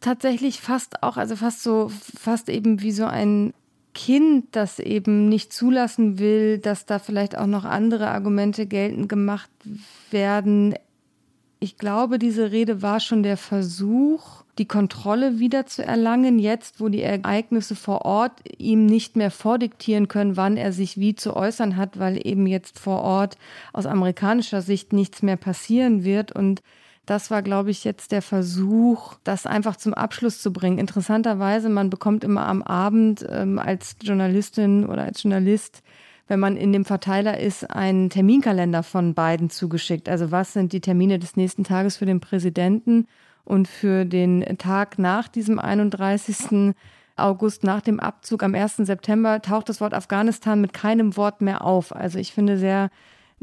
tatsächlich 0.00 0.60
fast 0.60 1.02
auch, 1.02 1.16
also 1.16 1.36
fast 1.36 1.62
so, 1.62 1.90
fast 1.90 2.48
eben 2.48 2.80
wie 2.80 2.92
so 2.92 3.04
ein 3.04 3.52
Kind, 3.94 4.48
das 4.52 4.78
eben 4.78 5.28
nicht 5.28 5.52
zulassen 5.52 6.18
will, 6.18 6.58
dass 6.58 6.84
da 6.84 6.98
vielleicht 6.98 7.36
auch 7.38 7.46
noch 7.46 7.64
andere 7.64 8.08
Argumente 8.08 8.66
geltend 8.66 9.08
gemacht 9.08 9.50
werden. 10.10 10.74
Ich 11.60 11.78
glaube, 11.78 12.18
diese 12.18 12.52
Rede 12.52 12.82
war 12.82 13.00
schon 13.00 13.22
der 13.22 13.38
Versuch, 13.38 14.44
die 14.58 14.68
Kontrolle 14.68 15.38
wieder 15.38 15.66
zu 15.66 15.82
erlangen, 15.82 16.38
jetzt 16.38 16.80
wo 16.80 16.88
die 16.88 17.02
Ereignisse 17.02 17.74
vor 17.74 18.04
Ort 18.04 18.32
ihm 18.58 18.86
nicht 18.86 19.16
mehr 19.16 19.30
vordiktieren 19.30 20.08
können, 20.08 20.36
wann 20.36 20.56
er 20.56 20.72
sich 20.72 20.98
wie 20.98 21.14
zu 21.14 21.34
äußern 21.34 21.76
hat, 21.76 21.98
weil 21.98 22.26
eben 22.26 22.46
jetzt 22.46 22.78
vor 22.78 23.00
Ort 23.02 23.36
aus 23.72 23.86
amerikanischer 23.86 24.62
Sicht 24.62 24.92
nichts 24.92 25.22
mehr 25.22 25.36
passieren 25.36 26.04
wird. 26.04 26.32
Und 26.32 26.62
das 27.06 27.30
war, 27.30 27.42
glaube 27.42 27.70
ich, 27.70 27.84
jetzt 27.84 28.12
der 28.12 28.22
Versuch, 28.22 29.14
das 29.24 29.46
einfach 29.46 29.76
zum 29.76 29.94
Abschluss 29.94 30.42
zu 30.42 30.52
bringen. 30.52 30.78
Interessanterweise, 30.78 31.68
man 31.68 31.88
bekommt 31.88 32.24
immer 32.24 32.46
am 32.46 32.62
Abend 32.62 33.24
ähm, 33.28 33.58
als 33.58 33.96
Journalistin 34.02 34.86
oder 34.86 35.04
als 35.04 35.22
Journalist 35.22 35.82
wenn 36.28 36.40
man 36.40 36.56
in 36.56 36.72
dem 36.72 36.84
Verteiler 36.84 37.38
ist, 37.38 37.70
einen 37.70 38.10
Terminkalender 38.10 38.82
von 38.82 39.14
beiden 39.14 39.50
zugeschickt. 39.50 40.08
Also 40.08 40.30
was 40.30 40.52
sind 40.52 40.72
die 40.72 40.80
Termine 40.80 41.18
des 41.18 41.36
nächsten 41.36 41.64
Tages 41.64 41.96
für 41.96 42.06
den 42.06 42.20
Präsidenten 42.20 43.06
und 43.44 43.68
für 43.68 44.04
den 44.04 44.44
Tag 44.58 44.98
nach 44.98 45.28
diesem 45.28 45.58
31. 45.58 46.74
August, 47.14 47.64
nach 47.64 47.80
dem 47.80 48.00
Abzug 48.00 48.42
am 48.42 48.54
1. 48.54 48.76
September, 48.78 49.40
taucht 49.40 49.68
das 49.68 49.80
Wort 49.80 49.94
Afghanistan 49.94 50.60
mit 50.60 50.72
keinem 50.72 51.16
Wort 51.16 51.40
mehr 51.40 51.64
auf. 51.64 51.94
Also 51.94 52.18
ich 52.18 52.32
finde 52.32 52.58
sehr 52.58 52.90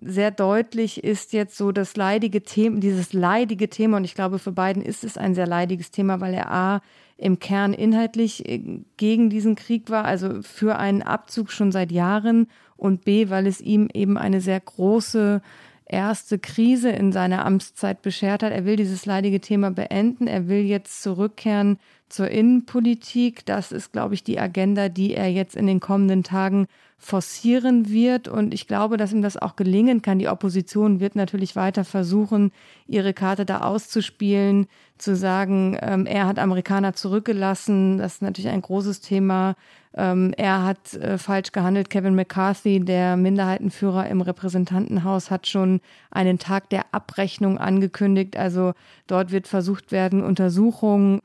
sehr 0.01 0.31
deutlich 0.31 1.03
ist 1.03 1.33
jetzt 1.33 1.57
so 1.57 1.71
das 1.71 1.95
leidige 1.95 2.43
Thema, 2.43 2.79
dieses 2.79 3.13
leidige 3.13 3.69
Thema, 3.69 3.97
und 3.97 4.03
ich 4.03 4.15
glaube, 4.15 4.39
für 4.39 4.51
Biden 4.51 4.81
ist 4.81 5.03
es 5.03 5.17
ein 5.17 5.35
sehr 5.35 5.47
leidiges 5.47 5.91
Thema, 5.91 6.19
weil 6.19 6.33
er 6.33 6.51
A 6.51 6.81
im 7.17 7.39
Kern 7.39 7.73
inhaltlich 7.73 8.47
äh, 8.49 8.81
gegen 8.97 9.29
diesen 9.29 9.55
Krieg 9.55 9.89
war, 9.89 10.05
also 10.05 10.41
für 10.41 10.77
einen 10.77 11.03
Abzug 11.03 11.51
schon 11.51 11.71
seit 11.71 11.91
Jahren, 11.91 12.47
und 12.75 13.05
B, 13.05 13.29
weil 13.29 13.47
es 13.47 13.61
ihm 13.61 13.87
eben 13.93 14.17
eine 14.17 14.41
sehr 14.41 14.59
große 14.59 15.41
erste 15.85 16.39
Krise 16.39 16.89
in 16.89 17.13
seiner 17.13 17.45
Amtszeit 17.45 18.01
beschert 18.01 18.43
hat. 18.43 18.51
Er 18.51 18.65
will 18.65 18.75
dieses 18.75 19.05
leidige 19.05 19.39
Thema 19.39 19.71
beenden. 19.71 20.27
Er 20.27 20.49
will 20.49 20.63
jetzt 20.63 21.01
zurückkehren 21.01 21.77
zur 22.13 22.29
Innenpolitik. 22.29 23.45
Das 23.45 23.71
ist, 23.71 23.91
glaube 23.91 24.13
ich, 24.13 24.23
die 24.23 24.39
Agenda, 24.39 24.87
die 24.87 25.15
er 25.15 25.31
jetzt 25.31 25.55
in 25.55 25.65
den 25.65 25.79
kommenden 25.79 26.23
Tagen 26.23 26.67
forcieren 26.99 27.89
wird. 27.89 28.27
Und 28.27 28.53
ich 28.53 28.67
glaube, 28.67 28.97
dass 28.97 29.11
ihm 29.11 29.23
das 29.23 29.35
auch 29.35 29.55
gelingen 29.55 30.01
kann. 30.01 30.19
Die 30.19 30.29
Opposition 30.29 30.99
wird 30.99 31.15
natürlich 31.15 31.55
weiter 31.55 31.83
versuchen, 31.83 32.51
ihre 32.87 33.13
Karte 33.13 33.45
da 33.45 33.61
auszuspielen, 33.61 34.67
zu 34.97 35.15
sagen, 35.15 35.77
ähm, 35.81 36.05
er 36.05 36.27
hat 36.27 36.37
Amerikaner 36.37 36.93
zurückgelassen. 36.93 37.97
Das 37.97 38.15
ist 38.15 38.21
natürlich 38.21 38.51
ein 38.51 38.61
großes 38.61 39.01
Thema. 39.01 39.55
Ähm, 39.95 40.33
er 40.37 40.63
hat 40.63 40.93
äh, 40.93 41.17
falsch 41.17 41.51
gehandelt. 41.51 41.89
Kevin 41.89 42.15
McCarthy, 42.15 42.79
der 42.79 43.17
Minderheitenführer 43.17 44.07
im 44.07 44.21
Repräsentantenhaus, 44.21 45.31
hat 45.31 45.47
schon 45.47 45.81
einen 46.11 46.37
Tag 46.37 46.69
der 46.69 46.85
Abrechnung 46.91 47.57
angekündigt. 47.57 48.37
Also 48.37 48.73
dort 49.07 49.31
wird 49.31 49.47
versucht 49.47 49.91
werden, 49.91 50.23
Untersuchungen 50.23 51.21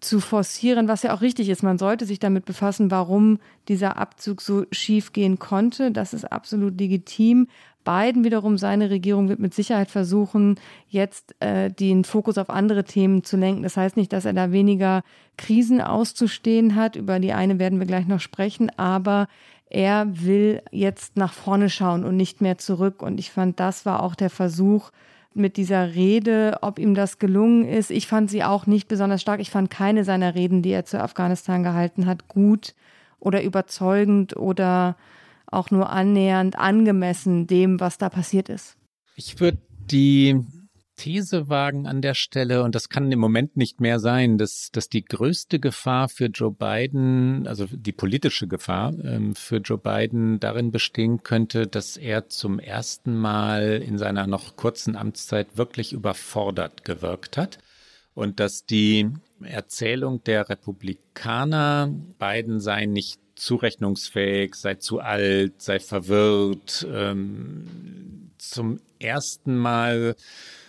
zu 0.00 0.20
forcieren, 0.20 0.88
was 0.88 1.02
ja 1.02 1.14
auch 1.14 1.20
richtig 1.20 1.48
ist. 1.48 1.62
Man 1.62 1.78
sollte 1.78 2.06
sich 2.06 2.18
damit 2.18 2.44
befassen, 2.44 2.90
warum 2.90 3.38
dieser 3.68 3.96
Abzug 3.96 4.40
so 4.40 4.64
schief 4.70 5.12
gehen 5.12 5.38
konnte. 5.38 5.90
Das 5.90 6.14
ist 6.14 6.24
absolut 6.24 6.78
legitim. 6.78 7.48
Biden 7.84 8.22
wiederum, 8.22 8.58
seine 8.58 8.90
Regierung 8.90 9.28
wird 9.28 9.40
mit 9.40 9.54
Sicherheit 9.54 9.90
versuchen, 9.90 10.60
jetzt 10.88 11.34
äh, 11.40 11.70
den 11.70 12.04
Fokus 12.04 12.36
auf 12.36 12.50
andere 12.50 12.84
Themen 12.84 13.24
zu 13.24 13.36
lenken. 13.36 13.62
Das 13.62 13.76
heißt 13.76 13.96
nicht, 13.96 14.12
dass 14.12 14.26
er 14.26 14.34
da 14.34 14.52
weniger 14.52 15.02
Krisen 15.38 15.80
auszustehen 15.80 16.74
hat. 16.74 16.96
Über 16.96 17.18
die 17.18 17.32
eine 17.32 17.58
werden 17.58 17.78
wir 17.78 17.86
gleich 17.86 18.06
noch 18.06 18.20
sprechen. 18.20 18.70
Aber 18.78 19.26
er 19.70 20.06
will 20.24 20.62
jetzt 20.70 21.16
nach 21.16 21.32
vorne 21.32 21.70
schauen 21.70 22.04
und 22.04 22.16
nicht 22.16 22.40
mehr 22.40 22.58
zurück. 22.58 23.02
Und 23.02 23.18
ich 23.18 23.30
fand, 23.30 23.58
das 23.58 23.86
war 23.86 24.02
auch 24.02 24.14
der 24.14 24.30
Versuch, 24.30 24.90
mit 25.34 25.56
dieser 25.56 25.94
Rede, 25.94 26.58
ob 26.62 26.78
ihm 26.78 26.94
das 26.94 27.18
gelungen 27.18 27.66
ist. 27.66 27.90
Ich 27.90 28.06
fand 28.06 28.30
sie 28.30 28.44
auch 28.44 28.66
nicht 28.66 28.88
besonders 28.88 29.20
stark. 29.20 29.40
Ich 29.40 29.50
fand 29.50 29.70
keine 29.70 30.04
seiner 30.04 30.34
Reden, 30.34 30.62
die 30.62 30.70
er 30.70 30.84
zu 30.84 31.00
Afghanistan 31.00 31.62
gehalten 31.62 32.06
hat, 32.06 32.28
gut 32.28 32.74
oder 33.20 33.42
überzeugend 33.42 34.36
oder 34.36 34.96
auch 35.46 35.70
nur 35.70 35.90
annähernd 35.90 36.58
angemessen 36.58 37.46
dem, 37.46 37.80
was 37.80 37.98
da 37.98 38.08
passiert 38.08 38.48
ist. 38.48 38.76
Ich 39.16 39.40
würde 39.40 39.58
die 39.90 40.44
These 40.98 41.48
wagen 41.48 41.86
an 41.86 42.02
der 42.02 42.14
Stelle, 42.14 42.62
und 42.64 42.74
das 42.74 42.88
kann 42.88 43.10
im 43.10 43.20
Moment 43.20 43.56
nicht 43.56 43.80
mehr 43.80 44.00
sein, 44.00 44.36
dass, 44.36 44.70
dass 44.72 44.88
die 44.88 45.04
größte 45.04 45.60
Gefahr 45.60 46.08
für 46.08 46.26
Joe 46.26 46.50
Biden, 46.50 47.46
also 47.46 47.66
die 47.70 47.92
politische 47.92 48.48
Gefahr 48.48 48.92
ähm, 49.02 49.34
für 49.34 49.58
Joe 49.58 49.78
Biden 49.78 50.40
darin 50.40 50.72
bestehen 50.72 51.22
könnte, 51.22 51.66
dass 51.66 51.96
er 51.96 52.28
zum 52.28 52.58
ersten 52.58 53.16
Mal 53.16 53.82
in 53.82 53.96
seiner 53.96 54.26
noch 54.26 54.56
kurzen 54.56 54.96
Amtszeit 54.96 55.56
wirklich 55.56 55.92
überfordert 55.92 56.84
gewirkt 56.84 57.36
hat. 57.36 57.58
Und 58.14 58.40
dass 58.40 58.66
die 58.66 59.08
Erzählung 59.40 60.24
der 60.24 60.48
Republikaner, 60.48 61.94
Biden 62.18 62.58
sei 62.58 62.86
nicht 62.86 63.20
zurechnungsfähig, 63.36 64.56
sei 64.56 64.74
zu 64.74 64.98
alt, 64.98 65.62
sei 65.62 65.78
verwirrt, 65.78 66.86
ähm, 66.92 68.32
zum 68.38 68.80
ersten 68.98 69.56
Mal 69.56 70.16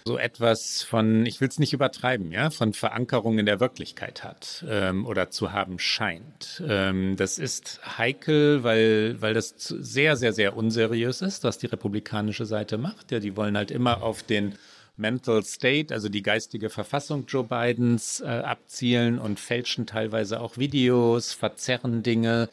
so 0.05 0.17
etwas 0.17 0.83
von, 0.83 1.25
ich 1.25 1.41
will 1.41 1.47
es 1.47 1.59
nicht 1.59 1.73
übertreiben, 1.73 2.31
ja, 2.31 2.49
von 2.49 2.73
Verankerung 2.73 3.39
in 3.39 3.45
der 3.45 3.59
Wirklichkeit 3.59 4.23
hat 4.23 4.65
ähm, 4.67 5.05
oder 5.05 5.29
zu 5.29 5.51
haben 5.51 5.79
scheint. 5.79 6.63
Ähm, 6.67 7.15
das 7.15 7.37
ist 7.37 7.81
heikel, 7.97 8.63
weil, 8.63 9.21
weil 9.21 9.33
das 9.33 9.55
sehr, 9.57 10.15
sehr, 10.15 10.33
sehr 10.33 10.55
unseriös 10.55 11.21
ist, 11.21 11.43
was 11.43 11.57
die 11.57 11.67
republikanische 11.67 12.45
Seite 12.45 12.77
macht. 12.77 13.11
Ja, 13.11 13.19
die 13.19 13.35
wollen 13.35 13.57
halt 13.57 13.71
immer 13.71 14.01
auf 14.03 14.23
den 14.23 14.55
Mental 14.99 15.43
State, 15.43 15.93
also 15.93 16.09
die 16.09 16.21
geistige 16.21 16.69
Verfassung 16.69 17.25
Joe 17.27 17.45
Bidens, 17.45 18.19
äh, 18.19 18.25
abzielen 18.27 19.17
und 19.17 19.39
fälschen 19.39 19.87
teilweise 19.87 20.41
auch 20.41 20.57
Videos, 20.57 21.33
verzerren 21.33 22.03
Dinge. 22.03 22.49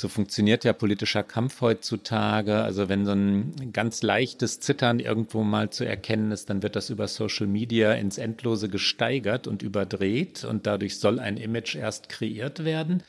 So 0.00 0.06
funktioniert 0.06 0.62
ja 0.62 0.72
politischer 0.74 1.24
Kampf 1.24 1.60
heutzutage. 1.60 2.62
Also 2.62 2.88
wenn 2.88 3.04
so 3.04 3.10
ein 3.10 3.72
ganz 3.72 4.00
leichtes 4.04 4.60
Zittern 4.60 5.00
irgendwo 5.00 5.42
mal 5.42 5.70
zu 5.70 5.82
erkennen 5.84 6.30
ist, 6.30 6.50
dann 6.50 6.62
wird 6.62 6.76
das 6.76 6.88
über 6.88 7.08
Social 7.08 7.48
Media 7.48 7.94
ins 7.94 8.16
Endlose 8.16 8.68
gesteigert 8.68 9.48
und 9.48 9.64
überdreht 9.64 10.44
und 10.44 10.68
dadurch 10.68 11.00
soll 11.00 11.18
ein 11.18 11.36
Image 11.36 11.74
erst 11.74 12.08
kreiert 12.08 12.64
werden. 12.64 13.02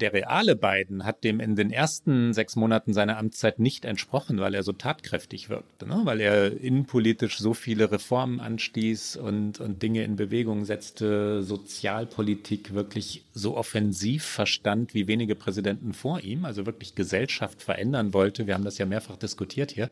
Der 0.00 0.12
reale 0.12 0.54
Biden 0.54 1.04
hat 1.04 1.24
dem 1.24 1.40
in 1.40 1.56
den 1.56 1.72
ersten 1.72 2.32
sechs 2.32 2.54
Monaten 2.54 2.92
seiner 2.92 3.18
Amtszeit 3.18 3.58
nicht 3.58 3.84
entsprochen, 3.84 4.38
weil 4.38 4.54
er 4.54 4.62
so 4.62 4.72
tatkräftig 4.72 5.48
wirkte, 5.48 5.88
ne? 5.88 6.02
weil 6.04 6.20
er 6.20 6.60
innenpolitisch 6.60 7.38
so 7.38 7.52
viele 7.52 7.90
Reformen 7.90 8.38
anstieß 8.38 9.16
und, 9.16 9.58
und 9.58 9.82
Dinge 9.82 10.04
in 10.04 10.14
Bewegung 10.14 10.64
setzte, 10.64 11.42
Sozialpolitik 11.42 12.74
wirklich 12.74 13.24
so 13.34 13.56
offensiv 13.56 14.24
verstand 14.24 14.94
wie 14.94 15.08
wenige 15.08 15.34
Präsidenten 15.34 15.92
vor 15.94 16.20
ihm, 16.20 16.44
also 16.44 16.64
wirklich 16.64 16.94
Gesellschaft 16.94 17.60
verändern 17.60 18.14
wollte. 18.14 18.46
Wir 18.46 18.54
haben 18.54 18.64
das 18.64 18.78
ja 18.78 18.86
mehrfach 18.86 19.16
diskutiert 19.16 19.72
hier. 19.72 19.90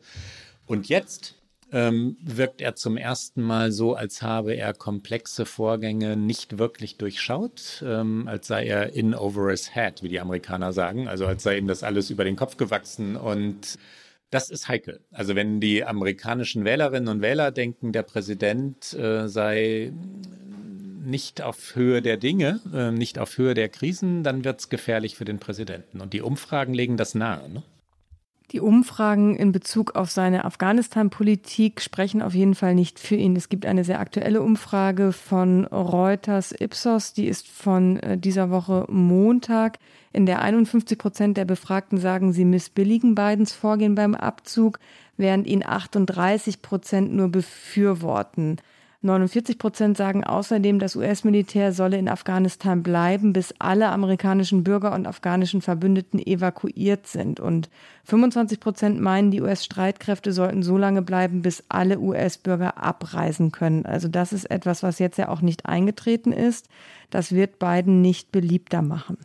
Und 0.65 0.87
jetzt 0.87 1.35
ähm, 1.71 2.17
wirkt 2.21 2.61
er 2.61 2.75
zum 2.75 2.97
ersten 2.97 3.41
Mal 3.41 3.71
so, 3.71 3.95
als 3.95 4.21
habe 4.21 4.53
er 4.53 4.73
komplexe 4.73 5.45
Vorgänge 5.45 6.15
nicht 6.15 6.57
wirklich 6.57 6.97
durchschaut, 6.97 7.83
ähm, 7.85 8.27
als 8.27 8.47
sei 8.47 8.65
er 8.65 8.93
in 8.93 9.13
over 9.13 9.51
his 9.51 9.75
head, 9.75 10.01
wie 10.01 10.09
die 10.09 10.19
Amerikaner 10.19 10.71
sagen, 10.73 11.07
also 11.07 11.25
als 11.25 11.43
sei 11.43 11.57
ihm 11.57 11.67
das 11.67 11.83
alles 11.83 12.09
über 12.09 12.23
den 12.23 12.35
Kopf 12.35 12.57
gewachsen 12.57 13.15
und 13.15 13.77
das 14.29 14.49
ist 14.49 14.67
heikel. 14.67 14.99
Also 15.11 15.35
wenn 15.35 15.61
die 15.61 15.85
amerikanischen 15.85 16.65
Wählerinnen 16.65 17.07
und 17.07 17.21
Wähler 17.21 17.51
denken, 17.51 17.93
der 17.93 18.03
Präsident 18.03 18.93
äh, 18.93 19.27
sei 19.27 19.93
nicht 21.07 21.41
auf 21.41 21.75
Höhe 21.75 22.01
der 22.01 22.17
Dinge, 22.17 22.59
äh, 22.73 22.91
nicht 22.91 23.19
auf 23.19 23.37
Höhe 23.37 23.53
der 23.53 23.69
Krisen, 23.69 24.23
dann 24.23 24.43
wird 24.43 24.59
es 24.59 24.69
gefährlich 24.69 25.15
für 25.15 25.23
den 25.23 25.39
Präsidenten. 25.39 26.01
Und 26.01 26.11
die 26.11 26.21
Umfragen 26.21 26.73
legen 26.73 26.97
das 26.97 27.15
nahe. 27.15 27.49
Ne? 27.49 27.63
Die 28.53 28.61
Umfragen 28.61 29.35
in 29.35 29.51
Bezug 29.51 29.95
auf 29.95 30.09
seine 30.09 30.45
Afghanistan-Politik 30.45 31.81
sprechen 31.81 32.21
auf 32.21 32.33
jeden 32.33 32.55
Fall 32.55 32.75
nicht 32.75 32.97
für 32.97 33.15
ihn. 33.15 33.35
Es 33.35 33.49
gibt 33.49 33.65
eine 33.65 33.83
sehr 33.83 33.99
aktuelle 33.99 34.41
Umfrage 34.41 35.11
von 35.11 35.65
Reuters 35.65 36.55
Ipsos, 36.57 37.11
die 37.11 37.27
ist 37.27 37.49
von 37.49 37.97
äh, 37.97 38.17
dieser 38.17 38.49
Woche 38.49 38.85
Montag, 38.87 39.79
in 40.13 40.25
der 40.25 40.41
51 40.41 40.97
Prozent 40.97 41.35
der 41.35 41.43
Befragten 41.43 41.97
sagen, 41.97 42.31
sie 42.31 42.45
missbilligen 42.45 43.15
Bidens 43.15 43.51
Vorgehen 43.51 43.95
beim 43.95 44.15
Abzug, 44.15 44.79
während 45.17 45.45
ihn 45.45 45.65
38 45.65 46.61
Prozent 46.61 47.13
nur 47.13 47.27
befürworten. 47.27 48.61
49 49.01 49.59
Prozent 49.59 49.95
sagen 49.95 50.23
außerdem, 50.23 50.79
das 50.79 50.95
US-Militär 50.95 51.71
solle 51.71 51.97
in 51.97 52.09
Afghanistan 52.09 52.81
bleiben, 52.81 53.31
bis 53.31 53.53
alle 53.59 53.89
amerikanischen 53.89 54.63
Bürger 54.63 54.93
und 54.95 55.05
afghanischen 55.05 55.61
Verbündeten 55.61 56.19
evakuiert 56.19 57.05
sind. 57.05 57.39
Und 57.39 57.69
25 58.05 58.59
Prozent 58.59 58.99
meinen, 58.99 59.29
die 59.29 59.41
US-Streitkräfte 59.41 60.33
sollten 60.33 60.63
so 60.63 60.77
lange 60.77 61.03
bleiben, 61.03 61.43
bis 61.43 61.63
alle 61.69 61.99
US-Bürger 61.99 62.81
abreisen 62.81 63.51
können. 63.51 63.85
Also 63.85 64.07
das 64.07 64.33
ist 64.33 64.49
etwas, 64.49 64.81
was 64.81 64.97
jetzt 64.97 65.17
ja 65.17 65.29
auch 65.29 65.41
nicht 65.41 65.67
eingetreten 65.67 66.31
ist. 66.31 66.67
Das 67.11 67.31
wird 67.31 67.59
Biden 67.59 68.01
nicht 68.01 68.31
beliebter 68.31 68.81
machen. 68.81 69.17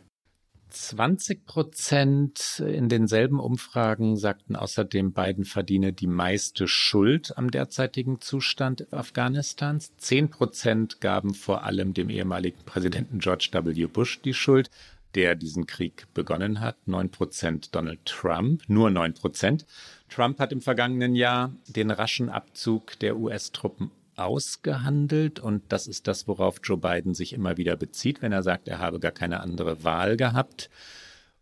20 0.73 1.45
Prozent 1.45 2.63
in 2.65 2.89
denselben 2.89 3.39
Umfragen 3.39 4.17
sagten 4.17 4.55
außerdem, 4.55 5.13
Biden 5.13 5.45
verdiene 5.45 5.93
die 5.93 6.07
meiste 6.07 6.67
Schuld 6.67 7.37
am 7.37 7.51
derzeitigen 7.51 8.19
Zustand 8.19 8.91
Afghanistans. 8.91 9.95
10 9.97 10.29
Prozent 10.29 10.99
gaben 10.99 11.35
vor 11.35 11.63
allem 11.63 11.93
dem 11.93 12.09
ehemaligen 12.09 12.63
Präsidenten 12.65 13.19
George 13.19 13.49
W. 13.53 13.85
Bush 13.85 14.21
die 14.21 14.33
Schuld, 14.33 14.71
der 15.13 15.35
diesen 15.35 15.67
Krieg 15.67 16.07
begonnen 16.15 16.59
hat. 16.59 16.87
9 16.87 17.09
Prozent 17.09 17.75
Donald 17.75 18.03
Trump, 18.05 18.63
nur 18.67 18.89
9 18.89 19.13
Prozent. 19.13 19.67
Trump 20.09 20.39
hat 20.39 20.51
im 20.51 20.61
vergangenen 20.61 21.15
Jahr 21.15 21.53
den 21.67 21.91
raschen 21.91 22.29
Abzug 22.29 22.97
der 22.99 23.17
US-Truppen 23.17 23.91
ausgehandelt 24.15 25.39
und 25.39 25.63
das 25.69 25.87
ist 25.87 26.07
das, 26.07 26.27
worauf 26.27 26.57
Joe 26.63 26.77
Biden 26.77 27.13
sich 27.13 27.33
immer 27.33 27.57
wieder 27.57 27.75
bezieht, 27.75 28.21
wenn 28.21 28.31
er 28.31 28.43
sagt, 28.43 28.67
er 28.67 28.79
habe 28.79 28.99
gar 28.99 29.11
keine 29.11 29.39
andere 29.39 29.83
Wahl 29.83 30.17
gehabt. 30.17 30.69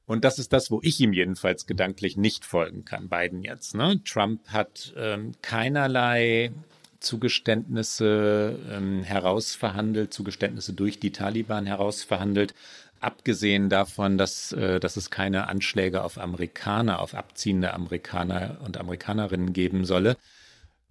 Und 0.06 0.26
das 0.26 0.40
ist 0.40 0.52
das, 0.52 0.72
wo 0.72 0.80
ich 0.84 1.00
ihm 1.00 1.14
jedenfalls 1.14 1.68
gedanklich 1.68 2.18
nicht 2.18 2.44
folgen 2.44 2.84
kann, 2.84 3.08
Biden 3.08 3.44
jetzt. 3.44 3.76
Ne? 3.76 4.02
Trump 4.04 4.48
hat 4.50 4.94
ähm, 4.98 5.34
keinerlei 5.42 6.52
Zugeständnisse 7.00 8.58
ähm, 8.70 9.04
herausverhandelt, 9.04 10.14
Zugeständnisse 10.14 10.74
durch 10.74 11.00
die 11.00 11.12
Taliban 11.12 11.66
herausverhandelt, 11.66 12.54
abgesehen 13.00 13.70
davon, 13.70 14.18
dass, 14.18 14.52
äh, 14.54 14.80
dass 14.80 14.98
es 14.98 15.10
keine 15.10 15.48
Anschläge 15.48 16.04
auf 16.04 16.18
Amerikaner, 16.18 17.00
auf 17.00 17.16
abziehende 17.16 17.74
Amerikaner 17.74 18.58
und 18.64 18.78
Amerikanerinnen 18.78 19.54
geben 19.54 19.86
solle. 19.86 20.16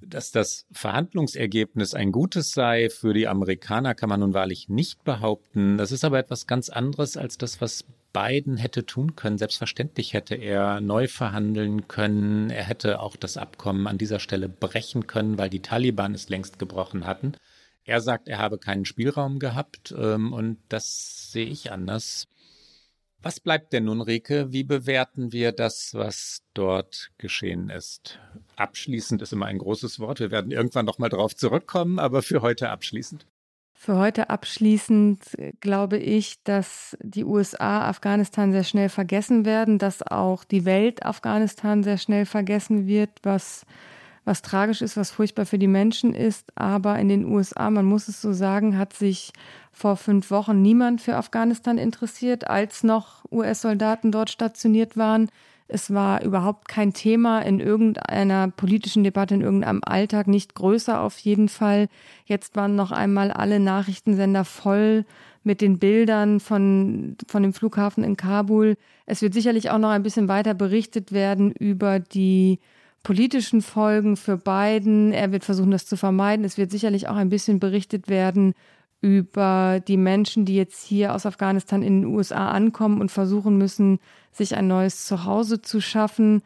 Dass 0.00 0.30
das 0.30 0.66
Verhandlungsergebnis 0.72 1.94
ein 1.94 2.12
gutes 2.12 2.52
sei 2.52 2.88
für 2.90 3.12
die 3.12 3.28
Amerikaner, 3.28 3.94
kann 3.94 4.08
man 4.08 4.20
nun 4.20 4.34
wahrlich 4.34 4.68
nicht 4.68 5.04
behaupten. 5.04 5.76
Das 5.78 5.92
ist 5.92 6.04
aber 6.04 6.18
etwas 6.18 6.46
ganz 6.46 6.68
anderes 6.68 7.16
als 7.16 7.38
das, 7.38 7.60
was 7.60 7.84
Biden 8.12 8.56
hätte 8.56 8.86
tun 8.86 9.14
können. 9.14 9.38
Selbstverständlich 9.38 10.14
hätte 10.14 10.34
er 10.34 10.80
neu 10.80 11.06
verhandeln 11.06 11.86
können. 11.88 12.50
Er 12.50 12.64
hätte 12.64 13.00
auch 13.00 13.16
das 13.16 13.36
Abkommen 13.36 13.86
an 13.86 13.98
dieser 13.98 14.18
Stelle 14.18 14.48
brechen 14.48 15.06
können, 15.06 15.38
weil 15.38 15.50
die 15.50 15.62
Taliban 15.62 16.14
es 16.14 16.28
längst 16.28 16.58
gebrochen 16.58 17.06
hatten. 17.06 17.34
Er 17.84 18.00
sagt, 18.00 18.28
er 18.28 18.38
habe 18.38 18.58
keinen 18.58 18.84
Spielraum 18.84 19.38
gehabt 19.38 19.94
ähm, 19.96 20.32
und 20.32 20.58
das 20.68 21.30
sehe 21.32 21.46
ich 21.46 21.72
anders. 21.72 22.26
Was 23.22 23.38
bleibt 23.38 23.74
denn 23.74 23.84
nun, 23.84 24.00
Rike? 24.00 24.50
Wie 24.50 24.64
bewerten 24.64 25.30
wir 25.30 25.52
das, 25.52 25.92
was 25.92 26.42
dort 26.54 27.10
geschehen 27.18 27.68
ist? 27.68 28.18
Abschließend 28.56 29.20
ist 29.20 29.34
immer 29.34 29.44
ein 29.46 29.58
großes 29.58 30.00
Wort. 30.00 30.20
Wir 30.20 30.30
werden 30.30 30.50
irgendwann 30.50 30.86
noch 30.86 30.98
mal 30.98 31.10
drauf 31.10 31.36
zurückkommen, 31.36 31.98
aber 31.98 32.22
für 32.22 32.40
heute 32.40 32.70
abschließend. 32.70 33.26
Für 33.74 33.96
heute 33.96 34.30
abschließend 34.30 35.20
glaube 35.60 35.98
ich, 35.98 36.42
dass 36.44 36.96
die 37.02 37.24
USA 37.24 37.88
Afghanistan 37.88 38.52
sehr 38.52 38.64
schnell 38.64 38.88
vergessen 38.88 39.44
werden, 39.44 39.78
dass 39.78 40.02
auch 40.02 40.44
die 40.44 40.64
Welt 40.64 41.04
Afghanistan 41.04 41.82
sehr 41.82 41.98
schnell 41.98 42.24
vergessen 42.24 42.86
wird, 42.86 43.10
was 43.22 43.66
was 44.24 44.42
tragisch 44.42 44.82
ist, 44.82 44.96
was 44.96 45.10
furchtbar 45.10 45.46
für 45.46 45.58
die 45.58 45.66
Menschen 45.66 46.14
ist. 46.14 46.52
Aber 46.56 46.98
in 46.98 47.08
den 47.08 47.24
USA, 47.24 47.70
man 47.70 47.84
muss 47.84 48.08
es 48.08 48.20
so 48.20 48.32
sagen, 48.32 48.78
hat 48.78 48.92
sich 48.92 49.32
vor 49.80 49.96
fünf 49.96 50.30
Wochen 50.30 50.60
niemand 50.60 51.00
für 51.00 51.16
Afghanistan 51.16 51.78
interessiert, 51.78 52.46
als 52.46 52.84
noch 52.84 53.24
US-Soldaten 53.32 54.12
dort 54.12 54.28
stationiert 54.28 54.98
waren. 54.98 55.30
Es 55.68 55.94
war 55.94 56.22
überhaupt 56.22 56.68
kein 56.68 56.92
Thema 56.92 57.40
in 57.40 57.60
irgendeiner 57.60 58.48
politischen 58.48 59.04
Debatte, 59.04 59.34
in 59.34 59.40
irgendeinem 59.40 59.80
Alltag, 59.82 60.26
nicht 60.26 60.54
größer 60.54 61.00
auf 61.00 61.16
jeden 61.18 61.48
Fall. 61.48 61.88
Jetzt 62.26 62.56
waren 62.56 62.76
noch 62.76 62.92
einmal 62.92 63.30
alle 63.30 63.58
Nachrichtensender 63.58 64.44
voll 64.44 65.06
mit 65.44 65.62
den 65.62 65.78
Bildern 65.78 66.40
von, 66.40 67.16
von 67.26 67.42
dem 67.42 67.54
Flughafen 67.54 68.04
in 68.04 68.18
Kabul. 68.18 68.76
Es 69.06 69.22
wird 69.22 69.32
sicherlich 69.32 69.70
auch 69.70 69.78
noch 69.78 69.88
ein 69.90 70.02
bisschen 70.02 70.28
weiter 70.28 70.52
berichtet 70.52 71.10
werden 71.10 71.52
über 71.52 72.00
die 72.00 72.58
politischen 73.02 73.62
Folgen 73.62 74.18
für 74.18 74.36
Biden. 74.36 75.12
Er 75.12 75.32
wird 75.32 75.44
versuchen, 75.44 75.70
das 75.70 75.86
zu 75.86 75.96
vermeiden. 75.96 76.44
Es 76.44 76.58
wird 76.58 76.70
sicherlich 76.70 77.08
auch 77.08 77.16
ein 77.16 77.30
bisschen 77.30 77.60
berichtet 77.60 78.08
werden 78.08 78.52
über 79.00 79.80
die 79.86 79.96
Menschen, 79.96 80.44
die 80.44 80.56
jetzt 80.56 80.84
hier 80.84 81.14
aus 81.14 81.24
Afghanistan 81.26 81.82
in 81.82 82.02
den 82.02 82.14
USA 82.14 82.50
ankommen 82.50 83.00
und 83.00 83.10
versuchen 83.10 83.56
müssen, 83.56 83.98
sich 84.32 84.54
ein 84.56 84.68
neues 84.68 85.06
Zuhause 85.06 85.62
zu 85.62 85.80
schaffen. 85.80 86.42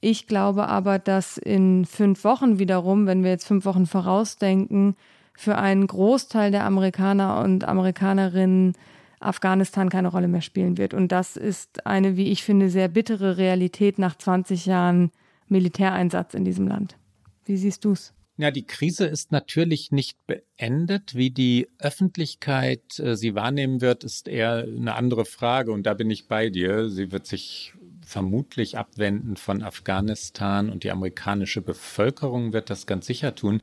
Ich 0.00 0.26
glaube 0.26 0.66
aber, 0.68 0.98
dass 0.98 1.38
in 1.38 1.84
fünf 1.84 2.24
Wochen 2.24 2.58
wiederum, 2.58 3.06
wenn 3.06 3.22
wir 3.22 3.30
jetzt 3.30 3.46
fünf 3.46 3.64
Wochen 3.64 3.86
vorausdenken, 3.86 4.96
für 5.34 5.56
einen 5.56 5.86
Großteil 5.86 6.50
der 6.50 6.64
Amerikaner 6.64 7.40
und 7.40 7.64
Amerikanerinnen 7.64 8.74
Afghanistan 9.20 9.88
keine 9.88 10.08
Rolle 10.08 10.28
mehr 10.28 10.40
spielen 10.40 10.78
wird. 10.78 10.94
Und 10.94 11.12
das 11.12 11.36
ist 11.36 11.86
eine, 11.86 12.16
wie 12.16 12.30
ich 12.30 12.42
finde, 12.42 12.68
sehr 12.68 12.88
bittere 12.88 13.36
Realität 13.36 13.98
nach 13.98 14.16
20 14.16 14.66
Jahren 14.66 15.12
Militäreinsatz 15.48 16.34
in 16.34 16.44
diesem 16.44 16.66
Land. 16.66 16.96
Wie 17.44 17.56
siehst 17.56 17.84
du 17.84 17.92
es? 17.92 18.12
Ja, 18.42 18.50
die 18.50 18.66
Krise 18.66 19.06
ist 19.06 19.30
natürlich 19.30 19.92
nicht 19.92 20.18
beendet. 20.26 21.14
Wie 21.14 21.30
die 21.30 21.68
Öffentlichkeit 21.78 22.98
äh, 22.98 23.14
sie 23.14 23.36
wahrnehmen 23.36 23.80
wird, 23.80 24.02
ist 24.02 24.26
eher 24.26 24.66
eine 24.66 24.96
andere 24.96 25.26
Frage. 25.26 25.70
Und 25.70 25.84
da 25.84 25.94
bin 25.94 26.10
ich 26.10 26.26
bei 26.26 26.50
dir. 26.50 26.90
Sie 26.90 27.12
wird 27.12 27.24
sich 27.24 27.72
vermutlich 28.04 28.76
abwenden 28.76 29.36
von 29.36 29.62
Afghanistan 29.62 30.70
und 30.70 30.82
die 30.82 30.90
amerikanische 30.90 31.62
Bevölkerung 31.62 32.52
wird 32.52 32.68
das 32.68 32.86
ganz 32.86 33.06
sicher 33.06 33.36
tun. 33.36 33.62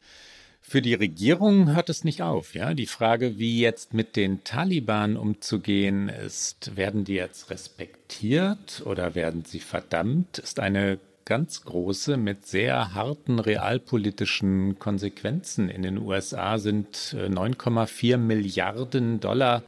Für 0.62 0.82
die 0.82 0.94
Regierung 0.94 1.76
hört 1.76 1.90
es 1.90 2.06
nicht 2.06 2.22
auf. 2.22 2.56
Ja, 2.56 2.74
die 2.74 2.86
Frage, 2.86 3.38
wie 3.38 3.60
jetzt 3.60 3.94
mit 3.94 4.16
den 4.16 4.46
Taliban 4.46 5.18
umzugehen 5.18 6.08
ist, 6.08 6.78
werden 6.78 7.04
die 7.04 7.16
jetzt 7.16 7.50
respektiert 7.50 8.82
oder 8.86 9.14
werden 9.14 9.44
sie 9.44 9.60
verdammt, 9.60 10.38
ist 10.40 10.62
eine 10.62 11.00
ganz 11.30 11.64
große 11.64 12.18
mit 12.18 12.48
sehr 12.48 12.96
harten 12.96 13.38
realpolitischen 13.38 14.80
Konsequenzen. 14.80 15.70
In 15.70 15.84
den 15.84 16.00
USA 16.00 16.58
sind 16.58 17.16
9,4 17.16 18.14
äh, 18.14 18.18
Milliarden 18.18 19.20
Dollar 19.20 19.62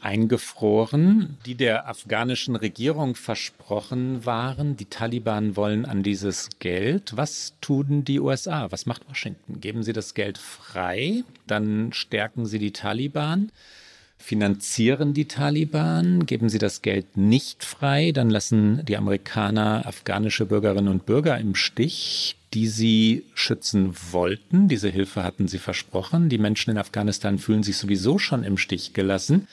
eingefroren, 0.00 1.38
die 1.44 1.56
der 1.56 1.88
afghanischen 1.88 2.54
Regierung 2.54 3.16
versprochen 3.16 4.24
waren. 4.24 4.76
Die 4.76 4.84
Taliban 4.84 5.56
wollen 5.56 5.86
an 5.86 6.04
dieses 6.04 6.50
Geld. 6.60 7.16
Was 7.16 7.54
tun 7.60 8.04
die 8.04 8.20
USA? 8.20 8.70
Was 8.70 8.86
macht 8.86 9.08
Washington? 9.08 9.60
Geben 9.60 9.82
sie 9.82 9.92
das 9.92 10.14
Geld 10.14 10.38
frei, 10.38 11.24
dann 11.48 11.92
stärken 11.92 12.46
sie 12.46 12.60
die 12.60 12.72
Taliban. 12.72 13.50
Finanzieren 14.18 15.14
die 15.14 15.26
Taliban, 15.26 16.26
geben 16.26 16.48
sie 16.48 16.58
das 16.58 16.82
Geld 16.82 17.16
nicht 17.16 17.64
frei, 17.64 18.12
dann 18.12 18.30
lassen 18.30 18.84
die 18.84 18.96
Amerikaner 18.96 19.86
afghanische 19.86 20.46
Bürgerinnen 20.46 20.88
und 20.88 21.06
Bürger 21.06 21.38
im 21.38 21.54
Stich, 21.54 22.36
die 22.54 22.66
sie 22.66 23.24
schützen 23.34 23.94
wollten. 24.12 24.68
Diese 24.68 24.88
Hilfe 24.88 25.22
hatten 25.22 25.48
sie 25.48 25.58
versprochen. 25.58 26.28
Die 26.28 26.38
Menschen 26.38 26.70
in 26.70 26.78
Afghanistan 26.78 27.38
fühlen 27.38 27.62
sich 27.62 27.76
sowieso 27.76 28.18
schon 28.18 28.42
im 28.42 28.56
Stich 28.56 28.94
gelassen. 28.94 29.46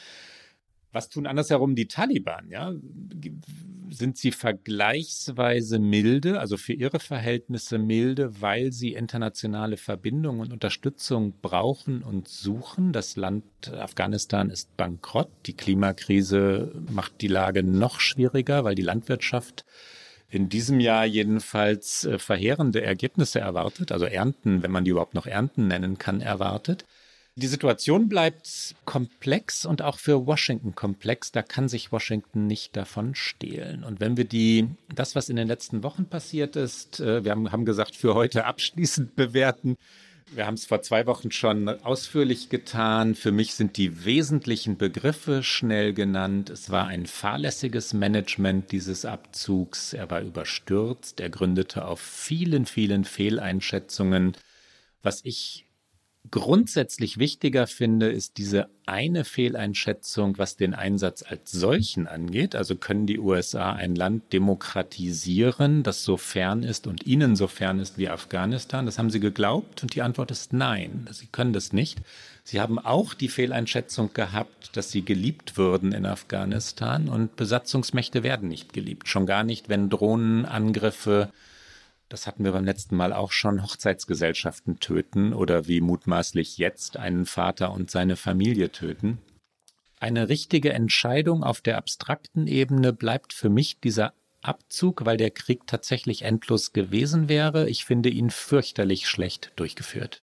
Was 0.93 1.09
tun 1.09 1.28
andersherum 1.28 1.76
die 1.76 1.88
Taliban? 1.88 2.49
Ja? 2.49 2.72
Sind 3.89 4.17
sie 4.17 4.31
vergleichsweise 4.31 5.79
milde, 5.79 6.39
also 6.39 6.57
für 6.57 6.73
ihre 6.73 6.99
Verhältnisse 6.99 7.77
milde, 7.77 8.41
weil 8.41 8.71
sie 8.71 8.93
internationale 8.93 9.77
Verbindungen 9.77 10.41
und 10.41 10.53
Unterstützung 10.53 11.34
brauchen 11.41 12.03
und 12.03 12.27
suchen? 12.27 12.93
Das 12.93 13.15
Land 13.15 13.43
Afghanistan 13.73 14.49
ist 14.49 14.75
bankrott. 14.77 15.29
Die 15.45 15.53
Klimakrise 15.53 16.73
macht 16.91 17.21
die 17.21 17.27
Lage 17.27 17.63
noch 17.63 17.99
schwieriger, 17.99 18.63
weil 18.63 18.75
die 18.75 18.81
Landwirtschaft 18.81 19.65
in 20.34 20.49
diesem 20.49 20.79
Jahr 20.79 21.05
jedenfalls 21.05 22.05
äh, 22.05 22.17
verheerende 22.17 22.81
Ergebnisse 22.81 23.39
erwartet, 23.39 23.91
also 23.91 24.05
Ernten, 24.05 24.63
wenn 24.63 24.71
man 24.71 24.84
die 24.84 24.91
überhaupt 24.91 25.13
noch 25.13 25.27
Ernten 25.27 25.67
nennen 25.67 25.99
kann, 25.99 26.21
erwartet. 26.21 26.86
Die 27.36 27.47
Situation 27.47 28.09
bleibt 28.09 28.75
komplex 28.86 29.65
und 29.65 29.81
auch 29.81 29.97
für 29.97 30.27
Washington 30.27 30.75
komplex. 30.75 31.31
Da 31.31 31.41
kann 31.41 31.67
sich 31.67 31.91
Washington 31.91 32.45
nicht 32.45 32.75
davon 32.75 33.15
stehlen. 33.15 33.84
Und 33.84 33.99
wenn 33.99 34.17
wir 34.17 34.25
die, 34.25 34.67
das, 34.93 35.15
was 35.15 35.29
in 35.29 35.36
den 35.36 35.47
letzten 35.47 35.81
Wochen 35.81 36.05
passiert 36.05 36.55
ist, 36.55 36.99
äh, 36.99 37.23
wir 37.23 37.31
haben, 37.31 37.51
haben 37.51 37.65
gesagt, 37.65 37.95
für 37.95 38.13
heute 38.13 38.45
abschließend 38.45 39.15
bewerten. 39.15 39.77
Wir 40.31 40.45
haben 40.45 40.53
es 40.53 40.65
vor 40.65 40.84
zwei 40.84 41.07
Wochen 41.07 41.31
schon 41.31 41.67
ausführlich 41.69 42.49
getan. 42.49 43.15
Für 43.15 43.31
mich 43.31 43.55
sind 43.55 43.77
die 43.77 44.05
wesentlichen 44.05 44.77
Begriffe 44.77 45.41
schnell 45.41 45.93
genannt. 45.93 46.51
Es 46.51 46.69
war 46.69 46.86
ein 46.86 47.07
fahrlässiges 47.07 47.93
Management 47.93 48.71
dieses 48.71 49.05
Abzugs. 49.05 49.93
Er 49.93 50.11
war 50.11 50.21
überstürzt. 50.21 51.19
Er 51.19 51.31
gründete 51.31 51.86
auf 51.86 51.99
vielen, 51.99 52.67
vielen 52.67 53.05
Fehleinschätzungen. 53.05 54.38
Was 55.01 55.21
ich 55.25 55.65
grundsätzlich 56.32 57.17
wichtiger 57.17 57.67
finde, 57.67 58.09
ist 58.09 58.38
diese 58.38 58.69
eine 58.86 59.24
Fehleinschätzung, 59.24 60.38
was 60.38 60.55
den 60.55 60.74
Einsatz 60.74 61.24
als 61.24 61.51
solchen 61.51 62.07
angeht. 62.07 62.55
Also 62.55 62.76
können 62.76 63.05
die 63.05 63.19
USA 63.19 63.74
ein 63.74 63.95
Land 63.95 64.34
demokratisieren, 64.34 65.84
das 65.84 66.03
so 66.03 66.17
fern 66.17 66.63
ist 66.63 66.88
und 66.88 67.05
ihnen 67.05 67.36
so 67.36 67.47
fern 67.47 67.80
ist 67.80 67.97
wie 67.97 68.09
Afghanistan? 68.09 68.86
Das 68.86 68.97
haben 68.97 69.09
sie 69.09 69.19
geglaubt 69.19 69.84
und 69.84 69.95
die 69.95 70.01
Antwort 70.01 70.32
ist 70.32 70.53
nein. 70.53 71.07
Sie 71.11 71.28
können 71.28 71.53
das 71.53 71.74
nicht. 71.74 71.99
Sie 72.43 72.59
haben 72.59 72.80
auch 72.80 73.13
die 73.13 73.30
Fehleinschätzung 73.30 74.13
gehabt, 74.13 74.76
dass 74.76 74.91
sie 74.91 75.03
geliebt 75.03 75.57
würden 75.57 75.91
in 75.91 76.05
Afghanistan 76.05 77.09
und 77.09 77.36
Besatzungsmächte 77.36 78.24
werden 78.24 78.49
nicht 78.49 78.74
geliebt. 78.74 79.07
Schon 79.07 79.26
gar 79.26 79.43
nicht, 79.43 79.69
wenn 79.69 79.89
Drohnenangriffe 79.89 81.32
das 82.14 82.28
hatten 82.28 82.43
wir 82.43 82.51
beim 82.51 82.64
letzten 82.64 82.95
Mal 82.95 83.11
auch 83.11 83.32
schon, 83.32 83.64
Hochzeitsgesellschaften 83.64 84.80
töten 84.80 85.34
oder 85.34 85.68
wie 85.68 85.82
mutmaßlich 85.82 86.59
jetzt 86.59 86.95
einen 86.95 87.26
Vater 87.26 87.72
und 87.72 87.89
seine 87.89 88.18
Familie 88.18 88.72
töten. 88.72 89.18
Eine 89.99 90.30
richtige 90.30 90.74
Entscheidung 90.74 91.43
auf 91.43 91.61
der 91.61 91.76
abstrakten 91.76 92.45
Ebene 92.45 92.93
bleibt 92.93 93.34
für 93.34 93.49
mich 93.49 93.80
dieser 93.80 94.14
Abzug, 94.43 95.05
weil 95.05 95.18
der 95.18 95.32
Krieg 95.32 95.66
tatsächlich 95.66 96.22
endlos 96.22 96.72
gewesen 96.72 97.30
wäre. 97.30 97.68
Ich 97.68 97.84
finde 97.84 98.09
ihn 98.09 98.30
fürchterlich 98.30 99.07
schlecht 99.07 99.51
durchgeführt. 99.55 100.22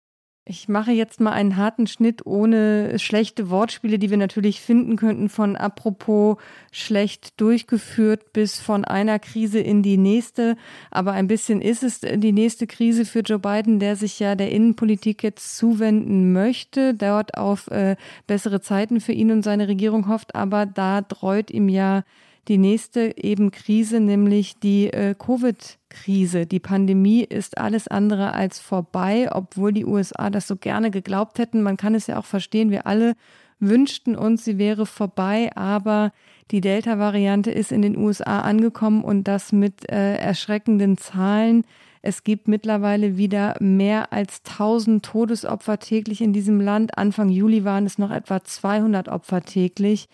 Ich 0.45 0.68
mache 0.68 0.90
jetzt 0.90 1.20
mal 1.20 1.30
einen 1.30 1.57
harten 1.57 1.86
Schnitt 1.86 2.26
ohne 2.26 2.99
schlechte 2.99 3.49
Wortspiele, 3.49 4.01
die 4.01 4.11
wir 4.11 4.16
natürlich 4.16 4.61
finden 4.61 4.97
könnten, 4.97 5.28
von 5.28 5.57
apropos 5.57 6.36
schlecht 6.72 7.40
durchgeführt 7.40 8.32
bis 8.32 8.59
von 8.59 8.84
einer 8.84 9.20
Krise 9.20 9.61
in 9.61 9.84
die 9.84 9.97
nächste. 9.97 10.57
Aber 10.90 11.12
ein 11.12 11.28
bisschen 11.28 11.61
ist 11.61 11.84
es 11.84 12.01
die 12.01 12.32
nächste 12.32 12.66
Krise 12.66 13.05
für 13.05 13.20
Joe 13.20 13.38
Biden, 13.38 13.78
der 13.78 13.95
sich 13.95 14.18
ja 14.18 14.34
der 14.34 14.51
Innenpolitik 14.51 15.22
jetzt 15.22 15.57
zuwenden 15.57 16.32
möchte, 16.32 16.95
dort 16.95 17.38
auf 17.38 17.68
äh, 17.68 17.95
bessere 18.26 18.61
Zeiten 18.61 19.01
für 19.01 19.12
ihn 19.12 19.30
und 19.30 19.43
seine 19.45 19.68
Regierung 19.68 20.09
hofft. 20.09 20.34
Aber 20.34 20.66
da 20.66 21.03
dreut 21.03 21.53
ihm 21.53 21.68
ja 21.68 22.03
die 22.49 22.59
nächste 22.59 23.16
eben 23.16 23.51
Krise, 23.51 24.01
nämlich 24.01 24.59
die 24.59 24.93
äh, 24.93 25.14
Covid-Krise. 25.14 26.47
Die 26.47 26.61
Pandemie 26.61 27.22
ist 27.22 27.59
alles 27.59 27.86
andere 27.86 28.34
als 28.34 28.59
vorbei, 28.59 29.28
obwohl 29.30 29.72
die 29.72 29.84
USA 29.84 30.28
das 30.28 30.49
so 30.49 30.57
gerne 30.57 30.90
geglaubt 30.90 31.38
hätten. 31.38 31.62
Man 31.62 31.76
kann 31.76 31.95
es 31.95 32.09
ja 32.09 32.18
auch 32.18 32.24
verstehen, 32.24 32.70
wir 32.70 32.86
alle 32.86 33.14
wünschten 33.61 34.16
uns, 34.16 34.45
sie 34.45 34.59
wäre 34.59 34.86
vorbei, 34.86 35.51
aber 35.55 36.12
die 36.51 36.61
Delta-Variante 36.61 37.53
ist 37.53 37.70
in 37.70 37.80
den 37.80 37.97
USA 37.97 38.40
angekommen 38.40 39.05
und 39.05 39.28
das 39.28 39.53
mit 39.53 39.88
äh, 39.90 40.16
erschreckenden 40.16 40.99
Zahlen. 40.99 41.64
Es 42.03 42.24
gibt 42.24 42.49
mittlerweile 42.49 43.16
wieder 43.16 43.55
mehr 43.61 44.12
als 44.12 44.43
1000 44.45 45.05
Todesopfer 45.05 45.78
täglich 45.78 46.20
in 46.20 46.32
diesem 46.32 46.61
Land. 46.61 46.99
Anfang 46.99 47.28
Juli 47.28 47.64
waren 47.64 47.86
es 47.86 47.97
noch 47.97 48.11
etwa 48.11 48.43
200 48.43 49.09
Opfer 49.09 49.43
täglich. 49.43 50.09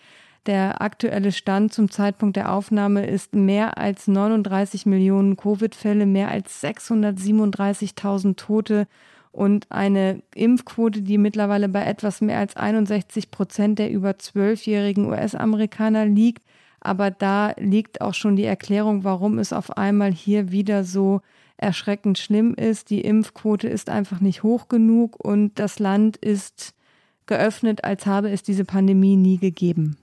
Der 0.49 0.81
aktuelle 0.81 1.31
Stand 1.31 1.73
zum 1.73 1.91
Zeitpunkt 1.91 2.35
der 2.35 2.51
Aufnahme 2.51 3.05
ist 3.05 3.35
mehr 3.35 3.77
als 3.77 4.07
39 4.07 4.87
Millionen 4.87 5.37
Covid-Fälle, 5.37 6.07
mehr 6.07 6.31
als 6.31 6.63
637.000 6.63 8.35
Tote 8.35 8.87
und 9.31 9.67
eine 9.69 10.23
Impfquote, 10.33 11.03
die 11.03 11.19
mittlerweile 11.19 11.69
bei 11.69 11.85
etwas 11.85 12.21
mehr 12.21 12.39
als 12.39 12.55
61 12.55 13.29
Prozent 13.29 13.77
der 13.77 13.91
über 13.91 14.17
zwölfjährigen 14.17 15.05
US-Amerikaner 15.05 16.07
liegt. 16.07 16.41
Aber 16.79 17.11
da 17.11 17.53
liegt 17.59 18.01
auch 18.01 18.15
schon 18.15 18.35
die 18.35 18.45
Erklärung, 18.45 19.03
warum 19.03 19.37
es 19.37 19.53
auf 19.53 19.77
einmal 19.77 20.11
hier 20.11 20.51
wieder 20.51 20.83
so 20.83 21.21
erschreckend 21.57 22.17
schlimm 22.17 22.55
ist. 22.55 22.89
Die 22.89 23.01
Impfquote 23.01 23.67
ist 23.67 23.91
einfach 23.91 24.19
nicht 24.19 24.41
hoch 24.41 24.67
genug 24.67 25.23
und 25.23 25.59
das 25.59 25.77
Land 25.77 26.17
ist 26.17 26.73
geöffnet, 27.27 27.83
als 27.83 28.07
habe 28.07 28.31
es 28.31 28.41
diese 28.41 28.65
Pandemie 28.65 29.15
nie 29.15 29.37
gegeben. 29.37 29.98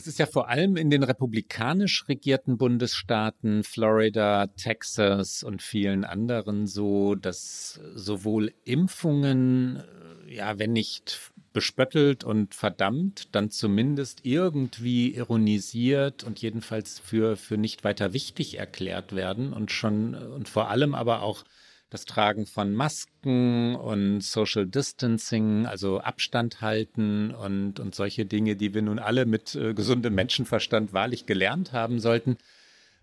Es 0.00 0.06
ist 0.06 0.18
ja 0.18 0.24
vor 0.24 0.48
allem 0.48 0.78
in 0.78 0.88
den 0.88 1.02
republikanisch 1.02 2.08
regierten 2.08 2.56
Bundesstaaten, 2.56 3.62
Florida, 3.64 4.46
Texas 4.46 5.42
und 5.42 5.60
vielen 5.60 6.06
anderen 6.06 6.66
so, 6.66 7.16
dass 7.16 7.78
sowohl 7.94 8.54
Impfungen, 8.64 9.82
äh, 10.26 10.36
ja, 10.36 10.58
wenn 10.58 10.72
nicht 10.72 11.32
bespöttelt 11.52 12.24
und 12.24 12.54
verdammt, 12.54 13.28
dann 13.32 13.50
zumindest 13.50 14.20
irgendwie 14.24 15.14
ironisiert 15.14 16.24
und 16.24 16.40
jedenfalls 16.40 16.98
für, 16.98 17.36
für 17.36 17.58
nicht 17.58 17.84
weiter 17.84 18.14
wichtig 18.14 18.58
erklärt 18.58 19.14
werden 19.14 19.52
und 19.52 19.70
schon 19.70 20.14
und 20.14 20.48
vor 20.48 20.70
allem 20.70 20.94
aber 20.94 21.20
auch 21.20 21.44
das 21.90 22.04
Tragen 22.04 22.46
von 22.46 22.72
Masken 22.72 23.74
und 23.74 24.22
Social 24.22 24.66
Distancing, 24.66 25.66
also 25.66 26.00
Abstand 26.00 26.60
halten 26.60 27.32
und, 27.32 27.80
und 27.80 27.94
solche 27.96 28.24
Dinge, 28.24 28.54
die 28.54 28.72
wir 28.74 28.82
nun 28.82 29.00
alle 29.00 29.26
mit 29.26 29.56
äh, 29.56 29.74
gesundem 29.74 30.14
Menschenverstand 30.14 30.92
wahrlich 30.92 31.26
gelernt 31.26 31.72
haben 31.72 31.98
sollten, 31.98 32.38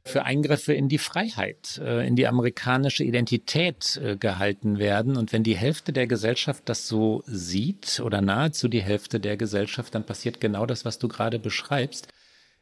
für 0.05 0.23
Eingriffe 0.23 0.73
in 0.73 0.88
die 0.88 0.99
Freiheit, 0.99 1.81
äh, 1.83 2.07
in 2.07 2.15
die 2.15 2.27
amerikanische 2.27 3.03
Identität 3.03 3.99
äh, 4.01 4.15
gehalten 4.15 4.79
werden. 4.79 5.17
Und 5.17 5.33
wenn 5.33 5.43
die 5.43 5.57
Hälfte 5.57 5.91
der 5.91 6.07
Gesellschaft 6.07 6.63
das 6.65 6.88
so 6.88 7.23
sieht 7.27 7.99
oder 7.99 8.21
nahezu 8.21 8.69
die 8.69 8.81
Hälfte 8.81 9.19
der 9.19 9.35
Gesellschaft, 9.35 9.93
dann 9.93 10.05
passiert 10.05 10.39
genau 10.39 10.65
das, 10.65 10.85
was 10.85 10.97
du 10.97 11.09
gerade 11.09 11.39
beschreibst. 11.39 12.07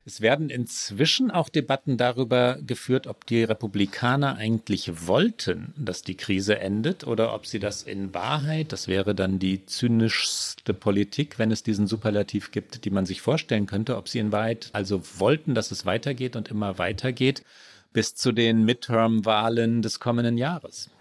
Es 0.07 0.21
werden 0.21 0.51
inzwischen 0.51 1.31
auch 1.31 1.49
Debatten 1.49 1.97
darüber 1.97 2.59
geführt, 2.61 3.07
ob 3.07 3.25
die 3.25 3.43
Republikaner 3.43 4.35
eigentlich 4.35 5.07
wollten, 5.07 5.73
dass 5.77 6.03
die 6.03 6.13
Krise 6.13 6.59
endet 6.59 7.07
oder 7.07 7.33
ob 7.33 7.47
sie 7.47 7.57
das 7.57 7.81
in 7.81 8.13
Wahrheit, 8.13 8.71
das 8.71 8.87
wäre 8.87 9.15
dann 9.15 9.39
die 9.39 9.65
zynischste 9.65 10.75
Politik, 10.75 11.39
wenn 11.39 11.49
es 11.49 11.63
diesen 11.63 11.87
Superlativ 11.87 12.51
gibt, 12.51 12.85
die 12.85 12.91
man 12.91 13.07
sich 13.07 13.21
vorstellen 13.21 13.65
könnte, 13.65 13.97
ob 13.97 14.07
sie 14.07 14.19
in 14.19 14.31
Wahrheit 14.31 14.69
also 14.73 15.01
wollten, 15.17 15.55
dass 15.55 15.71
es 15.71 15.87
weitergeht 15.87 16.35
und 16.35 16.49
immer 16.49 16.77
weitergeht 16.77 17.43
bis 17.91 18.13
zu 18.13 18.31
den 18.31 18.63
Midterm-Wahlen 18.63 19.81
des 19.81 19.99
kommenden 19.99 20.37
Jahres. 20.37 20.91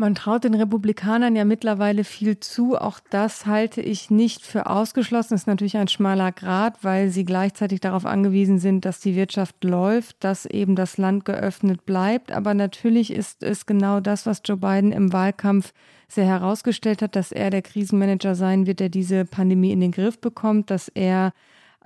Man 0.00 0.14
traut 0.14 0.44
den 0.44 0.54
Republikanern 0.54 1.34
ja 1.34 1.44
mittlerweile 1.44 2.04
viel 2.04 2.38
zu. 2.38 2.76
Auch 2.76 3.00
das 3.10 3.46
halte 3.46 3.80
ich 3.80 4.12
nicht 4.12 4.46
für 4.46 4.70
ausgeschlossen. 4.70 5.30
Das 5.30 5.42
ist 5.42 5.46
natürlich 5.48 5.76
ein 5.76 5.88
schmaler 5.88 6.30
Grad, 6.30 6.84
weil 6.84 7.08
sie 7.08 7.24
gleichzeitig 7.24 7.80
darauf 7.80 8.06
angewiesen 8.06 8.60
sind, 8.60 8.84
dass 8.84 9.00
die 9.00 9.16
Wirtschaft 9.16 9.64
läuft, 9.64 10.22
dass 10.22 10.46
eben 10.46 10.76
das 10.76 10.98
Land 10.98 11.24
geöffnet 11.24 11.84
bleibt. 11.84 12.30
Aber 12.30 12.54
natürlich 12.54 13.12
ist 13.12 13.42
es 13.42 13.66
genau 13.66 13.98
das, 13.98 14.24
was 14.24 14.40
Joe 14.44 14.56
Biden 14.56 14.92
im 14.92 15.12
Wahlkampf 15.12 15.72
sehr 16.06 16.26
herausgestellt 16.26 17.02
hat, 17.02 17.16
dass 17.16 17.32
er 17.32 17.50
der 17.50 17.62
Krisenmanager 17.62 18.36
sein 18.36 18.68
wird, 18.68 18.78
der 18.78 18.90
diese 18.90 19.24
Pandemie 19.24 19.72
in 19.72 19.80
den 19.80 19.90
Griff 19.90 20.20
bekommt, 20.20 20.70
dass 20.70 20.86
er 20.88 21.32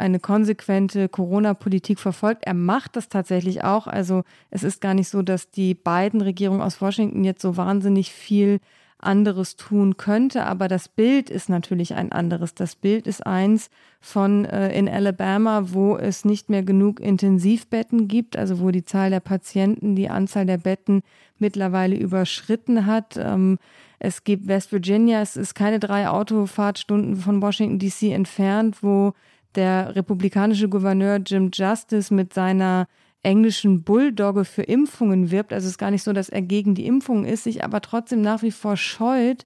eine 0.02 0.18
konsequente 0.18 1.08
Corona-Politik 1.08 2.00
verfolgt. 2.00 2.44
Er 2.44 2.54
macht 2.54 2.96
das 2.96 3.08
tatsächlich 3.08 3.62
auch. 3.62 3.86
Also 3.86 4.24
es 4.50 4.64
ist 4.64 4.80
gar 4.80 4.94
nicht 4.94 5.08
so, 5.08 5.22
dass 5.22 5.50
die 5.50 5.74
beiden 5.74 6.20
Regierungen 6.20 6.60
aus 6.60 6.80
Washington 6.80 7.22
jetzt 7.24 7.40
so 7.40 7.56
wahnsinnig 7.56 8.12
viel 8.12 8.58
anderes 8.98 9.56
tun 9.56 9.96
könnte, 9.96 10.46
aber 10.46 10.68
das 10.68 10.88
Bild 10.88 11.28
ist 11.28 11.48
natürlich 11.48 11.94
ein 11.94 12.12
anderes. 12.12 12.54
Das 12.54 12.76
Bild 12.76 13.06
ist 13.06 13.26
eins 13.26 13.68
von 14.00 14.44
äh, 14.44 14.76
in 14.76 14.88
Alabama, 14.88 15.72
wo 15.72 15.96
es 15.96 16.24
nicht 16.24 16.48
mehr 16.48 16.62
genug 16.62 17.00
Intensivbetten 17.00 18.06
gibt, 18.06 18.36
also 18.36 18.60
wo 18.60 18.70
die 18.70 18.84
Zahl 18.84 19.10
der 19.10 19.20
Patienten, 19.20 19.96
die 19.96 20.08
Anzahl 20.08 20.46
der 20.46 20.58
Betten 20.58 21.02
mittlerweile 21.38 21.96
überschritten 21.96 22.86
hat. 22.86 23.16
Ähm, 23.16 23.58
es 23.98 24.24
gibt 24.24 24.46
West 24.46 24.72
Virginia, 24.72 25.20
es 25.20 25.36
ist 25.36 25.54
keine 25.54 25.78
drei 25.80 26.08
Autofahrtstunden 26.08 27.16
von 27.16 27.42
Washington 27.42 27.78
DC 27.78 28.12
entfernt, 28.12 28.82
wo 28.82 29.14
der 29.54 29.94
republikanische 29.96 30.68
Gouverneur 30.68 31.18
Jim 31.24 31.50
Justice 31.52 32.12
mit 32.12 32.32
seiner 32.34 32.86
englischen 33.22 33.82
Bulldogge 33.82 34.44
für 34.44 34.62
Impfungen 34.62 35.30
wirbt. 35.30 35.52
Also 35.52 35.66
es 35.66 35.72
ist 35.72 35.78
gar 35.78 35.90
nicht 35.90 36.02
so, 36.02 36.12
dass 36.12 36.28
er 36.28 36.42
gegen 36.42 36.74
die 36.74 36.86
Impfung 36.86 37.24
ist, 37.24 37.44
sich 37.44 37.64
aber 37.64 37.80
trotzdem 37.80 38.20
nach 38.20 38.42
wie 38.42 38.50
vor 38.50 38.76
scheut, 38.76 39.44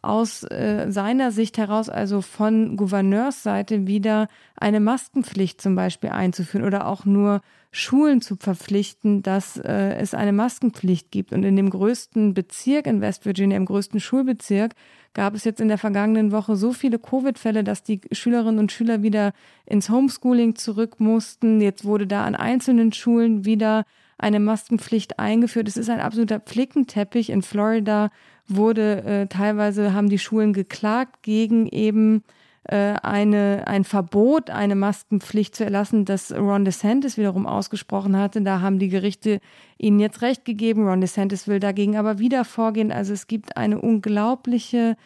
aus 0.00 0.44
äh, 0.44 0.86
seiner 0.90 1.32
Sicht 1.32 1.58
heraus, 1.58 1.88
also 1.88 2.20
von 2.20 2.76
Gouverneursseite, 2.76 3.86
wieder 3.86 4.28
eine 4.54 4.80
Maskenpflicht 4.80 5.60
zum 5.60 5.74
Beispiel 5.74 6.10
einzuführen 6.10 6.64
oder 6.64 6.86
auch 6.86 7.04
nur 7.04 7.40
Schulen 7.70 8.20
zu 8.22 8.36
verpflichten, 8.36 9.22
dass 9.22 9.58
äh, 9.58 9.94
es 9.96 10.14
eine 10.14 10.32
Maskenpflicht 10.32 11.10
gibt. 11.10 11.32
Und 11.32 11.44
in 11.44 11.56
dem 11.56 11.68
größten 11.68 12.32
Bezirk 12.32 12.86
in 12.86 13.00
West 13.00 13.26
Virginia, 13.26 13.56
im 13.56 13.66
größten 13.66 14.00
Schulbezirk, 14.00 14.74
gab 15.12 15.34
es 15.34 15.44
jetzt 15.44 15.60
in 15.60 15.68
der 15.68 15.78
vergangenen 15.78 16.32
Woche 16.32 16.56
so 16.56 16.72
viele 16.72 16.98
Covid-Fälle, 16.98 17.64
dass 17.64 17.82
die 17.82 18.00
Schülerinnen 18.12 18.58
und 18.58 18.72
Schüler 18.72 19.02
wieder 19.02 19.32
ins 19.66 19.90
Homeschooling 19.90 20.56
zurück 20.56 20.98
mussten. 20.98 21.60
Jetzt 21.60 21.84
wurde 21.84 22.06
da 22.06 22.24
an 22.24 22.34
einzelnen 22.34 22.92
Schulen 22.92 23.44
wieder 23.44 23.84
eine 24.16 24.40
Maskenpflicht 24.40 25.18
eingeführt. 25.18 25.68
Es 25.68 25.76
ist 25.76 25.90
ein 25.90 26.00
absoluter 26.00 26.40
Flickenteppich. 26.44 27.30
In 27.30 27.42
Florida 27.42 28.10
wurde 28.48 29.04
äh, 29.04 29.26
teilweise 29.26 29.92
haben 29.92 30.08
die 30.08 30.18
Schulen 30.18 30.52
geklagt 30.52 31.22
gegen 31.22 31.66
eben 31.66 32.24
eine, 32.74 33.64
ein 33.66 33.84
Verbot, 33.84 34.50
eine 34.50 34.74
Maskenpflicht 34.74 35.56
zu 35.56 35.64
erlassen, 35.64 36.04
das 36.04 36.32
Ron 36.32 36.64
DeSantis 36.64 37.16
wiederum 37.16 37.46
ausgesprochen 37.46 38.16
hatte. 38.16 38.42
Da 38.42 38.60
haben 38.60 38.78
die 38.78 38.90
Gerichte 38.90 39.40
ihnen 39.78 40.00
jetzt 40.00 40.20
recht 40.20 40.44
gegeben. 40.44 40.86
Ron 40.86 41.00
DeSantis 41.00 41.48
will 41.48 41.60
dagegen 41.60 41.96
aber 41.96 42.18
wieder 42.18 42.44
vorgehen. 42.44 42.92
Also 42.92 43.14
es 43.14 43.26
gibt 43.26 43.56
eine 43.56 43.80
unglaubliche, 43.80 44.96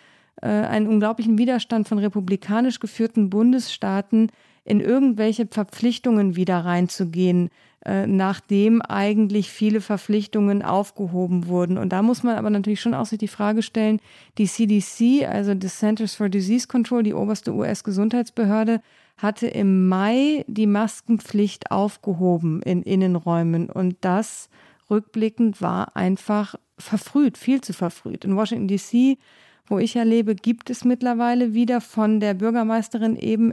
äh, 0.40 0.48
einen 0.48 0.88
unglaublichen 0.88 1.38
Widerstand 1.38 1.86
von 1.86 1.98
republikanisch 1.98 2.80
geführten 2.80 3.30
Bundesstaaten, 3.30 4.30
in 4.64 4.80
irgendwelche 4.80 5.46
Verpflichtungen 5.46 6.36
wieder 6.36 6.64
reinzugehen, 6.64 7.50
äh, 7.84 8.06
nachdem 8.06 8.80
eigentlich 8.82 9.50
viele 9.50 9.80
Verpflichtungen 9.80 10.62
aufgehoben 10.62 11.46
wurden. 11.48 11.78
Und 11.78 11.90
da 11.92 12.02
muss 12.02 12.22
man 12.22 12.36
aber 12.36 12.50
natürlich 12.50 12.80
schon 12.80 12.94
auch 12.94 13.06
sich 13.06 13.18
die 13.18 13.28
Frage 13.28 13.62
stellen, 13.62 14.00
die 14.38 14.46
CDC, 14.46 15.26
also 15.28 15.54
die 15.54 15.66
Centers 15.66 16.14
for 16.14 16.28
Disease 16.28 16.68
Control, 16.68 17.02
die 17.02 17.14
oberste 17.14 17.52
US-Gesundheitsbehörde, 17.52 18.80
hatte 19.16 19.46
im 19.46 19.88
Mai 19.88 20.44
die 20.46 20.66
Maskenpflicht 20.66 21.70
aufgehoben 21.70 22.62
in 22.62 22.82
Innenräumen. 22.82 23.68
Und 23.68 23.96
das 24.00 24.48
rückblickend 24.88 25.60
war 25.60 25.96
einfach 25.96 26.54
verfrüht, 26.78 27.38
viel 27.38 27.60
zu 27.60 27.72
verfrüht. 27.72 28.24
In 28.24 28.36
Washington 28.36 28.68
DC, 28.68 29.18
wo 29.66 29.78
ich 29.78 29.94
ja 29.94 30.02
lebe, 30.02 30.34
gibt 30.34 30.70
es 30.70 30.84
mittlerweile 30.84 31.54
wieder 31.54 31.80
von 31.80 32.20
der 32.20 32.34
Bürgermeisterin 32.34 33.16
eben 33.16 33.52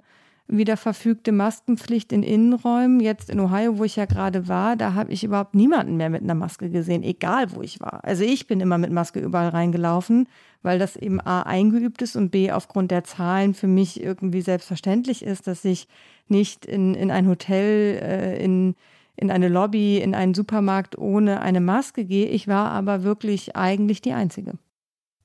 wieder 0.50 0.78
verfügte 0.78 1.32
Maskenpflicht 1.32 2.12
in 2.12 2.24
Innenräumen. 2.24 3.00
Jetzt 3.00 3.30
in 3.30 3.40
Ohio, 3.40 3.78
wo 3.78 3.84
ich 3.84 3.96
ja 3.96 4.06
gerade 4.06 4.48
war, 4.48 4.76
da 4.76 4.96
habe 4.96 5.12
ich 5.12 5.24
überhaupt 5.24 5.54
niemanden 5.54 5.96
mehr 5.96 6.10
mit 6.10 6.24
einer 6.24 6.36
Maske 6.36 6.70
gesehen, 6.70 7.04
egal 7.04 7.52
wo 7.54 7.62
ich 7.62 7.80
war. 7.80 8.04
Also 8.04 8.24
ich 8.24 8.48
bin 8.48 8.60
immer 8.60 8.78
mit 8.78 8.92
Maske 8.92 9.20
überall 9.20 9.50
reingelaufen, 9.50 10.28
weil 10.64 10.80
das 10.80 10.96
eben 10.96 11.22
A 11.22 11.44
eingeübt 11.44 12.02
ist 12.02 12.16
und 12.16 12.32
B 12.32 12.52
aufgrund 12.52 12.92
der 12.92 13.04
Zahlen 13.04 13.54
für 13.54 13.68
mich 13.68 14.02
irgendwie 14.02 14.42
selbstverständlich 14.42 15.24
ist, 15.24 15.48
dass 15.48 15.64
ich 15.64 15.88
nicht 16.28 16.66
in, 16.66 16.96
in 16.96 17.12
ein 17.12 17.28
Hotel, 17.28 18.00
äh, 18.02 18.44
in, 18.44 18.76
in 19.16 19.32
eine 19.32 19.50
Lobby, 19.50 20.00
in 20.00 20.16
einen 20.16 20.34
Supermarkt 20.34 20.98
ohne 20.98 21.42
eine 21.42 21.62
Maske 21.62 22.06
gehe. 22.06 22.28
Ich 22.28 22.48
war 22.48 22.72
aber 22.72 23.04
wirklich 23.04 23.56
eigentlich 23.56 24.02
die 24.02 24.14
Einzige. 24.14 24.54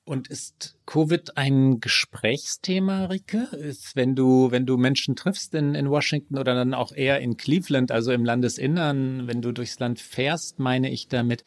Und 0.05 0.27
ist 0.27 0.77
Covid 0.85 1.35
ein 1.35 1.79
Gesprächsthema, 1.79 3.05
Rike? 3.05 3.47
Ist, 3.57 3.95
wenn 3.95 4.15
du, 4.15 4.51
wenn 4.51 4.67
du 4.67 4.77
Menschen 4.77 5.15
triffst 5.15 5.55
in, 5.55 5.73
in 5.73 5.89
Washington 5.89 6.37
oder 6.37 6.53
dann 6.53 6.75
auch 6.75 6.91
eher 6.91 7.19
in 7.21 7.37
Cleveland, 7.37 7.91
also 7.91 8.11
im 8.11 8.23
Landesinnern, 8.23 9.25
wenn 9.25 9.41
du 9.41 9.51
durchs 9.51 9.79
Land 9.79 9.99
fährst, 9.99 10.59
meine 10.59 10.91
ich 10.91 11.07
damit, 11.07 11.43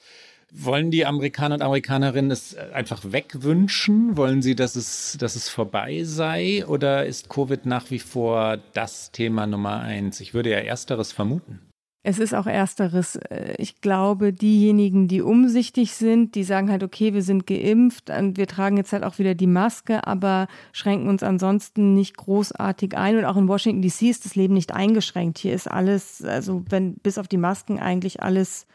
wollen 0.51 0.91
die 0.91 1.07
Amerikaner 1.07 1.57
und 1.57 1.63
Amerikanerinnen 1.63 2.33
es 2.33 2.57
einfach 2.57 3.03
wegwünschen? 3.05 4.17
Wollen 4.17 4.43
sie, 4.43 4.57
dass 4.57 4.75
es, 4.75 5.17
dass 5.21 5.37
es 5.37 5.49
vorbei 5.49 6.03
sei? 6.03 6.67
Oder 6.67 7.07
ist 7.07 7.29
Covid 7.29 7.65
nach 7.65 7.91
wie 7.93 8.01
vor 8.01 8.59
das 8.73 9.13
Thema 9.13 9.47
Nummer 9.47 9.81
eins? 9.81 10.21
Ich 10.21 10.35
würde 10.35 10.51
ja 10.51 10.59
ersteres 10.59 11.13
vermuten. 11.13 11.68
Es 12.09 12.19
ist 12.19 12.35
auch 12.35 12.47
ersteres. 12.47 13.17
Äh, 13.17 13.53
ich 13.59 13.83
glaube, 13.83 14.33
diejenigen, 14.33 15.09
die 15.09 15.21
umsichtig 15.21 15.93
sind, 15.93 16.37
die 16.37 16.43
sagen 16.43 16.71
halt, 16.71 16.83
okay, 16.83 17.13
wir 17.13 17.21
sind 17.21 17.47
geimpft 17.47 18.09
und 18.09 18.39
wir 18.39 18.47
tragen 18.47 18.79
jetzt 18.79 18.95
halt 18.95 19.05
auch 19.05 19.19
wieder 19.19 19.35
die 19.35 19.47
Maske, 19.47 20.07
aber 20.07 20.49
schränken 20.73 21.11
uns 21.11 21.23
ansonsten 21.23 21.93
nicht 21.93 22.17
großartig 22.17 22.97
ein. 22.97 23.19
Und 23.19 23.27
auch 23.27 23.37
in 23.37 23.47
Washington 23.47 23.83
DC 23.83 24.09
ist 24.09 24.25
das 24.25 24.37
Leben 24.37 24.55
nicht 24.55 24.73
eingeschränkt. 24.73 25.37
Hier 25.37 25.53
ist 25.53 25.71
alles, 25.71 26.25
also 26.25 26.65
wenn 26.71 26.95
bis 26.95 27.19
auf 27.19 27.29
die 27.29 27.37
Masken 27.37 27.79
eigentlich 27.79 28.23
alles, 28.23 28.67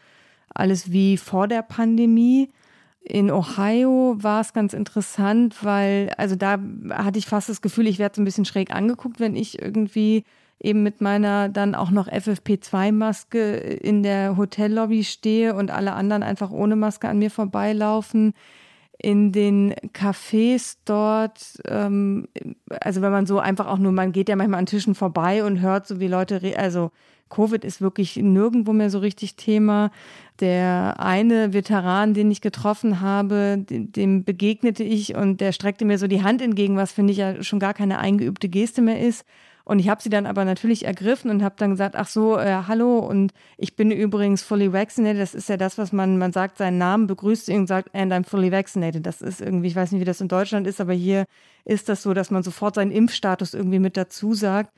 alles 0.54 0.92
wie 0.92 1.16
vor 1.16 1.48
der 1.48 1.62
Pandemie. 1.62 2.50
In 3.02 3.32
Ohio 3.32 4.14
war 4.16 4.42
es 4.42 4.52
ganz 4.52 4.74
interessant, 4.74 5.64
weil, 5.64 6.12
also 6.18 6.36
da 6.36 6.60
hatte 6.90 7.18
ich 7.18 7.26
fast 7.26 7.48
das 7.48 7.62
Gefühl, 7.62 7.88
ich 7.88 7.98
werde 7.98 8.14
so 8.14 8.22
ein 8.22 8.26
bisschen 8.26 8.44
schräg 8.44 8.72
angeguckt, 8.72 9.18
wenn 9.18 9.34
ich 9.34 9.60
irgendwie 9.60 10.22
eben 10.60 10.82
mit 10.82 11.00
meiner 11.00 11.48
dann 11.48 11.74
auch 11.74 11.90
noch 11.90 12.08
FFP2-Maske 12.08 13.54
in 13.56 14.02
der 14.02 14.36
Hotellobby 14.36 15.04
stehe 15.04 15.54
und 15.54 15.70
alle 15.70 15.92
anderen 15.92 16.22
einfach 16.22 16.50
ohne 16.50 16.76
Maske 16.76 17.08
an 17.08 17.18
mir 17.18 17.30
vorbeilaufen. 17.30 18.34
In 18.96 19.32
den 19.32 19.74
Cafés 19.92 20.78
dort, 20.84 21.60
ähm, 21.68 22.28
also 22.80 23.02
wenn 23.02 23.12
man 23.12 23.26
so 23.26 23.38
einfach 23.38 23.66
auch 23.66 23.78
nur, 23.78 23.92
man 23.92 24.12
geht 24.12 24.28
ja 24.28 24.36
manchmal 24.36 24.60
an 24.60 24.66
Tischen 24.66 24.94
vorbei 24.94 25.44
und 25.44 25.60
hört 25.60 25.86
so, 25.86 26.00
wie 26.00 26.08
Leute, 26.08 26.40
also 26.56 26.90
Covid 27.28 27.64
ist 27.64 27.80
wirklich 27.80 28.16
nirgendwo 28.16 28.72
mehr 28.72 28.90
so 28.90 29.00
richtig 29.00 29.36
Thema. 29.36 29.90
Der 30.40 30.96
eine 30.98 31.52
Veteran, 31.52 32.14
den 32.14 32.30
ich 32.30 32.40
getroffen 32.40 33.00
habe, 33.00 33.58
dem 33.58 34.24
begegnete 34.24 34.84
ich 34.84 35.14
und 35.14 35.40
der 35.40 35.52
streckte 35.52 35.84
mir 35.84 35.98
so 35.98 36.06
die 36.06 36.22
Hand 36.22 36.40
entgegen, 36.40 36.76
was 36.76 36.92
finde 36.92 37.12
ich 37.12 37.18
ja 37.18 37.42
schon 37.42 37.58
gar 37.58 37.74
keine 37.74 37.98
eingeübte 37.98 38.48
Geste 38.48 38.82
mehr 38.82 39.00
ist. 39.00 39.24
Und 39.64 39.78
ich 39.78 39.88
habe 39.88 40.02
sie 40.02 40.10
dann 40.10 40.26
aber 40.26 40.44
natürlich 40.44 40.84
ergriffen 40.84 41.30
und 41.30 41.42
habe 41.42 41.54
dann 41.56 41.70
gesagt, 41.70 41.96
ach 41.96 42.06
so, 42.06 42.38
äh, 42.38 42.64
hallo 42.66 42.98
und 42.98 43.32
ich 43.56 43.76
bin 43.76 43.90
übrigens 43.90 44.42
fully 44.42 44.72
vaccinated. 44.72 45.22
Das 45.22 45.34
ist 45.34 45.48
ja 45.48 45.56
das, 45.56 45.78
was 45.78 45.90
man, 45.90 46.18
man 46.18 46.32
sagt 46.32 46.58
seinen 46.58 46.76
Namen, 46.76 47.06
begrüßt 47.06 47.48
ihn 47.48 47.60
und 47.60 47.66
sagt, 47.66 47.94
and 47.94 48.12
I'm 48.12 48.24
fully 48.24 48.52
vaccinated. 48.52 49.06
Das 49.06 49.22
ist 49.22 49.40
irgendwie, 49.40 49.68
ich 49.68 49.76
weiß 49.76 49.92
nicht, 49.92 50.02
wie 50.02 50.06
das 50.06 50.20
in 50.20 50.28
Deutschland 50.28 50.66
ist, 50.66 50.82
aber 50.82 50.92
hier 50.92 51.24
ist 51.64 51.88
das 51.88 52.02
so, 52.02 52.12
dass 52.12 52.30
man 52.30 52.42
sofort 52.42 52.74
seinen 52.74 52.90
Impfstatus 52.90 53.54
irgendwie 53.54 53.78
mit 53.78 53.96
dazu 53.96 54.34
sagt. 54.34 54.70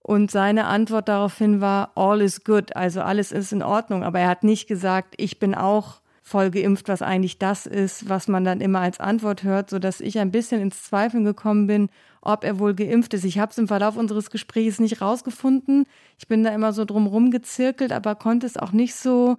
Und 0.00 0.30
seine 0.30 0.66
Antwort 0.66 1.08
daraufhin 1.08 1.62
war, 1.62 1.92
all 1.94 2.20
is 2.20 2.44
good, 2.44 2.76
also 2.76 3.00
alles 3.00 3.32
ist 3.32 3.52
in 3.52 3.62
Ordnung. 3.62 4.04
Aber 4.04 4.20
er 4.20 4.28
hat 4.28 4.44
nicht 4.44 4.66
gesagt, 4.66 5.14
ich 5.16 5.38
bin 5.38 5.54
auch 5.54 6.02
voll 6.24 6.50
geimpft, 6.50 6.88
was 6.88 7.00
eigentlich 7.00 7.38
das 7.38 7.66
ist, 7.66 8.08
was 8.08 8.28
man 8.28 8.44
dann 8.44 8.60
immer 8.60 8.80
als 8.80 9.00
Antwort 9.00 9.42
hört, 9.42 9.70
so 9.70 9.78
dass 9.78 10.00
ich 10.00 10.18
ein 10.18 10.30
bisschen 10.30 10.60
ins 10.60 10.82
Zweifeln 10.82 11.24
gekommen 11.24 11.66
bin, 11.66 11.90
ob 12.24 12.44
er 12.44 12.58
wohl 12.58 12.74
geimpft 12.74 13.14
ist. 13.14 13.24
Ich 13.24 13.38
habe 13.38 13.52
es 13.52 13.58
im 13.58 13.68
Verlauf 13.68 13.96
unseres 13.96 14.30
Gesprächs 14.30 14.80
nicht 14.80 15.00
rausgefunden. 15.00 15.84
Ich 16.18 16.28
bin 16.28 16.44
da 16.44 16.50
immer 16.50 16.72
so 16.72 16.84
drumrum 16.84 17.30
gezirkelt, 17.30 17.92
aber 17.92 18.14
konnte 18.14 18.46
es 18.46 18.56
auch 18.56 18.72
nicht 18.72 18.94
so 18.94 19.36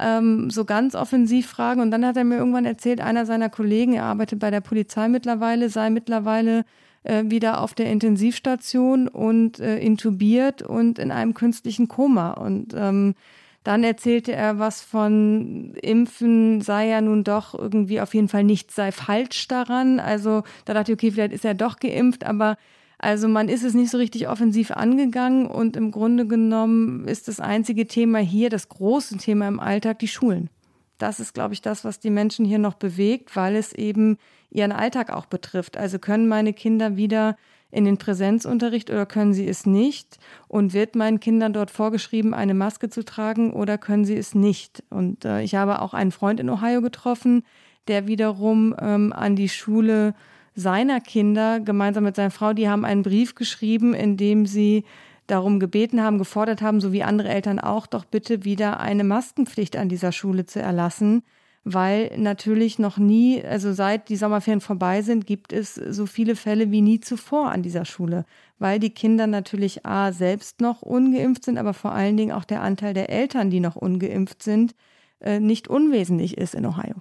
ähm, 0.00 0.50
so 0.50 0.64
ganz 0.64 0.94
offensiv 0.94 1.46
fragen. 1.46 1.80
Und 1.80 1.90
dann 1.90 2.06
hat 2.06 2.16
er 2.16 2.24
mir 2.24 2.36
irgendwann 2.36 2.64
erzählt, 2.64 3.00
einer 3.00 3.26
seiner 3.26 3.50
Kollegen, 3.50 3.94
er 3.94 4.04
arbeitet 4.04 4.38
bei 4.38 4.50
der 4.50 4.60
Polizei 4.60 5.08
mittlerweile, 5.08 5.68
sei 5.68 5.90
mittlerweile 5.90 6.64
äh, 7.04 7.24
wieder 7.26 7.60
auf 7.60 7.74
der 7.74 7.90
Intensivstation 7.90 9.08
und 9.08 9.60
äh, 9.60 9.78
intubiert 9.78 10.62
und 10.62 10.98
in 10.98 11.10
einem 11.10 11.34
künstlichen 11.34 11.88
Koma. 11.88 12.32
Und 12.32 12.74
ähm, 12.76 13.14
Dann 13.64 13.84
erzählte 13.84 14.32
er 14.32 14.58
was 14.58 14.82
von 14.82 15.74
Impfen 15.74 16.60
sei 16.62 16.88
ja 16.88 17.00
nun 17.00 17.22
doch 17.22 17.54
irgendwie 17.54 18.00
auf 18.00 18.12
jeden 18.14 18.28
Fall 18.28 18.42
nichts 18.42 18.74
sei 18.74 18.90
falsch 18.90 19.46
daran. 19.48 20.00
Also 20.00 20.42
da 20.64 20.74
dachte 20.74 20.92
ich, 20.92 20.98
okay, 20.98 21.12
vielleicht 21.12 21.32
ist 21.32 21.44
er 21.44 21.54
doch 21.54 21.78
geimpft, 21.78 22.24
aber 22.24 22.56
also 22.98 23.28
man 23.28 23.48
ist 23.48 23.64
es 23.64 23.74
nicht 23.74 23.90
so 23.90 23.98
richtig 23.98 24.28
offensiv 24.28 24.70
angegangen 24.70 25.46
und 25.46 25.76
im 25.76 25.90
Grunde 25.90 26.26
genommen 26.26 27.06
ist 27.06 27.28
das 27.28 27.40
einzige 27.40 27.86
Thema 27.86 28.18
hier, 28.18 28.48
das 28.48 28.68
große 28.68 29.18
Thema 29.18 29.48
im 29.48 29.58
Alltag, 29.58 29.98
die 29.98 30.08
Schulen. 30.08 30.50
Das 30.98 31.18
ist, 31.18 31.34
glaube 31.34 31.54
ich, 31.54 31.60
das, 31.62 31.84
was 31.84 31.98
die 31.98 32.10
Menschen 32.10 32.44
hier 32.44 32.60
noch 32.60 32.74
bewegt, 32.74 33.34
weil 33.34 33.56
es 33.56 33.72
eben 33.72 34.18
ihren 34.50 34.70
Alltag 34.70 35.10
auch 35.12 35.26
betrifft. 35.26 35.76
Also 35.76 35.98
können 35.98 36.28
meine 36.28 36.52
Kinder 36.52 36.96
wieder 36.96 37.36
in 37.72 37.84
den 37.84 37.96
Präsenzunterricht 37.96 38.90
oder 38.90 39.06
können 39.06 39.32
sie 39.32 39.48
es 39.48 39.66
nicht? 39.66 40.18
Und 40.46 40.74
wird 40.74 40.94
meinen 40.94 41.18
Kindern 41.18 41.52
dort 41.52 41.70
vorgeschrieben, 41.70 42.34
eine 42.34 42.54
Maske 42.54 42.90
zu 42.90 43.04
tragen 43.04 43.52
oder 43.52 43.78
können 43.78 44.04
sie 44.04 44.16
es 44.16 44.34
nicht? 44.34 44.84
Und 44.90 45.24
äh, 45.24 45.42
ich 45.42 45.56
habe 45.56 45.80
auch 45.80 45.94
einen 45.94 46.12
Freund 46.12 46.38
in 46.38 46.50
Ohio 46.50 46.82
getroffen, 46.82 47.44
der 47.88 48.06
wiederum 48.06 48.76
ähm, 48.78 49.12
an 49.12 49.34
die 49.34 49.48
Schule 49.48 50.14
seiner 50.54 51.00
Kinder 51.00 51.60
gemeinsam 51.60 52.04
mit 52.04 52.14
seiner 52.14 52.30
Frau, 52.30 52.52
die 52.52 52.68
haben 52.68 52.84
einen 52.84 53.02
Brief 53.02 53.34
geschrieben, 53.34 53.94
in 53.94 54.18
dem 54.18 54.44
sie 54.44 54.84
darum 55.26 55.58
gebeten 55.58 56.02
haben, 56.02 56.18
gefordert 56.18 56.60
haben, 56.60 56.80
so 56.80 56.92
wie 56.92 57.02
andere 57.02 57.30
Eltern 57.30 57.58
auch, 57.58 57.86
doch 57.86 58.04
bitte 58.04 58.44
wieder 58.44 58.80
eine 58.80 59.02
Maskenpflicht 59.02 59.76
an 59.76 59.88
dieser 59.88 60.12
Schule 60.12 60.44
zu 60.44 60.60
erlassen, 60.60 61.22
weil 61.64 62.12
natürlich 62.16 62.78
noch 62.78 62.98
nie, 62.98 63.42
also 63.44 63.72
seit 63.72 64.08
die 64.08 64.16
Sommerferien 64.16 64.60
vorbei 64.60 65.02
sind, 65.02 65.26
gibt 65.26 65.52
es 65.52 65.74
so 65.74 66.06
viele 66.06 66.34
Fälle 66.34 66.70
wie 66.70 66.80
nie 66.80 67.00
zuvor 67.00 67.52
an 67.52 67.62
dieser 67.62 67.84
Schule, 67.84 68.24
weil 68.58 68.80
die 68.80 68.90
Kinder 68.90 69.26
natürlich 69.26 69.86
A 69.86 70.12
selbst 70.12 70.60
noch 70.60 70.82
ungeimpft 70.82 71.44
sind, 71.44 71.58
aber 71.58 71.74
vor 71.74 71.92
allen 71.92 72.16
Dingen 72.16 72.32
auch 72.32 72.44
der 72.44 72.62
Anteil 72.62 72.94
der 72.94 73.10
Eltern, 73.10 73.50
die 73.50 73.60
noch 73.60 73.76
ungeimpft 73.76 74.42
sind, 74.42 74.74
äh, 75.20 75.38
nicht 75.38 75.68
unwesentlich 75.68 76.36
ist 76.36 76.54
in 76.54 76.66
Ohio. 76.66 76.96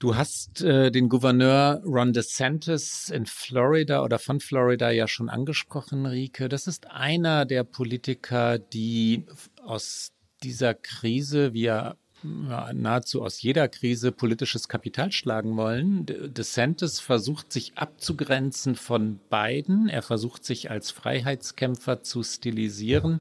Du 0.00 0.16
hast 0.16 0.60
äh, 0.60 0.90
den 0.90 1.08
Gouverneur 1.08 1.80
Ron 1.84 2.12
DeSantis 2.12 3.10
in 3.10 3.26
Florida 3.26 4.02
oder 4.02 4.18
von 4.18 4.40
Florida 4.40 4.90
ja 4.90 5.06
schon 5.06 5.28
angesprochen, 5.28 6.04
Rike. 6.04 6.48
Das 6.48 6.66
ist 6.66 6.90
einer 6.90 7.46
der 7.46 7.62
Politiker, 7.62 8.58
die 8.58 9.24
aus 9.64 10.10
dieser 10.42 10.74
Krise, 10.74 11.54
wie 11.54 11.66
er 11.66 11.96
nahezu 12.24 13.22
aus 13.22 13.42
jeder 13.42 13.68
Krise 13.68 14.10
politisches 14.10 14.68
Kapital 14.68 15.12
schlagen 15.12 15.56
wollen. 15.56 16.06
DeSantis 16.06 17.00
versucht 17.00 17.52
sich 17.52 17.76
abzugrenzen 17.76 18.74
von 18.74 19.20
beiden. 19.30 19.88
Er 19.88 20.02
versucht 20.02 20.44
sich 20.44 20.70
als 20.70 20.90
Freiheitskämpfer 20.90 22.02
zu 22.02 22.22
stilisieren. 22.22 23.20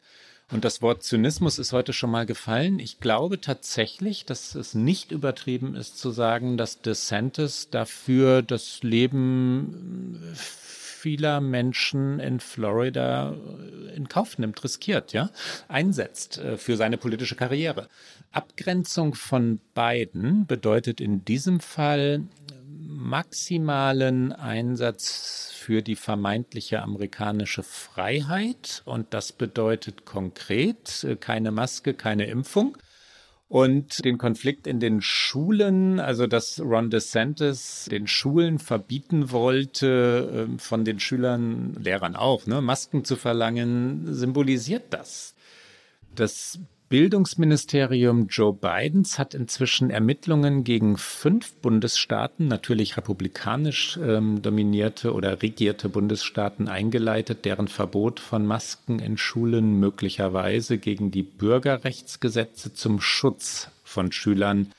Und 0.52 0.66
das 0.66 0.82
Wort 0.82 1.04
Zynismus 1.04 1.58
ist 1.58 1.74
heute 1.74 1.94
schon 1.94 2.12
mal 2.12 2.26
gefallen. 2.26 2.80
Ich 2.80 3.00
glaube 3.00 3.42
tatsächlich, 3.42 4.26
dass 4.26 4.56
es 4.56 4.76
nicht 4.76 5.12
übertrieben 5.12 5.76
ist 5.76 5.98
zu 5.98 6.12
sagen, 6.12 6.58
dass 6.58 6.82
DeSantis 6.82 7.70
dafür 7.70 8.42
das 8.42 8.84
Leben 8.84 10.20
vieler 11.04 11.42
Menschen 11.42 12.22
in 12.22 12.40
Florida 12.40 13.36
in 13.94 14.08
Kauf 14.08 14.38
nimmt, 14.38 14.64
riskiert, 14.64 15.12
ja, 15.12 15.32
einsetzt 15.68 16.38
äh, 16.38 16.58
für 16.58 16.78
seine 16.78 16.98
politische 16.98 17.36
Karriere. 17.36 17.90
Abgrenzung 18.32 19.14
von 19.14 19.60
beiden 19.74 20.48
bedeutet 20.48 21.02
in 21.02 21.26
diesem 21.26 21.60
Fall 21.60 22.24
maximalen 22.66 24.32
Einsatz 24.32 25.52
für 25.54 25.82
die 25.82 25.98
vermeintliche 25.98 26.82
amerikanische 26.82 27.64
Freiheit. 27.64 28.82
Und 28.86 29.14
das 29.14 29.34
bedeutet 29.34 30.06
konkret 30.06 31.04
äh, 31.04 31.18
keine 31.18 31.52
Maske, 31.52 31.94
keine 31.94 32.28
Impfung. 32.28 32.78
Und 33.54 34.04
den 34.04 34.18
Konflikt 34.18 34.66
in 34.66 34.80
den 34.80 35.00
Schulen, 35.00 36.00
also 36.00 36.26
dass 36.26 36.60
Ron 36.60 36.90
DeSantis 36.90 37.86
den 37.86 38.08
Schulen 38.08 38.58
verbieten 38.58 39.30
wollte, 39.30 40.48
ähm, 40.48 40.58
von 40.58 40.84
den 40.84 41.00
Schülern, 41.00 41.76
Lehrern 41.76 42.16
auch, 42.16 42.48
ne, 42.48 42.62
Masken 42.62 43.06
zu 43.06 43.16
verlangen, 43.16 44.12
symbolisiert 44.12 44.86
das. 44.90 45.36
Das 46.16 46.58
Bildungsministerium 46.94 48.28
Joe 48.28 48.54
Bidens 48.54 49.18
hat 49.18 49.34
inzwischen 49.34 49.90
Ermittlungen 49.90 50.64
gegen 50.64 50.96
fünf 50.96 51.56
Bundesstaaten, 51.56 52.48
natürlich 52.48 52.98
republikanisch 52.98 53.98
ähm, 53.98 54.44
dominierte 54.44 55.16
oder 55.16 55.42
regierte 55.42 55.90
Bundesstaaten 55.90 56.68
eingeleitet, 56.68 57.46
deren 57.46 57.68
Verbot 57.68 58.20
von 58.20 58.46
Masken 58.46 59.00
in 59.00 59.18
Schulen 59.18 59.80
möglicherweise 59.80 60.78
gegen 60.78 61.10
die 61.10 61.24
Bürgerrechtsgesetze 61.24 62.76
zum 62.76 63.02
Schutz 63.02 63.72
von 63.84 64.12
Schülern 64.12 64.72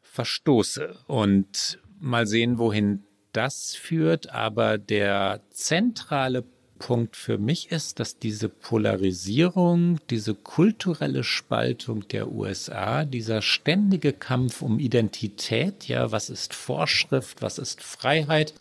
verstoße. 0.00 0.94
Und 1.08 1.80
mal 1.98 2.28
sehen, 2.28 2.58
wohin 2.58 3.02
das 3.32 3.74
führt. 3.74 4.30
Aber 4.30 4.78
der 4.78 5.40
zentrale 5.50 6.44
Punkt 6.82 7.14
für 7.14 7.38
mich 7.38 7.70
ist, 7.70 8.00
dass 8.00 8.18
diese 8.18 8.48
Polarisierung, 8.48 10.00
diese 10.10 10.34
kulturelle 10.34 11.22
Spaltung 11.22 12.08
der 12.08 12.32
USA, 12.32 13.04
dieser 13.04 13.40
ständige 13.40 14.12
Kampf 14.12 14.62
um 14.62 14.80
Identität, 14.80 15.86
ja, 15.86 16.10
was 16.10 16.28
ist 16.28 16.54
Vorschrift, 16.54 17.40
was 17.40 17.58
ist 17.58 17.80
Freiheit, 17.84 18.52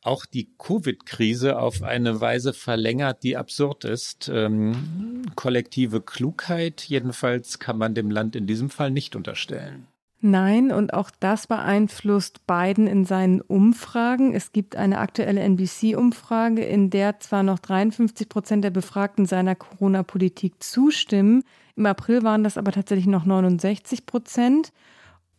auch 0.00 0.26
die 0.26 0.48
Covid-Krise 0.58 1.58
auf 1.58 1.82
eine 1.82 2.20
Weise 2.20 2.52
verlängert, 2.52 3.24
die 3.24 3.36
absurd 3.36 3.84
ist. 3.84 4.30
Ähm, 4.32 5.26
kollektive 5.34 6.00
Klugheit 6.02 6.82
jedenfalls 6.82 7.58
kann 7.58 7.78
man 7.78 7.94
dem 7.94 8.12
Land 8.12 8.36
in 8.36 8.46
diesem 8.46 8.70
Fall 8.70 8.92
nicht 8.92 9.16
unterstellen. 9.16 9.88
Nein, 10.22 10.70
und 10.70 10.92
auch 10.92 11.10
das 11.18 11.46
beeinflusst 11.46 12.46
Biden 12.46 12.86
in 12.86 13.06
seinen 13.06 13.40
Umfragen. 13.40 14.34
Es 14.34 14.52
gibt 14.52 14.76
eine 14.76 14.98
aktuelle 14.98 15.40
NBC-Umfrage, 15.40 16.62
in 16.62 16.90
der 16.90 17.20
zwar 17.20 17.42
noch 17.42 17.58
53 17.58 18.28
Prozent 18.28 18.62
der 18.62 18.70
Befragten 18.70 19.24
seiner 19.24 19.54
Corona-Politik 19.54 20.62
zustimmen. 20.62 21.42
Im 21.74 21.86
April 21.86 22.22
waren 22.22 22.44
das 22.44 22.58
aber 22.58 22.70
tatsächlich 22.70 23.06
noch 23.06 23.24
69 23.24 24.04
Prozent. 24.04 24.72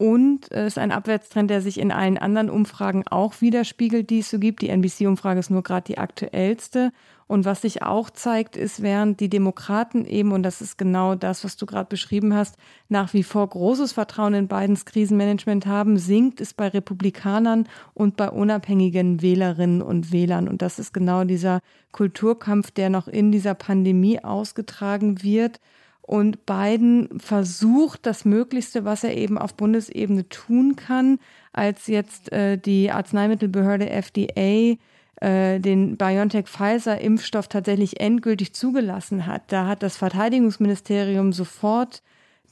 Und 0.01 0.51
es 0.51 0.65
ist 0.65 0.77
ein 0.79 0.91
Abwärtstrend, 0.91 1.51
der 1.51 1.61
sich 1.61 1.79
in 1.79 1.91
allen 1.91 2.17
anderen 2.17 2.49
Umfragen 2.49 3.03
auch 3.07 3.39
widerspiegelt, 3.39 4.09
die 4.09 4.21
es 4.21 4.31
so 4.31 4.39
gibt. 4.39 4.63
Die 4.63 4.69
NBC-Umfrage 4.69 5.39
ist 5.39 5.51
nur 5.51 5.61
gerade 5.61 5.83
die 5.83 5.99
aktuellste. 5.99 6.91
Und 7.27 7.45
was 7.45 7.61
sich 7.61 7.83
auch 7.83 8.09
zeigt, 8.09 8.55
ist, 8.55 8.81
während 8.81 9.19
die 9.19 9.29
Demokraten 9.29 10.05
eben, 10.05 10.31
und 10.31 10.41
das 10.41 10.59
ist 10.59 10.79
genau 10.79 11.13
das, 11.13 11.43
was 11.43 11.55
du 11.55 11.67
gerade 11.67 11.87
beschrieben 11.87 12.33
hast, 12.33 12.57
nach 12.89 13.13
wie 13.13 13.21
vor 13.21 13.47
großes 13.47 13.91
Vertrauen 13.91 14.33
in 14.33 14.47
Bidens 14.47 14.85
Krisenmanagement 14.85 15.67
haben, 15.67 15.99
sinkt 15.99 16.41
es 16.41 16.55
bei 16.55 16.69
Republikanern 16.69 17.67
und 17.93 18.17
bei 18.17 18.31
unabhängigen 18.31 19.21
Wählerinnen 19.21 19.83
und 19.83 20.11
Wählern. 20.11 20.47
Und 20.47 20.63
das 20.63 20.79
ist 20.79 20.95
genau 20.95 21.25
dieser 21.25 21.61
Kulturkampf, 21.91 22.71
der 22.71 22.89
noch 22.89 23.07
in 23.07 23.31
dieser 23.31 23.53
Pandemie 23.53 24.19
ausgetragen 24.23 25.21
wird 25.21 25.59
und 26.01 26.45
Biden 26.45 27.19
versucht 27.19 28.05
das 28.05 28.25
Möglichste, 28.25 28.85
was 28.85 29.03
er 29.03 29.15
eben 29.15 29.37
auf 29.37 29.53
Bundesebene 29.53 30.27
tun 30.29 30.75
kann, 30.75 31.19
als 31.53 31.87
jetzt 31.87 32.31
äh, 32.31 32.57
die 32.57 32.91
Arzneimittelbehörde 32.91 33.89
FDA 33.89 34.77
äh, 35.21 35.59
den 35.59 35.97
BioNTech-Pfizer-Impfstoff 35.97 37.47
tatsächlich 37.47 37.99
endgültig 37.99 38.53
zugelassen 38.53 39.27
hat. 39.27 39.43
Da 39.47 39.67
hat 39.67 39.83
das 39.83 39.95
Verteidigungsministerium 39.97 41.31
sofort 41.31 42.01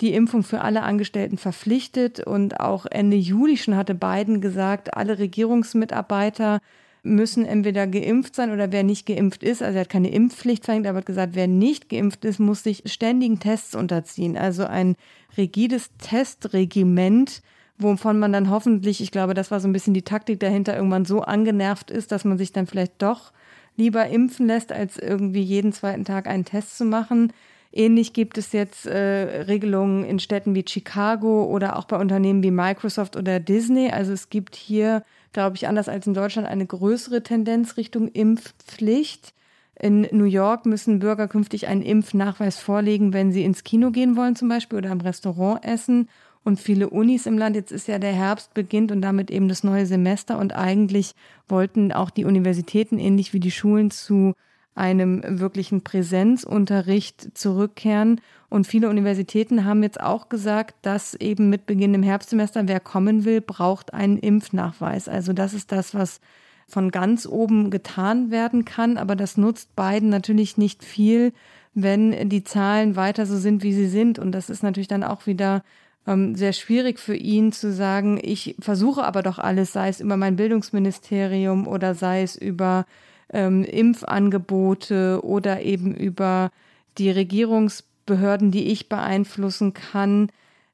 die 0.01 0.13
Impfung 0.13 0.43
für 0.43 0.61
alle 0.61 0.83
Angestellten 0.83 1.37
verpflichtet 1.37 2.19
und 2.21 2.59
auch 2.59 2.85
Ende 2.85 3.17
Juli 3.17 3.57
schon 3.57 3.75
hatte 3.75 3.95
Biden 3.95 4.39
gesagt, 4.39 4.95
alle 4.95 5.19
Regierungsmitarbeiter 5.19 6.61
müssen 7.03 7.45
entweder 7.45 7.87
geimpft 7.87 8.35
sein 8.35 8.51
oder 8.51 8.71
wer 8.71 8.83
nicht 8.83 9.05
geimpft 9.05 9.43
ist, 9.43 9.61
also 9.61 9.75
er 9.75 9.81
hat 9.81 9.89
keine 9.89 10.11
Impfpflicht 10.11 10.65
verhängt, 10.65 10.85
aber 10.87 10.99
hat 10.99 11.05
gesagt, 11.05 11.35
wer 11.35 11.47
nicht 11.47 11.89
geimpft 11.89 12.25
ist, 12.25 12.39
muss 12.39 12.63
sich 12.63 12.83
ständigen 12.85 13.39
Tests 13.39 13.75
unterziehen. 13.75 14.37
Also 14.37 14.65
ein 14.65 14.95
rigides 15.37 15.91
Testregiment, 15.97 17.41
wovon 17.77 18.19
man 18.19 18.33
dann 18.33 18.49
hoffentlich, 18.49 19.01
ich 19.01 19.11
glaube, 19.11 19.33
das 19.33 19.51
war 19.51 19.59
so 19.59 19.67
ein 19.67 19.73
bisschen 19.73 19.93
die 19.93 20.01
Taktik 20.01 20.39
dahinter, 20.39 20.75
irgendwann 20.75 21.05
so 21.05 21.21
angenervt 21.21 21.91
ist, 21.91 22.11
dass 22.11 22.25
man 22.25 22.37
sich 22.37 22.51
dann 22.51 22.67
vielleicht 22.67 23.01
doch 23.01 23.31
lieber 23.77 24.07
impfen 24.07 24.47
lässt, 24.47 24.71
als 24.73 24.97
irgendwie 24.97 25.41
jeden 25.41 25.71
zweiten 25.71 26.03
Tag 26.03 26.27
einen 26.27 26.45
Test 26.45 26.77
zu 26.77 26.83
machen. 26.83 27.31
Ähnlich 27.71 28.13
gibt 28.13 28.37
es 28.37 28.51
jetzt 28.51 28.87
äh, 28.87 29.43
Regelungen 29.43 30.03
in 30.03 30.19
Städten 30.19 30.55
wie 30.55 30.65
Chicago 30.67 31.45
oder 31.45 31.77
auch 31.77 31.85
bei 31.85 31.97
Unternehmen 31.97 32.43
wie 32.43 32.51
Microsoft 32.51 33.15
oder 33.15 33.39
Disney. 33.39 33.89
Also 33.91 34.11
es 34.11 34.29
gibt 34.29 34.55
hier 34.55 35.03
glaube 35.31 35.55
ich, 35.55 35.67
anders 35.67 35.89
als 35.89 36.07
in 36.07 36.13
Deutschland 36.13 36.47
eine 36.47 36.65
größere 36.65 37.23
Tendenz 37.23 37.77
Richtung 37.77 38.07
Impfpflicht. 38.07 39.33
In 39.79 40.07
New 40.11 40.25
York 40.25 40.65
müssen 40.65 40.99
Bürger 40.99 41.27
künftig 41.27 41.67
einen 41.67 41.81
Impfnachweis 41.81 42.57
vorlegen, 42.57 43.13
wenn 43.13 43.31
sie 43.31 43.43
ins 43.43 43.63
Kino 43.63 43.91
gehen 43.91 44.17
wollen 44.17 44.35
zum 44.35 44.49
Beispiel 44.49 44.79
oder 44.79 44.91
im 44.91 45.01
Restaurant 45.01 45.63
essen. 45.63 46.09
Und 46.43 46.59
viele 46.59 46.89
Unis 46.89 47.25
im 47.25 47.37
Land, 47.37 47.55
jetzt 47.55 47.71
ist 47.71 47.87
ja 47.87 47.99
der 47.99 48.13
Herbst 48.13 48.53
beginnt 48.53 48.91
und 48.91 49.01
damit 49.01 49.29
eben 49.29 49.47
das 49.47 49.63
neue 49.63 49.85
Semester. 49.85 50.37
Und 50.37 50.53
eigentlich 50.53 51.15
wollten 51.47 51.91
auch 51.91 52.09
die 52.09 52.25
Universitäten 52.25 52.97
ähnlich 52.97 53.33
wie 53.33 53.39
die 53.39 53.51
Schulen 53.51 53.91
zu 53.91 54.33
einem 54.75 55.21
wirklichen 55.39 55.83
Präsenzunterricht 55.83 57.37
zurückkehren. 57.37 58.21
Und 58.49 58.65
viele 58.65 58.89
Universitäten 58.89 59.65
haben 59.65 59.83
jetzt 59.83 59.99
auch 59.99 60.29
gesagt, 60.29 60.75
dass 60.81 61.13
eben 61.15 61.49
mit 61.49 61.65
Beginn 61.65 61.93
im 61.93 62.03
Herbstsemester, 62.03 62.67
wer 62.67 62.79
kommen 62.79 63.25
will, 63.25 63.41
braucht 63.41 63.93
einen 63.93 64.17
Impfnachweis. 64.17 65.07
Also 65.07 65.33
das 65.33 65.53
ist 65.53 65.71
das, 65.71 65.93
was 65.93 66.21
von 66.67 66.91
ganz 66.91 67.25
oben 67.25 67.71
getan 67.71 68.31
werden 68.31 68.63
kann. 68.65 68.97
Aber 68.97 69.15
das 69.15 69.37
nutzt 69.37 69.75
beiden 69.75 70.09
natürlich 70.09 70.57
nicht 70.57 70.83
viel, 70.83 71.33
wenn 71.73 72.29
die 72.29 72.43
Zahlen 72.43 72.95
weiter 72.95 73.25
so 73.25 73.37
sind, 73.37 73.63
wie 73.63 73.73
sie 73.73 73.87
sind. 73.87 74.19
Und 74.19 74.31
das 74.31 74.49
ist 74.49 74.63
natürlich 74.63 74.87
dann 74.87 75.03
auch 75.03 75.25
wieder 75.25 75.63
ähm, 76.07 76.35
sehr 76.35 76.53
schwierig 76.53 76.99
für 76.99 77.15
ihn 77.15 77.51
zu 77.51 77.71
sagen, 77.71 78.19
ich 78.21 78.55
versuche 78.59 79.03
aber 79.03 79.21
doch 79.23 79.39
alles, 79.39 79.73
sei 79.73 79.89
es 79.89 79.99
über 79.99 80.17
mein 80.17 80.35
Bildungsministerium 80.35 81.67
oder 81.67 81.95
sei 81.95 82.23
es 82.23 82.35
über 82.35 82.85
ähm, 83.33 83.63
Impfangebote 83.63 85.23
oder 85.23 85.61
eben 85.61 85.95
über 85.95 86.51
die 86.97 87.09
Regierungsbehörden, 87.09 88.51
die 88.51 88.67
ich 88.67 88.89
beeinflussen 88.89 89.73
kann. 89.73 90.31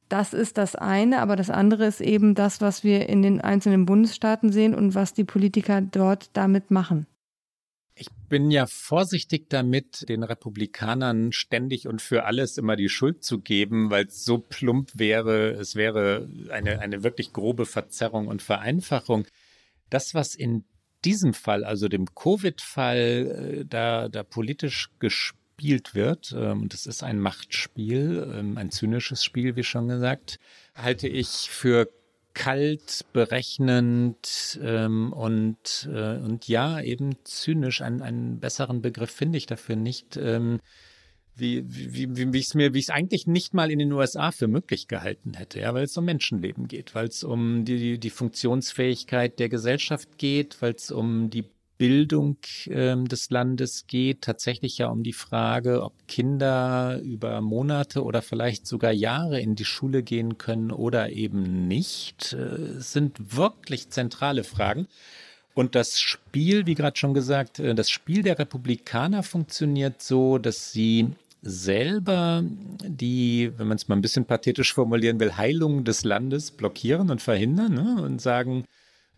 Das 0.09 0.33
ist 0.33 0.57
das 0.57 0.75
eine, 0.75 1.21
aber 1.21 1.35
das 1.35 1.49
andere 1.49 1.85
ist 1.85 2.01
eben 2.01 2.35
das, 2.35 2.61
was 2.61 2.83
wir 2.83 3.09
in 3.09 3.21
den 3.21 3.41
einzelnen 3.41 3.85
Bundesstaaten 3.85 4.51
sehen 4.51 4.75
und 4.75 4.93
was 4.95 5.13
die 5.13 5.23
Politiker 5.23 5.81
dort 5.81 6.29
damit 6.33 6.69
machen. 6.71 7.07
Ich 7.97 8.07
bin 8.27 8.51
ja 8.51 8.65
vorsichtig 8.67 9.49
damit, 9.49 10.09
den 10.09 10.23
Republikanern 10.23 11.31
ständig 11.31 11.87
und 11.87 12.01
für 12.01 12.25
alles 12.25 12.57
immer 12.57 12.75
die 12.75 12.89
Schuld 12.89 13.23
zu 13.23 13.39
geben, 13.39 13.89
weil 13.89 14.07
es 14.07 14.25
so 14.25 14.37
plump 14.37 14.91
wäre. 14.95 15.51
Es 15.51 15.75
wäre 15.75 16.27
eine, 16.49 16.79
eine 16.79 17.03
wirklich 17.03 17.31
grobe 17.31 17.65
Verzerrung 17.65 18.27
und 18.27 18.41
Vereinfachung. 18.41 19.25
Das, 19.89 20.13
was 20.13 20.35
in 20.35 20.65
diesem 21.05 21.33
Fall, 21.33 21.63
also 21.63 21.87
dem 21.87 22.13
Covid-Fall, 22.13 23.59
äh, 23.59 23.65
da, 23.65 24.09
da 24.09 24.23
politisch 24.23 24.89
gespielt 24.99 25.95
wird, 25.95 26.33
ähm, 26.37 26.63
und 26.63 26.73
es 26.73 26.85
ist 26.85 27.03
ein 27.03 27.19
Machtspiel, 27.19 28.33
ähm, 28.35 28.57
ein 28.57 28.71
zynisches 28.71 29.23
Spiel, 29.23 29.55
wie 29.55 29.63
schon 29.63 29.87
gesagt, 29.87 30.39
halte 30.73 31.07
ich 31.07 31.49
für 31.49 31.87
kalt, 32.33 33.05
berechnend 33.13 34.59
ähm, 34.61 35.13
und, 35.13 35.89
äh, 35.91 36.17
und 36.17 36.47
ja, 36.47 36.81
eben 36.81 37.15
zynisch. 37.23 37.81
Einen, 37.81 38.01
einen 38.01 38.39
besseren 38.39 38.81
Begriff 38.81 39.09
finde 39.09 39.37
ich 39.37 39.45
dafür 39.45 39.77
nicht. 39.77 40.19
Wie, 41.35 41.63
wie, 41.67 42.15
wie, 42.15 42.33
wie 42.33 42.39
ich 42.39 42.47
es 42.47 42.53
mir, 42.53 42.73
wie 42.73 42.79
ich 42.79 42.85
es 42.85 42.89
eigentlich 42.89 43.27
nicht 43.27 43.53
mal 43.53 43.71
in 43.71 43.79
den 43.79 43.91
USA 43.91 44.31
für 44.31 44.47
möglich 44.47 44.87
gehalten 44.87 45.33
hätte, 45.33 45.59
ja, 45.59 45.73
weil 45.73 45.83
es 45.83 45.97
um 45.97 46.05
Menschenleben 46.05 46.67
geht, 46.67 46.95
weil 46.95 47.07
es 47.07 47.23
um 47.23 47.65
die, 47.65 47.99
die 47.99 48.09
Funktionsfähigkeit 48.09 49.39
der 49.39 49.49
Gesellschaft 49.49 50.17
geht, 50.17 50.61
weil 50.61 50.73
es 50.73 50.91
um 50.91 51.29
die 51.29 51.45
Bildung 51.77 52.37
ähm, 52.67 53.07
des 53.07 53.29
Landes 53.29 53.85
geht, 53.87 54.21
tatsächlich 54.21 54.77
ja 54.77 54.87
um 54.87 55.03
die 55.03 55.13
Frage, 55.13 55.83
ob 55.83 56.07
Kinder 56.07 57.01
über 57.03 57.41
Monate 57.41 58.03
oder 58.03 58.21
vielleicht 58.21 58.65
sogar 58.65 58.91
Jahre 58.91 59.41
in 59.41 59.55
die 59.55 59.65
Schule 59.65 60.01
gehen 60.01 60.37
können 60.37 60.71
oder 60.71 61.09
eben 61.09 61.67
nicht, 61.67 62.33
äh, 62.33 62.79
sind 62.79 63.35
wirklich 63.35 63.89
zentrale 63.89 64.43
Fragen. 64.45 64.87
Und 65.53 65.75
das 65.75 65.99
Spiel, 65.99 66.65
wie 66.65 66.75
gerade 66.75 66.97
schon 66.97 67.13
gesagt, 67.13 67.59
äh, 67.59 67.75
das 67.75 67.89
Spiel 67.89 68.23
der 68.23 68.39
Republikaner 68.39 69.23
funktioniert 69.23 70.01
so, 70.01 70.37
dass 70.37 70.71
sie 70.71 71.09
selber 71.45 72.43
die, 72.83 73.51
wenn 73.57 73.67
man 73.67 73.77
es 73.77 73.87
mal 73.87 73.95
ein 73.95 74.01
bisschen 74.01 74.25
pathetisch 74.25 74.73
formulieren 74.73 75.19
will, 75.19 75.37
Heilung 75.37 75.83
des 75.83 76.03
Landes 76.03 76.49
blockieren 76.49 77.11
und 77.11 77.21
verhindern 77.21 77.75
ne? 77.75 78.01
und 78.01 78.19
sagen, 78.19 78.65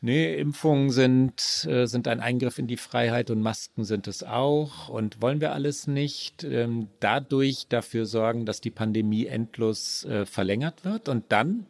nee, 0.01 0.35
Impfungen 0.35 0.89
sind, 0.89 1.65
äh, 1.69 1.85
sind 1.85 2.07
ein 2.09 2.19
Eingriff 2.19 2.59
in 2.59 2.67
die 2.67 2.75
Freiheit 2.75 3.29
und 3.29 3.41
Masken 3.41 3.85
sind 3.85 4.09
es 4.09 4.23
auch 4.23 4.89
und 4.89 5.21
wollen 5.21 5.39
wir 5.39 5.53
alles 5.53 5.87
nicht. 5.87 6.43
Ähm, 6.43 6.89
dadurch 6.99 7.67
dafür 7.69 8.05
sorgen, 8.05 8.45
dass 8.45 8.59
die 8.59 8.71
Pandemie 8.71 9.25
endlos 9.25 10.03
äh, 10.03 10.25
verlängert 10.25 10.83
wird 10.83 11.07
und 11.07 11.25
dann 11.29 11.65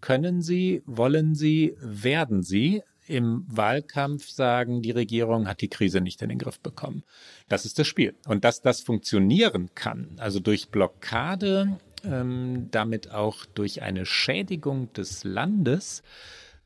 können 0.00 0.42
sie, 0.42 0.82
wollen 0.84 1.36
sie, 1.36 1.76
werden 1.80 2.42
sie 2.42 2.82
im 3.10 3.44
Wahlkampf 3.48 4.28
sagen, 4.30 4.82
die 4.82 4.92
Regierung 4.92 5.48
hat 5.48 5.60
die 5.60 5.68
Krise 5.68 6.00
nicht 6.00 6.22
in 6.22 6.28
den 6.28 6.38
Griff 6.38 6.60
bekommen. 6.60 7.02
Das 7.48 7.64
ist 7.64 7.78
das 7.78 7.88
Spiel. 7.88 8.14
Und 8.26 8.44
dass 8.44 8.62
das 8.62 8.80
funktionieren 8.80 9.70
kann, 9.74 10.16
also 10.18 10.38
durch 10.38 10.68
Blockade, 10.68 11.78
ähm, 12.04 12.68
damit 12.70 13.10
auch 13.10 13.44
durch 13.46 13.82
eine 13.82 14.06
Schädigung 14.06 14.92
des 14.92 15.24
Landes, 15.24 16.02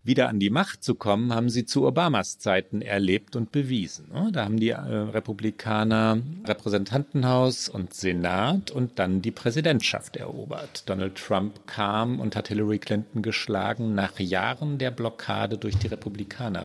wieder 0.05 0.29
an 0.29 0.39
die 0.39 0.51
Macht 0.51 0.85
zu 0.85 0.95
kommen, 0.95 1.35
haben 1.35 1.49
sie 1.49 1.65
zu 1.65 1.87
Obamas 1.87 2.39
Zeiten 2.39 2.83
erlebt 2.83 3.37
und 3.37 3.51
bewiesen. 3.53 4.11
Ne? 4.13 4.31
Da 4.33 4.45
haben 4.45 4.61
die 4.61 4.69
äh, 4.69 4.77
Republikaner 4.77 6.21
Repräsentantenhaus 6.45 7.69
und 7.69 7.95
Senat 7.95 8.71
und 8.71 8.99
dann 8.99 9.23
die 9.23 9.31
Präsidentschaft 9.31 10.17
erobert. 10.17 10.89
Donald 10.89 11.17
Trump 11.17 11.67
kam 11.67 12.21
und 12.21 12.37
hat 12.37 12.49
Hillary 12.49 12.79
Clinton 12.79 13.23
geschlagen 13.23 13.95
nach 13.95 14.21
Jahren 14.21 14.79
der 14.79 14.91
Blockade 14.91 15.57
durch 15.57 15.77
die 15.79 15.89
Republikaner. 15.89 16.65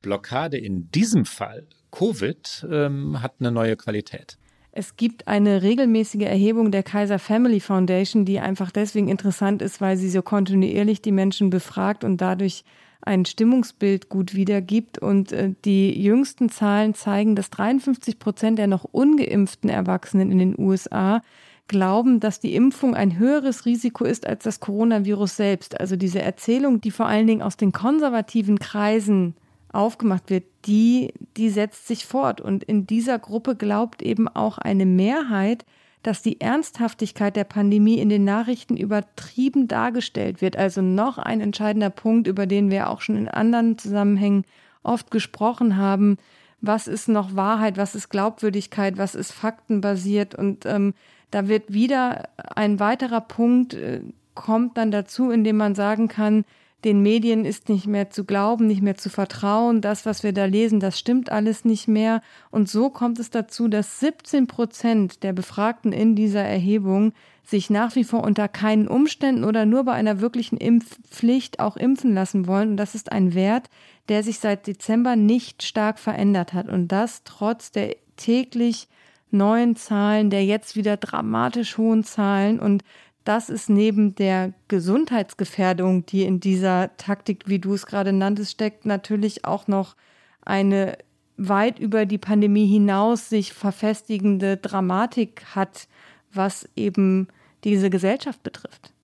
Blockade 0.00 0.56
in 0.56 0.90
diesem 0.92 1.24
Fall, 1.24 1.66
Covid, 1.90 2.66
ähm, 2.70 3.20
hat 3.20 3.34
eine 3.40 3.50
neue 3.50 3.76
Qualität. 3.76 4.38
Es 4.72 4.96
gibt 4.96 5.26
eine 5.26 5.62
regelmäßige 5.62 6.22
Erhebung 6.22 6.70
der 6.70 6.82
Kaiser 6.82 7.18
Family 7.18 7.60
Foundation, 7.60 8.24
die 8.24 8.38
einfach 8.38 8.70
deswegen 8.70 9.08
interessant 9.08 9.62
ist, 9.62 9.80
weil 9.80 9.96
sie 9.96 10.10
so 10.10 10.22
kontinuierlich 10.22 11.02
die 11.02 11.12
Menschen 11.12 11.50
befragt 11.50 12.04
und 12.04 12.20
dadurch 12.20 12.64
ein 13.00 13.24
Stimmungsbild 13.24 14.08
gut 14.08 14.34
wiedergibt. 14.34 14.98
Und 14.98 15.32
äh, 15.32 15.54
die 15.64 16.00
jüngsten 16.00 16.50
Zahlen 16.50 16.94
zeigen, 16.94 17.34
dass 17.34 17.50
53 17.50 18.18
Prozent 18.18 18.58
der 18.58 18.66
noch 18.66 18.84
ungeimpften 18.84 19.70
Erwachsenen 19.70 20.30
in 20.30 20.38
den 20.38 20.58
USA 20.58 21.22
glauben, 21.68 22.18
dass 22.20 22.40
die 22.40 22.54
Impfung 22.54 22.94
ein 22.94 23.18
höheres 23.18 23.66
Risiko 23.66 24.04
ist 24.04 24.26
als 24.26 24.44
das 24.44 24.60
Coronavirus 24.60 25.36
selbst. 25.36 25.78
Also 25.80 25.96
diese 25.96 26.20
Erzählung, 26.20 26.80
die 26.80 26.90
vor 26.90 27.06
allen 27.06 27.26
Dingen 27.26 27.42
aus 27.42 27.56
den 27.56 27.72
konservativen 27.72 28.58
Kreisen 28.58 29.34
aufgemacht 29.72 30.30
wird, 30.30 30.44
die, 30.66 31.12
die 31.36 31.50
setzt 31.50 31.86
sich 31.86 32.06
fort. 32.06 32.40
Und 32.40 32.64
in 32.64 32.86
dieser 32.86 33.18
Gruppe 33.18 33.56
glaubt 33.56 34.02
eben 34.02 34.28
auch 34.28 34.58
eine 34.58 34.86
Mehrheit, 34.86 35.64
dass 36.02 36.22
die 36.22 36.40
Ernsthaftigkeit 36.40 37.36
der 37.36 37.44
Pandemie 37.44 37.98
in 37.98 38.08
den 38.08 38.24
Nachrichten 38.24 38.76
übertrieben 38.76 39.68
dargestellt 39.68 40.40
wird. 40.40 40.56
Also 40.56 40.80
noch 40.80 41.18
ein 41.18 41.40
entscheidender 41.40 41.90
Punkt, 41.90 42.28
über 42.28 42.46
den 42.46 42.70
wir 42.70 42.88
auch 42.88 43.00
schon 43.00 43.16
in 43.16 43.28
anderen 43.28 43.78
Zusammenhängen 43.78 44.44
oft 44.82 45.10
gesprochen 45.10 45.76
haben. 45.76 46.16
Was 46.60 46.86
ist 46.86 47.08
noch 47.08 47.36
Wahrheit? 47.36 47.76
Was 47.76 47.94
ist 47.94 48.08
Glaubwürdigkeit? 48.08 48.96
Was 48.96 49.14
ist 49.14 49.32
faktenbasiert? 49.32 50.34
Und 50.34 50.66
ähm, 50.66 50.94
da 51.30 51.48
wird 51.48 51.72
wieder 51.72 52.28
ein 52.54 52.80
weiterer 52.80 53.20
Punkt 53.20 53.74
äh, 53.74 54.00
kommt 54.34 54.78
dann 54.78 54.92
dazu, 54.92 55.30
indem 55.30 55.56
man 55.56 55.74
sagen 55.74 56.06
kann, 56.06 56.44
den 56.84 57.02
Medien 57.02 57.44
ist 57.44 57.68
nicht 57.68 57.86
mehr 57.86 58.10
zu 58.10 58.24
glauben, 58.24 58.68
nicht 58.68 58.82
mehr 58.82 58.96
zu 58.96 59.10
vertrauen. 59.10 59.80
Das, 59.80 60.06
was 60.06 60.22
wir 60.22 60.32
da 60.32 60.44
lesen, 60.44 60.78
das 60.78 60.98
stimmt 60.98 61.30
alles 61.30 61.64
nicht 61.64 61.88
mehr. 61.88 62.22
Und 62.50 62.68
so 62.68 62.88
kommt 62.88 63.18
es 63.18 63.30
dazu, 63.30 63.66
dass 63.66 63.98
17 63.98 64.46
Prozent 64.46 65.22
der 65.24 65.32
Befragten 65.32 65.92
in 65.92 66.14
dieser 66.14 66.42
Erhebung 66.42 67.12
sich 67.42 67.68
nach 67.70 67.96
wie 67.96 68.04
vor 68.04 68.22
unter 68.22 68.46
keinen 68.46 68.86
Umständen 68.86 69.42
oder 69.42 69.66
nur 69.66 69.84
bei 69.84 69.92
einer 69.92 70.20
wirklichen 70.20 70.58
Impfpflicht 70.58 71.58
auch 71.58 71.76
impfen 71.76 72.14
lassen 72.14 72.46
wollen. 72.46 72.70
Und 72.70 72.76
das 72.76 72.94
ist 72.94 73.10
ein 73.10 73.34
Wert, 73.34 73.70
der 74.08 74.22
sich 74.22 74.38
seit 74.38 74.66
Dezember 74.66 75.16
nicht 75.16 75.64
stark 75.64 75.98
verändert 75.98 76.52
hat. 76.52 76.68
Und 76.68 76.88
das 76.88 77.24
trotz 77.24 77.72
der 77.72 77.96
täglich 78.16 78.86
neuen 79.30 79.76
Zahlen, 79.76 80.30
der 80.30 80.44
jetzt 80.44 80.76
wieder 80.76 80.96
dramatisch 80.96 81.76
hohen 81.76 82.04
Zahlen. 82.04 82.60
Und 82.60 82.84
das 83.28 83.50
ist 83.50 83.68
neben 83.68 84.14
der 84.14 84.54
Gesundheitsgefährdung, 84.68 86.06
die 86.06 86.22
in 86.22 86.40
dieser 86.40 86.96
Taktik, 86.96 87.46
wie 87.46 87.58
du 87.58 87.74
es 87.74 87.84
gerade 87.84 88.14
nanntest, 88.14 88.52
steckt, 88.52 88.86
natürlich 88.86 89.44
auch 89.44 89.68
noch 89.68 89.96
eine 90.40 90.96
weit 91.36 91.78
über 91.78 92.06
die 92.06 92.16
Pandemie 92.16 92.66
hinaus 92.66 93.28
sich 93.28 93.52
verfestigende 93.52 94.56
Dramatik 94.56 95.44
hat, 95.54 95.88
was 96.32 96.70
eben 96.74 97.28
diese 97.64 97.90
Gesellschaft 97.90 98.42
betrifft. 98.42 98.94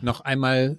Noch 0.00 0.22
einmal 0.22 0.78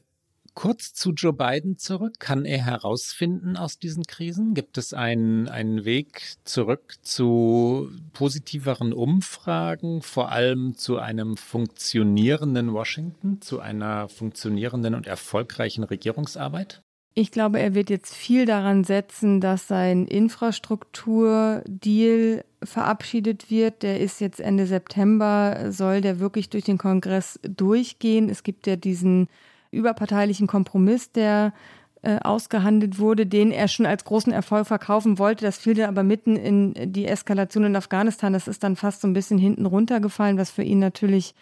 kurz 0.54 0.94
zu 0.94 1.12
Joe 1.12 1.34
Biden 1.34 1.78
zurück. 1.78 2.20
Kann 2.20 2.46
er 2.46 2.64
herausfinden 2.64 3.58
aus 3.58 3.80
diesen 3.80 4.04
Krisen? 4.04 4.54
Gibt 4.54 4.78
es 4.78 4.94
einen, 4.94 5.48
einen 5.48 5.86
Weg 5.86 6.36
zurück 6.44 6.96
zu 7.02 7.90
positiveren 8.14 8.94
Umfragen, 8.94 10.02
vor 10.02 10.32
allem 10.32 10.76
zu 10.76 10.98
einem 10.98 11.38
funktionierenden 11.38 12.74
Washington, 12.74 13.42
zu 13.42 13.60
einer 13.60 14.10
funktionierenden 14.10 14.96
und 14.96 15.08
erfolgreichen 15.08 15.84
Regierungsarbeit? 15.84 16.84
Ich 17.16 17.30
glaube, 17.30 17.60
er 17.60 17.76
wird 17.76 17.92
jetzt 17.92 18.16
viel 18.16 18.48
daran 18.48 18.84
setzen, 18.84 19.40
dass 19.40 19.68
sein 19.68 20.08
Infrastrukturdeal 20.08 22.44
verabschiedet 22.64 23.52
wird. 23.52 23.84
Der 23.84 24.00
ist 24.00 24.20
jetzt 24.20 24.40
Ende 24.40 24.66
September, 24.66 25.72
soll 25.72 26.02
der 26.02 26.20
wirklich 26.20 26.50
durch 26.50 26.64
den 26.64 26.80
Kongress 26.80 27.40
durchgehen. 27.44 28.30
Es 28.30 28.42
gibt 28.42 28.66
ja 28.66 28.78
diesen 28.78 29.28
überparteilichen 29.74 30.48
Kompromiss, 30.48 31.12
der 31.12 31.54
äh, 32.02 32.20
ausgehandelt 32.20 33.00
wurde, 33.00 33.26
den 33.26 33.52
er 33.52 33.68
schon 33.68 33.86
als 33.86 34.04
großen 34.04 34.34
Erfolg 34.34 34.68
verkaufen 34.68 35.20
wollte. 35.20 35.46
Das 35.46 35.58
fiel 35.58 35.74
dann 35.74 35.90
aber 35.90 36.04
mitten 36.04 36.36
in 36.36 36.92
die 36.92 37.08
Eskalation 37.08 37.64
in 37.64 37.76
Afghanistan. 37.76 38.34
Das 38.34 38.48
ist 38.48 38.64
dann 38.64 38.76
fast 38.76 39.02
so 39.02 39.08
ein 39.08 39.14
bisschen 39.14 39.38
hinten 39.38 39.66
runtergefallen, 39.66 40.38
was 40.38 40.52
für 40.52 40.64
ihn 40.64 40.80
natürlich 40.80 41.34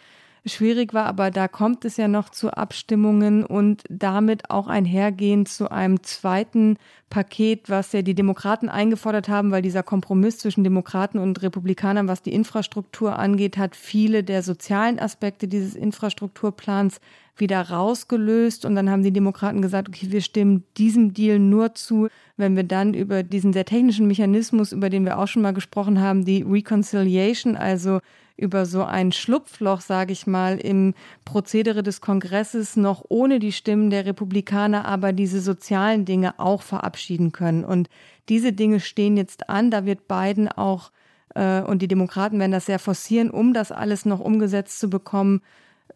schwierig 0.44 0.92
war, 0.92 1.06
aber 1.06 1.30
da 1.30 1.46
kommt 1.46 1.84
es 1.84 1.96
ja 1.96 2.08
noch 2.08 2.28
zu 2.28 2.50
Abstimmungen 2.50 3.44
und 3.44 3.84
damit 3.88 4.50
auch 4.50 4.66
einhergehend 4.66 5.48
zu 5.48 5.70
einem 5.70 6.02
zweiten 6.02 6.78
Paket, 7.10 7.68
was 7.68 7.92
ja 7.92 8.02
die 8.02 8.14
Demokraten 8.14 8.68
eingefordert 8.68 9.28
haben, 9.28 9.52
weil 9.52 9.62
dieser 9.62 9.82
Kompromiss 9.82 10.38
zwischen 10.38 10.64
Demokraten 10.64 11.18
und 11.18 11.42
Republikanern, 11.42 12.08
was 12.08 12.22
die 12.22 12.32
Infrastruktur 12.32 13.18
angeht, 13.18 13.56
hat 13.56 13.76
viele 13.76 14.24
der 14.24 14.42
sozialen 14.42 14.98
Aspekte 14.98 15.46
dieses 15.46 15.74
Infrastrukturplans 15.74 17.00
wieder 17.36 17.60
rausgelöst. 17.70 18.64
Und 18.64 18.74
dann 18.74 18.90
haben 18.90 19.02
die 19.02 19.12
Demokraten 19.12 19.62
gesagt, 19.62 19.88
okay, 19.88 20.10
wir 20.10 20.22
stimmen 20.22 20.64
diesem 20.76 21.14
Deal 21.14 21.38
nur 21.38 21.74
zu, 21.74 22.08
wenn 22.36 22.56
wir 22.56 22.64
dann 22.64 22.94
über 22.94 23.22
diesen 23.22 23.52
sehr 23.52 23.64
technischen 23.64 24.06
Mechanismus, 24.06 24.72
über 24.72 24.90
den 24.90 25.04
wir 25.04 25.18
auch 25.18 25.28
schon 25.28 25.42
mal 25.42 25.54
gesprochen 25.54 26.00
haben, 26.00 26.24
die 26.24 26.42
Reconciliation, 26.42 27.56
also 27.56 28.00
über 28.36 28.66
so 28.66 28.84
ein 28.84 29.12
Schlupfloch, 29.12 29.80
sage 29.80 30.12
ich 30.12 30.26
mal, 30.26 30.58
im 30.58 30.94
Prozedere 31.24 31.82
des 31.82 32.00
Kongresses 32.00 32.76
noch 32.76 33.04
ohne 33.08 33.38
die 33.38 33.52
Stimmen 33.52 33.90
der 33.90 34.06
Republikaner 34.06 34.84
aber 34.84 35.12
diese 35.12 35.40
sozialen 35.40 36.04
Dinge 36.04 36.38
auch 36.38 36.62
verabschieden 36.62 37.32
können. 37.32 37.64
Und 37.64 37.88
diese 38.28 38.52
Dinge 38.52 38.80
stehen 38.80 39.16
jetzt 39.16 39.48
an. 39.48 39.70
Da 39.70 39.84
wird 39.84 40.08
Biden 40.08 40.48
auch 40.48 40.90
äh, 41.34 41.60
und 41.62 41.82
die 41.82 41.88
Demokraten 41.88 42.38
werden 42.38 42.52
das 42.52 42.66
sehr 42.66 42.78
forcieren, 42.78 43.30
um 43.30 43.54
das 43.54 43.72
alles 43.72 44.04
noch 44.04 44.20
umgesetzt 44.20 44.78
zu 44.78 44.88
bekommen 44.88 45.42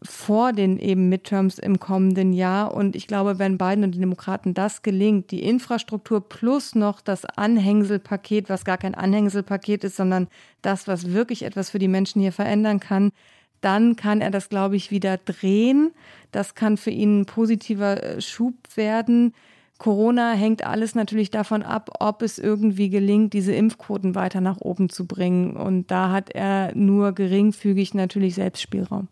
vor 0.02 0.52
den 0.52 0.78
eben 0.78 1.08
Midterms 1.08 1.58
im 1.58 1.80
kommenden 1.80 2.32
Jahr. 2.32 2.74
Und 2.74 2.96
ich 2.96 3.06
glaube, 3.06 3.38
wenn 3.38 3.58
Biden 3.58 3.84
und 3.84 3.92
die 3.92 4.00
Demokraten 4.00 4.54
das 4.54 4.82
gelingt, 4.82 5.30
die 5.30 5.42
Infrastruktur 5.42 6.26
plus 6.28 6.74
noch 6.74 7.00
das 7.00 7.24
Anhängselpaket, 7.24 8.48
was 8.48 8.64
gar 8.64 8.78
kein 8.78 8.94
Anhängselpaket 8.94 9.84
ist, 9.84 9.96
sondern 9.96 10.28
das, 10.62 10.86
was 10.86 11.12
wirklich 11.12 11.42
etwas 11.42 11.70
für 11.70 11.78
die 11.78 11.88
Menschen 11.88 12.20
hier 12.20 12.32
verändern 12.32 12.80
kann, 12.80 13.12
dann 13.60 13.96
kann 13.96 14.20
er 14.20 14.30
das, 14.30 14.48
glaube 14.48 14.76
ich, 14.76 14.90
wieder 14.90 15.16
drehen. 15.16 15.92
Das 16.30 16.54
kann 16.54 16.76
für 16.76 16.90
ihn 16.90 17.20
ein 17.20 17.26
positiver 17.26 18.02
äh, 18.02 18.20
Schub 18.20 18.54
werden. 18.74 19.32
Corona 19.78 20.32
hängt 20.32 20.64
alles 20.64 20.94
natürlich 20.94 21.30
davon 21.30 21.62
ab, 21.62 21.90
ob 22.00 22.22
es 22.22 22.38
irgendwie 22.38 22.88
gelingt, 22.88 23.34
diese 23.34 23.54
Impfquoten 23.54 24.14
weiter 24.14 24.40
nach 24.40 24.60
oben 24.60 24.88
zu 24.88 25.06
bringen. 25.06 25.56
Und 25.56 25.90
da 25.90 26.10
hat 26.12 26.30
er 26.30 26.74
nur 26.74 27.12
geringfügig 27.12 27.92
natürlich 27.92 28.34
Selbstspielraum. 28.34 29.08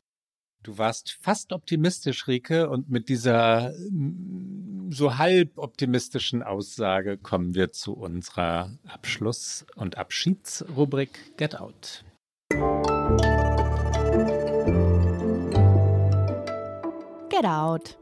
Du 0.64 0.78
warst 0.78 1.18
fast 1.20 1.52
optimistisch, 1.52 2.26
Rike, 2.26 2.70
und 2.70 2.88
mit 2.88 3.10
dieser 3.10 3.74
mm, 3.90 4.90
so 4.90 5.18
halb 5.18 5.58
optimistischen 5.58 6.42
Aussage 6.42 7.18
kommen 7.18 7.54
wir 7.54 7.70
zu 7.72 7.92
unserer 7.92 8.70
Abschluss- 8.86 9.66
und 9.74 9.98
Abschiedsrubrik 9.98 11.36
Get 11.36 11.60
Out. 11.60 12.02
Get 17.28 17.44
Out. 17.44 17.98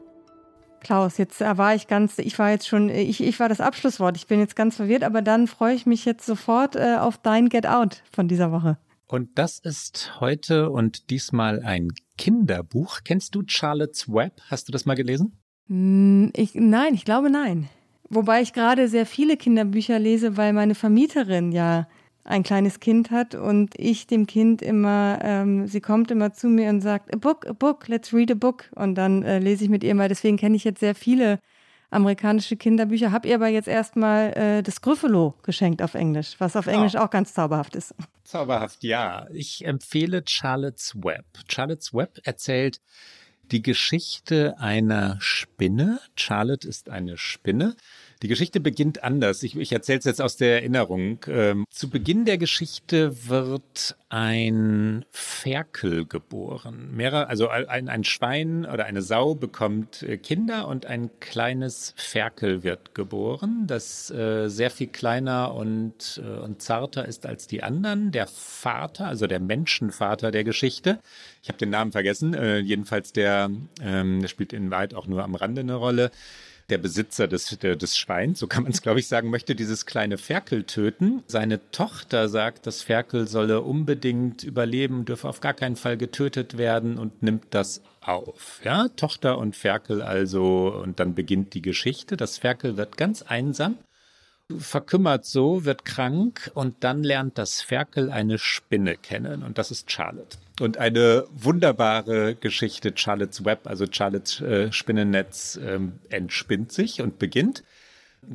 Klaus, 0.79 1.17
jetzt 1.17 1.41
war 1.41 1.75
ich 1.75 1.87
ganz, 1.87 2.17
ich 2.17 2.39
war 2.39 2.51
jetzt 2.51 2.69
schon, 2.69 2.87
ich, 2.87 3.21
ich 3.21 3.41
war 3.41 3.49
das 3.49 3.59
Abschlusswort. 3.59 4.15
Ich 4.15 4.27
bin 4.27 4.39
jetzt 4.39 4.55
ganz 4.55 4.77
verwirrt, 4.77 5.03
aber 5.03 5.21
dann 5.21 5.47
freue 5.47 5.75
ich 5.75 5.85
mich 5.85 6.05
jetzt 6.05 6.25
sofort 6.25 6.77
äh, 6.77 6.95
auf 6.97 7.17
dein 7.17 7.49
Get 7.49 7.67
Out 7.67 8.03
von 8.13 8.29
dieser 8.29 8.53
Woche. 8.53 8.77
Und 9.07 9.37
das 9.37 9.59
ist 9.59 10.21
heute 10.21 10.69
und 10.69 11.09
diesmal 11.09 11.61
ein 11.61 11.91
Kinderbuch. 12.17 12.99
Kennst 13.03 13.35
du 13.35 13.43
Charlotte's 13.45 14.07
Web? 14.07 14.41
Hast 14.49 14.67
du 14.67 14.71
das 14.71 14.85
mal 14.85 14.95
gelesen? 14.95 15.37
Hm, 15.67 16.31
ich, 16.35 16.55
nein, 16.55 16.93
ich 16.93 17.05
glaube 17.05 17.29
nein. 17.29 17.69
Wobei 18.09 18.41
ich 18.41 18.53
gerade 18.53 18.87
sehr 18.87 19.05
viele 19.05 19.37
Kinderbücher 19.37 19.97
lese, 19.99 20.37
weil 20.37 20.53
meine 20.53 20.75
Vermieterin 20.75 21.51
ja 21.51 21.87
ein 22.25 22.43
kleines 22.43 22.79
Kind 22.79 23.11
hat 23.11 23.35
und 23.35 23.71
ich 23.77 24.07
dem 24.07 24.27
Kind 24.27 24.61
immer, 24.61 25.19
ähm, 25.21 25.67
sie 25.67 25.81
kommt 25.81 26.09
immer 26.11 26.31
zu 26.31 26.47
mir 26.47 26.69
und 26.69 26.81
sagt, 26.81 27.13
a 27.13 27.17
book, 27.17 27.45
a 27.47 27.53
book, 27.53 27.87
let's 27.87 28.13
read 28.13 28.31
a 28.31 28.35
book. 28.35 28.69
Und 28.75 28.95
dann 28.95 29.23
äh, 29.23 29.39
lese 29.39 29.65
ich 29.65 29.69
mit 29.69 29.83
ihr 29.83 29.95
mal. 29.95 30.09
Deswegen 30.09 30.37
kenne 30.37 30.55
ich 30.55 30.63
jetzt 30.63 30.79
sehr 30.79 30.95
viele 30.95 31.39
amerikanische 31.93 32.57
Kinderbücher. 32.57 33.11
Hab 33.11 33.25
ihr 33.25 33.35
aber 33.35 33.47
jetzt 33.47 33.67
erstmal 33.67 34.33
äh, 34.33 34.63
das 34.63 34.81
Gryffalo 34.81 35.35
geschenkt 35.43 35.81
auf 35.81 35.93
Englisch, 35.93 36.35
was 36.39 36.55
auf 36.55 36.67
Englisch 36.67 36.95
oh. 36.95 36.99
auch 36.99 37.09
ganz 37.09 37.33
zauberhaft 37.33 37.75
ist. 37.75 37.95
Zauberhaft, 38.23 38.83
ja. 38.83 39.27
Ich 39.31 39.65
empfehle 39.65 40.23
Charlotte's 40.25 40.95
Web. 40.95 41.25
Charlotte's 41.47 41.93
Web 41.93 42.19
erzählt 42.23 42.81
die 43.51 43.61
Geschichte 43.61 44.57
einer 44.59 45.17
Spinne. 45.19 45.99
Charlotte 46.15 46.67
ist 46.67 46.89
eine 46.89 47.17
Spinne 47.17 47.75
die 48.23 48.29
Geschichte 48.29 48.61
beginnt 48.61 49.03
anders. 49.03 49.43
Ich, 49.43 49.57
ich 49.57 49.73
erzähle 49.73 49.99
es 49.99 50.05
jetzt 50.05 50.21
aus 50.21 50.37
der 50.37 50.55
Erinnerung. 50.55 51.19
Ähm, 51.27 51.65
zu 51.69 51.89
Beginn 51.89 52.23
der 52.23 52.37
Geschichte 52.37 53.27
wird 53.27 53.97
ein 54.07 55.03
Ferkel 55.11 56.05
geboren. 56.05 56.95
Mehrere, 56.95 57.27
also 57.27 57.49
ein, 57.49 57.89
ein 57.89 58.05
Schwein 58.05 58.65
oder 58.65 58.85
eine 58.85 59.01
Sau 59.01 59.35
bekommt 59.35 60.03
äh, 60.03 60.17
Kinder 60.17 60.69
und 60.69 60.85
ein 60.85 61.09
kleines 61.19 61.93
Ferkel 61.97 62.63
wird 62.63 62.95
geboren, 62.95 63.65
das 63.67 64.09
äh, 64.09 64.47
sehr 64.47 64.71
viel 64.71 64.87
kleiner 64.87 65.53
und, 65.53 66.21
äh, 66.23 66.39
und 66.39 66.61
zarter 66.61 67.05
ist 67.05 67.25
als 67.25 67.47
die 67.47 67.61
anderen. 67.61 68.11
Der 68.11 68.27
Vater, 68.27 69.07
also 69.07 69.27
der 69.27 69.41
Menschenvater 69.41 70.31
der 70.31 70.45
Geschichte, 70.45 70.99
ich 71.41 71.49
habe 71.49 71.57
den 71.57 71.71
Namen 71.71 71.91
vergessen, 71.91 72.33
äh, 72.33 72.59
jedenfalls 72.59 73.11
der, 73.11 73.51
ähm, 73.81 74.21
der 74.21 74.29
spielt 74.29 74.53
in 74.53 74.71
Wahrheit 74.71 74.93
auch 74.93 75.07
nur 75.07 75.25
am 75.25 75.35
Rande 75.35 75.59
eine 75.59 75.75
Rolle 75.75 76.09
der 76.73 76.79
Besitzer 76.79 77.27
des, 77.27 77.55
des 77.59 77.97
Schweins, 77.97 78.39
so 78.39 78.47
kann 78.47 78.63
man 78.63 78.71
es 78.71 78.81
glaube 78.81 78.99
ich 78.99 79.07
sagen, 79.07 79.29
möchte 79.29 79.53
dieses 79.53 79.85
kleine 79.85 80.17
Ferkel 80.17 80.63
töten. 80.63 81.21
Seine 81.27 81.59
Tochter 81.69 82.29
sagt, 82.29 82.65
das 82.65 82.81
Ferkel 82.81 83.27
solle 83.27 83.61
unbedingt 83.61 84.43
überleben, 84.43 85.05
dürfe 85.05 85.29
auf 85.29 85.39
gar 85.39 85.53
keinen 85.53 85.75
Fall 85.75 85.97
getötet 85.97 86.57
werden 86.57 86.97
und 86.97 87.21
nimmt 87.21 87.45
das 87.51 87.83
auf. 88.01 88.59
Ja, 88.63 88.87
Tochter 88.87 89.37
und 89.37 89.55
Ferkel 89.55 90.01
also, 90.01 90.73
und 90.81 90.99
dann 90.99 91.13
beginnt 91.13 91.53
die 91.53 91.61
Geschichte. 91.61 92.17
Das 92.17 92.39
Ferkel 92.39 92.75
wird 92.75 92.97
ganz 92.97 93.21
einsam 93.21 93.77
verkümmert 94.57 95.25
so, 95.25 95.65
wird 95.65 95.85
krank 95.85 96.51
und 96.53 96.83
dann 96.83 97.03
lernt 97.03 97.37
das 97.37 97.61
Ferkel 97.61 98.11
eine 98.11 98.37
Spinne 98.37 98.95
kennen 98.95 99.43
und 99.43 99.57
das 99.57 99.71
ist 99.71 99.91
Charlotte. 99.91 100.37
Und 100.59 100.77
eine 100.77 101.25
wunderbare 101.33 102.35
Geschichte, 102.35 102.93
Charlotte's 102.95 103.43
Web, 103.43 103.61
also 103.65 103.85
Charlotte's 103.89 104.41
äh, 104.41 104.71
Spinnennetz, 104.71 105.59
ähm, 105.63 105.93
entspinnt 106.09 106.71
sich 106.71 107.01
und 107.01 107.17
beginnt. 107.17 107.63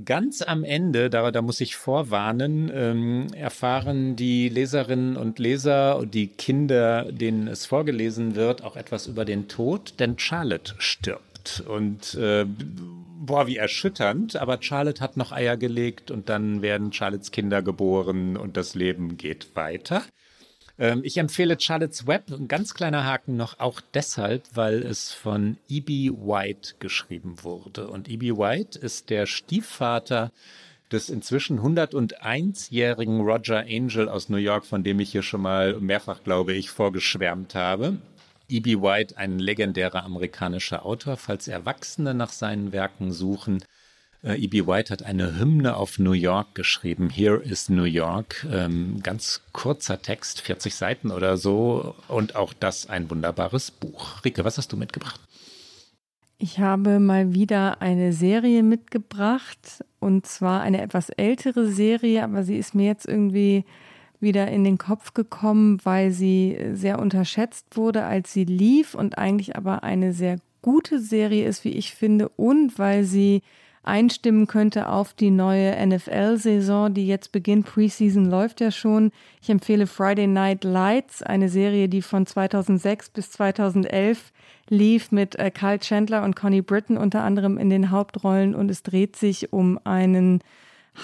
Ganz 0.04 0.42
am 0.42 0.64
Ende, 0.64 1.08
da, 1.08 1.30
da 1.30 1.40
muss 1.40 1.60
ich 1.60 1.76
vorwarnen, 1.76 2.70
ähm, 2.74 3.28
erfahren 3.32 4.16
die 4.16 4.48
Leserinnen 4.48 5.16
und 5.16 5.38
Leser 5.38 5.96
und 5.96 6.12
die 6.12 6.26
Kinder, 6.26 7.10
denen 7.10 7.48
es 7.48 7.64
vorgelesen 7.64 8.34
wird, 8.34 8.64
auch 8.64 8.76
etwas 8.76 9.06
über 9.06 9.24
den 9.24 9.48
Tod, 9.48 9.94
denn 9.98 10.18
Charlotte 10.18 10.74
stirbt. 10.78 11.62
Und 11.66 12.14
äh, 12.16 12.44
boah, 13.18 13.46
wie 13.46 13.56
erschütternd, 13.56 14.36
aber 14.36 14.62
Charlotte 14.62 15.00
hat 15.00 15.16
noch 15.16 15.32
Eier 15.32 15.56
gelegt 15.56 16.10
und 16.10 16.28
dann 16.28 16.62
werden 16.62 16.92
Charlottes 16.92 17.30
Kinder 17.30 17.62
geboren 17.62 18.36
und 18.36 18.56
das 18.56 18.74
Leben 18.74 19.16
geht 19.16 19.54
weiter. 19.54 20.02
Ähm, 20.78 21.00
ich 21.02 21.16
empfehle 21.18 21.58
Charlotte's 21.58 22.06
Web, 22.06 22.30
ein 22.30 22.48
ganz 22.48 22.74
kleiner 22.74 23.04
Haken 23.04 23.36
noch, 23.36 23.58
auch 23.58 23.80
deshalb, 23.94 24.44
weil 24.54 24.82
es 24.82 25.12
von 25.12 25.56
E.B. 25.68 26.10
White 26.10 26.74
geschrieben 26.78 27.42
wurde. 27.42 27.88
Und 27.88 28.08
E.B. 28.08 28.32
White 28.32 28.78
ist 28.78 29.10
der 29.10 29.26
Stiefvater 29.26 30.30
des 30.92 31.10
inzwischen 31.10 31.60
101-jährigen 31.60 33.20
Roger 33.20 33.64
Angel 33.68 34.08
aus 34.08 34.28
New 34.28 34.38
York, 34.38 34.64
von 34.64 34.84
dem 34.84 35.00
ich 35.00 35.12
hier 35.12 35.22
schon 35.22 35.42
mal 35.42 35.78
mehrfach, 35.80 36.22
glaube 36.22 36.54
ich, 36.54 36.70
vorgeschwärmt 36.70 37.54
habe. 37.54 37.98
E.B. 38.50 38.80
White, 38.80 39.18
ein 39.18 39.38
legendärer 39.38 40.04
amerikanischer 40.04 40.86
Autor, 40.86 41.18
falls 41.18 41.48
Erwachsene 41.48 42.14
nach 42.14 42.30
seinen 42.30 42.72
Werken 42.72 43.12
suchen. 43.12 43.62
Äh, 44.24 44.42
E.B. 44.42 44.66
White 44.66 44.90
hat 44.90 45.02
eine 45.02 45.38
Hymne 45.38 45.76
auf 45.76 45.98
New 45.98 46.12
York 46.12 46.54
geschrieben. 46.54 47.10
Here 47.10 47.36
is 47.36 47.68
New 47.68 47.84
York. 47.84 48.46
Ähm, 48.50 49.00
ganz 49.02 49.42
kurzer 49.52 50.00
Text, 50.00 50.40
40 50.40 50.74
Seiten 50.74 51.10
oder 51.10 51.36
so. 51.36 51.94
Und 52.08 52.36
auch 52.36 52.54
das 52.54 52.88
ein 52.88 53.10
wunderbares 53.10 53.70
Buch. 53.70 54.24
Rike, 54.24 54.44
was 54.44 54.56
hast 54.56 54.72
du 54.72 54.78
mitgebracht? 54.78 55.20
Ich 56.38 56.58
habe 56.58 57.00
mal 57.00 57.34
wieder 57.34 57.82
eine 57.82 58.14
Serie 58.14 58.62
mitgebracht. 58.62 59.84
Und 60.00 60.26
zwar 60.26 60.62
eine 60.62 60.80
etwas 60.80 61.10
ältere 61.10 61.70
Serie, 61.70 62.24
aber 62.24 62.44
sie 62.44 62.56
ist 62.56 62.74
mir 62.74 62.86
jetzt 62.86 63.06
irgendwie 63.06 63.64
wieder 64.20 64.48
in 64.48 64.64
den 64.64 64.78
Kopf 64.78 65.14
gekommen, 65.14 65.78
weil 65.84 66.10
sie 66.10 66.58
sehr 66.72 66.98
unterschätzt 66.98 67.76
wurde, 67.76 68.04
als 68.04 68.32
sie 68.32 68.44
lief 68.44 68.94
und 68.94 69.18
eigentlich 69.18 69.56
aber 69.56 69.82
eine 69.82 70.12
sehr 70.12 70.38
gute 70.62 71.00
Serie 71.00 71.46
ist, 71.46 71.64
wie 71.64 71.72
ich 71.72 71.94
finde, 71.94 72.28
und 72.30 72.78
weil 72.78 73.04
sie 73.04 73.42
einstimmen 73.84 74.46
könnte 74.46 74.88
auf 74.88 75.14
die 75.14 75.30
neue 75.30 75.74
NFL-Saison, 75.86 76.92
die 76.92 77.06
jetzt 77.06 77.32
beginnt. 77.32 77.64
Preseason 77.66 78.26
läuft 78.26 78.60
ja 78.60 78.70
schon. 78.70 79.10
Ich 79.40 79.48
empfehle 79.48 79.86
Friday 79.86 80.26
Night 80.26 80.62
Lights, 80.64 81.22
eine 81.22 81.48
Serie, 81.48 81.88
die 81.88 82.02
von 82.02 82.26
2006 82.26 83.08
bis 83.10 83.30
2011 83.32 84.32
lief 84.68 85.10
mit 85.10 85.36
äh, 85.36 85.50
Kyle 85.50 85.78
Chandler 85.78 86.22
und 86.22 86.36
Connie 86.36 86.60
Britton 86.60 86.98
unter 86.98 87.22
anderem 87.22 87.56
in 87.56 87.70
den 87.70 87.90
Hauptrollen 87.90 88.54
und 88.54 88.70
es 88.70 88.82
dreht 88.82 89.16
sich 89.16 89.52
um 89.52 89.80
einen 89.84 90.40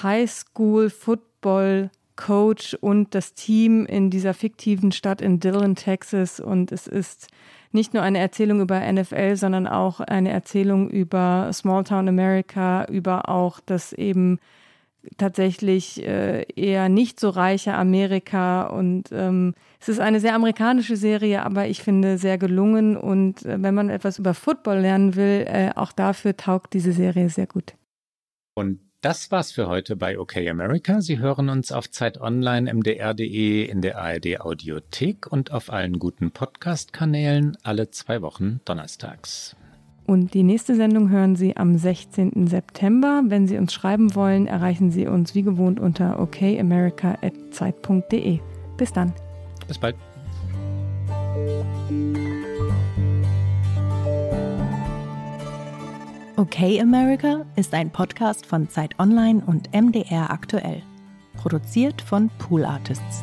Highschool-Football- 0.03 1.91
Coach 2.17 2.75
und 2.81 3.15
das 3.15 3.35
Team 3.35 3.87
in 3.87 4.11
dieser 4.11 4.35
fiktiven 4.35 4.93
Stadt 4.93 5.21
in 5.21 5.41
Dillon, 5.41 5.75
Texas. 5.75 6.41
Und 6.41 6.73
es 6.73 6.87
ist 6.87 7.29
nicht 7.73 7.93
nur 7.93 8.03
eine 8.03 8.19
Erzählung 8.19 8.61
über 8.61 8.81
NFL, 8.81 9.37
sondern 9.37 9.67
auch 9.67 10.01
eine 10.01 10.31
Erzählung 10.31 10.91
über 10.91 11.51
Smalltown 11.53 12.09
America, 12.09 12.85
über 12.87 13.29
auch 13.29 13.61
das 13.61 13.93
eben 13.93 14.39
tatsächlich 15.17 16.03
äh, 16.07 16.47
eher 16.55 16.89
nicht 16.89 17.21
so 17.21 17.29
reiche 17.31 17.75
Amerika. 17.75 18.63
Und 18.69 19.11
ähm, 19.13 19.55
es 19.81 19.89
ist 19.89 20.01
eine 20.01 20.21
sehr 20.21 20.35
amerikanische 20.35 20.97
Serie, 20.97 21.45
aber 21.45 21.67
ich 21.67 21.83
finde 21.83 22.19
sehr 22.19 22.39
gelungen. 22.39 22.97
Und 22.97 23.45
äh, 23.45 23.61
wenn 23.63 23.75
man 23.75 23.91
etwas 23.91 24.19
über 24.19 24.35
Football 24.35 24.79
lernen 24.79 25.17
will, 25.17 25.45
äh, 25.47 25.71
auch 25.75 25.93
dafür 25.93 26.37
taugt 26.37 26.75
diese 26.75 26.93
Serie 26.93 27.29
sehr 27.29 27.47
gut. 27.47 27.75
Und 28.55 28.81
das 29.05 29.31
war's 29.31 29.53
für 29.53 29.69
heute 29.69 29.95
bei 29.97 30.19
OK 30.19 30.39
America. 30.39 31.03
Sie 31.03 31.19
hören 31.19 31.51
uns 31.51 31.73
auf 31.73 31.91
Zeit 31.91 32.19
Online, 32.21 32.73
mdr.de, 32.73 33.65
in 33.65 33.83
der 33.83 33.99
ARD 33.99 34.41
Audiothek 34.41 35.31
und 35.31 35.53
auf 35.53 35.71
allen 35.71 35.99
guten 35.99 36.31
Podcast-Kanälen 36.31 37.59
alle 37.63 37.91
zwei 37.91 38.23
Wochen 38.23 38.61
donnerstags. 38.65 39.57
Und 40.07 40.33
die 40.33 40.43
nächste 40.43 40.75
Sendung 40.75 41.11
hören 41.11 41.37
Sie 41.37 41.55
am 41.57 41.77
16. 41.77 42.47
September. 42.47 43.25
Wenn 43.27 43.47
Sie 43.47 43.59
uns 43.59 43.75
schreiben 43.75 44.15
wollen, 44.15 44.47
erreichen 44.47 44.91
Sie 44.91 45.07
uns 45.07 45.35
wie 45.35 45.43
gewohnt 45.43 45.81
unter 45.81 46.19
okamerica.zeit.de. 46.19 48.39
Bis 48.79 48.93
dann. 48.93 49.13
Bis 49.67 49.79
bald. 49.79 49.97
Okay 56.37 56.81
America 56.81 57.47
ist 57.55 57.73
ein 57.75 57.91
Podcast 57.91 58.45
von 58.45 58.69
Zeit 58.69 58.99
Online 58.99 59.41
und 59.47 59.73
MDR 59.73 60.33
aktuell. 60.33 60.83
Produziert 61.37 62.03
von 62.03 62.29
Pool 62.39 62.65
Artists. 62.65 63.23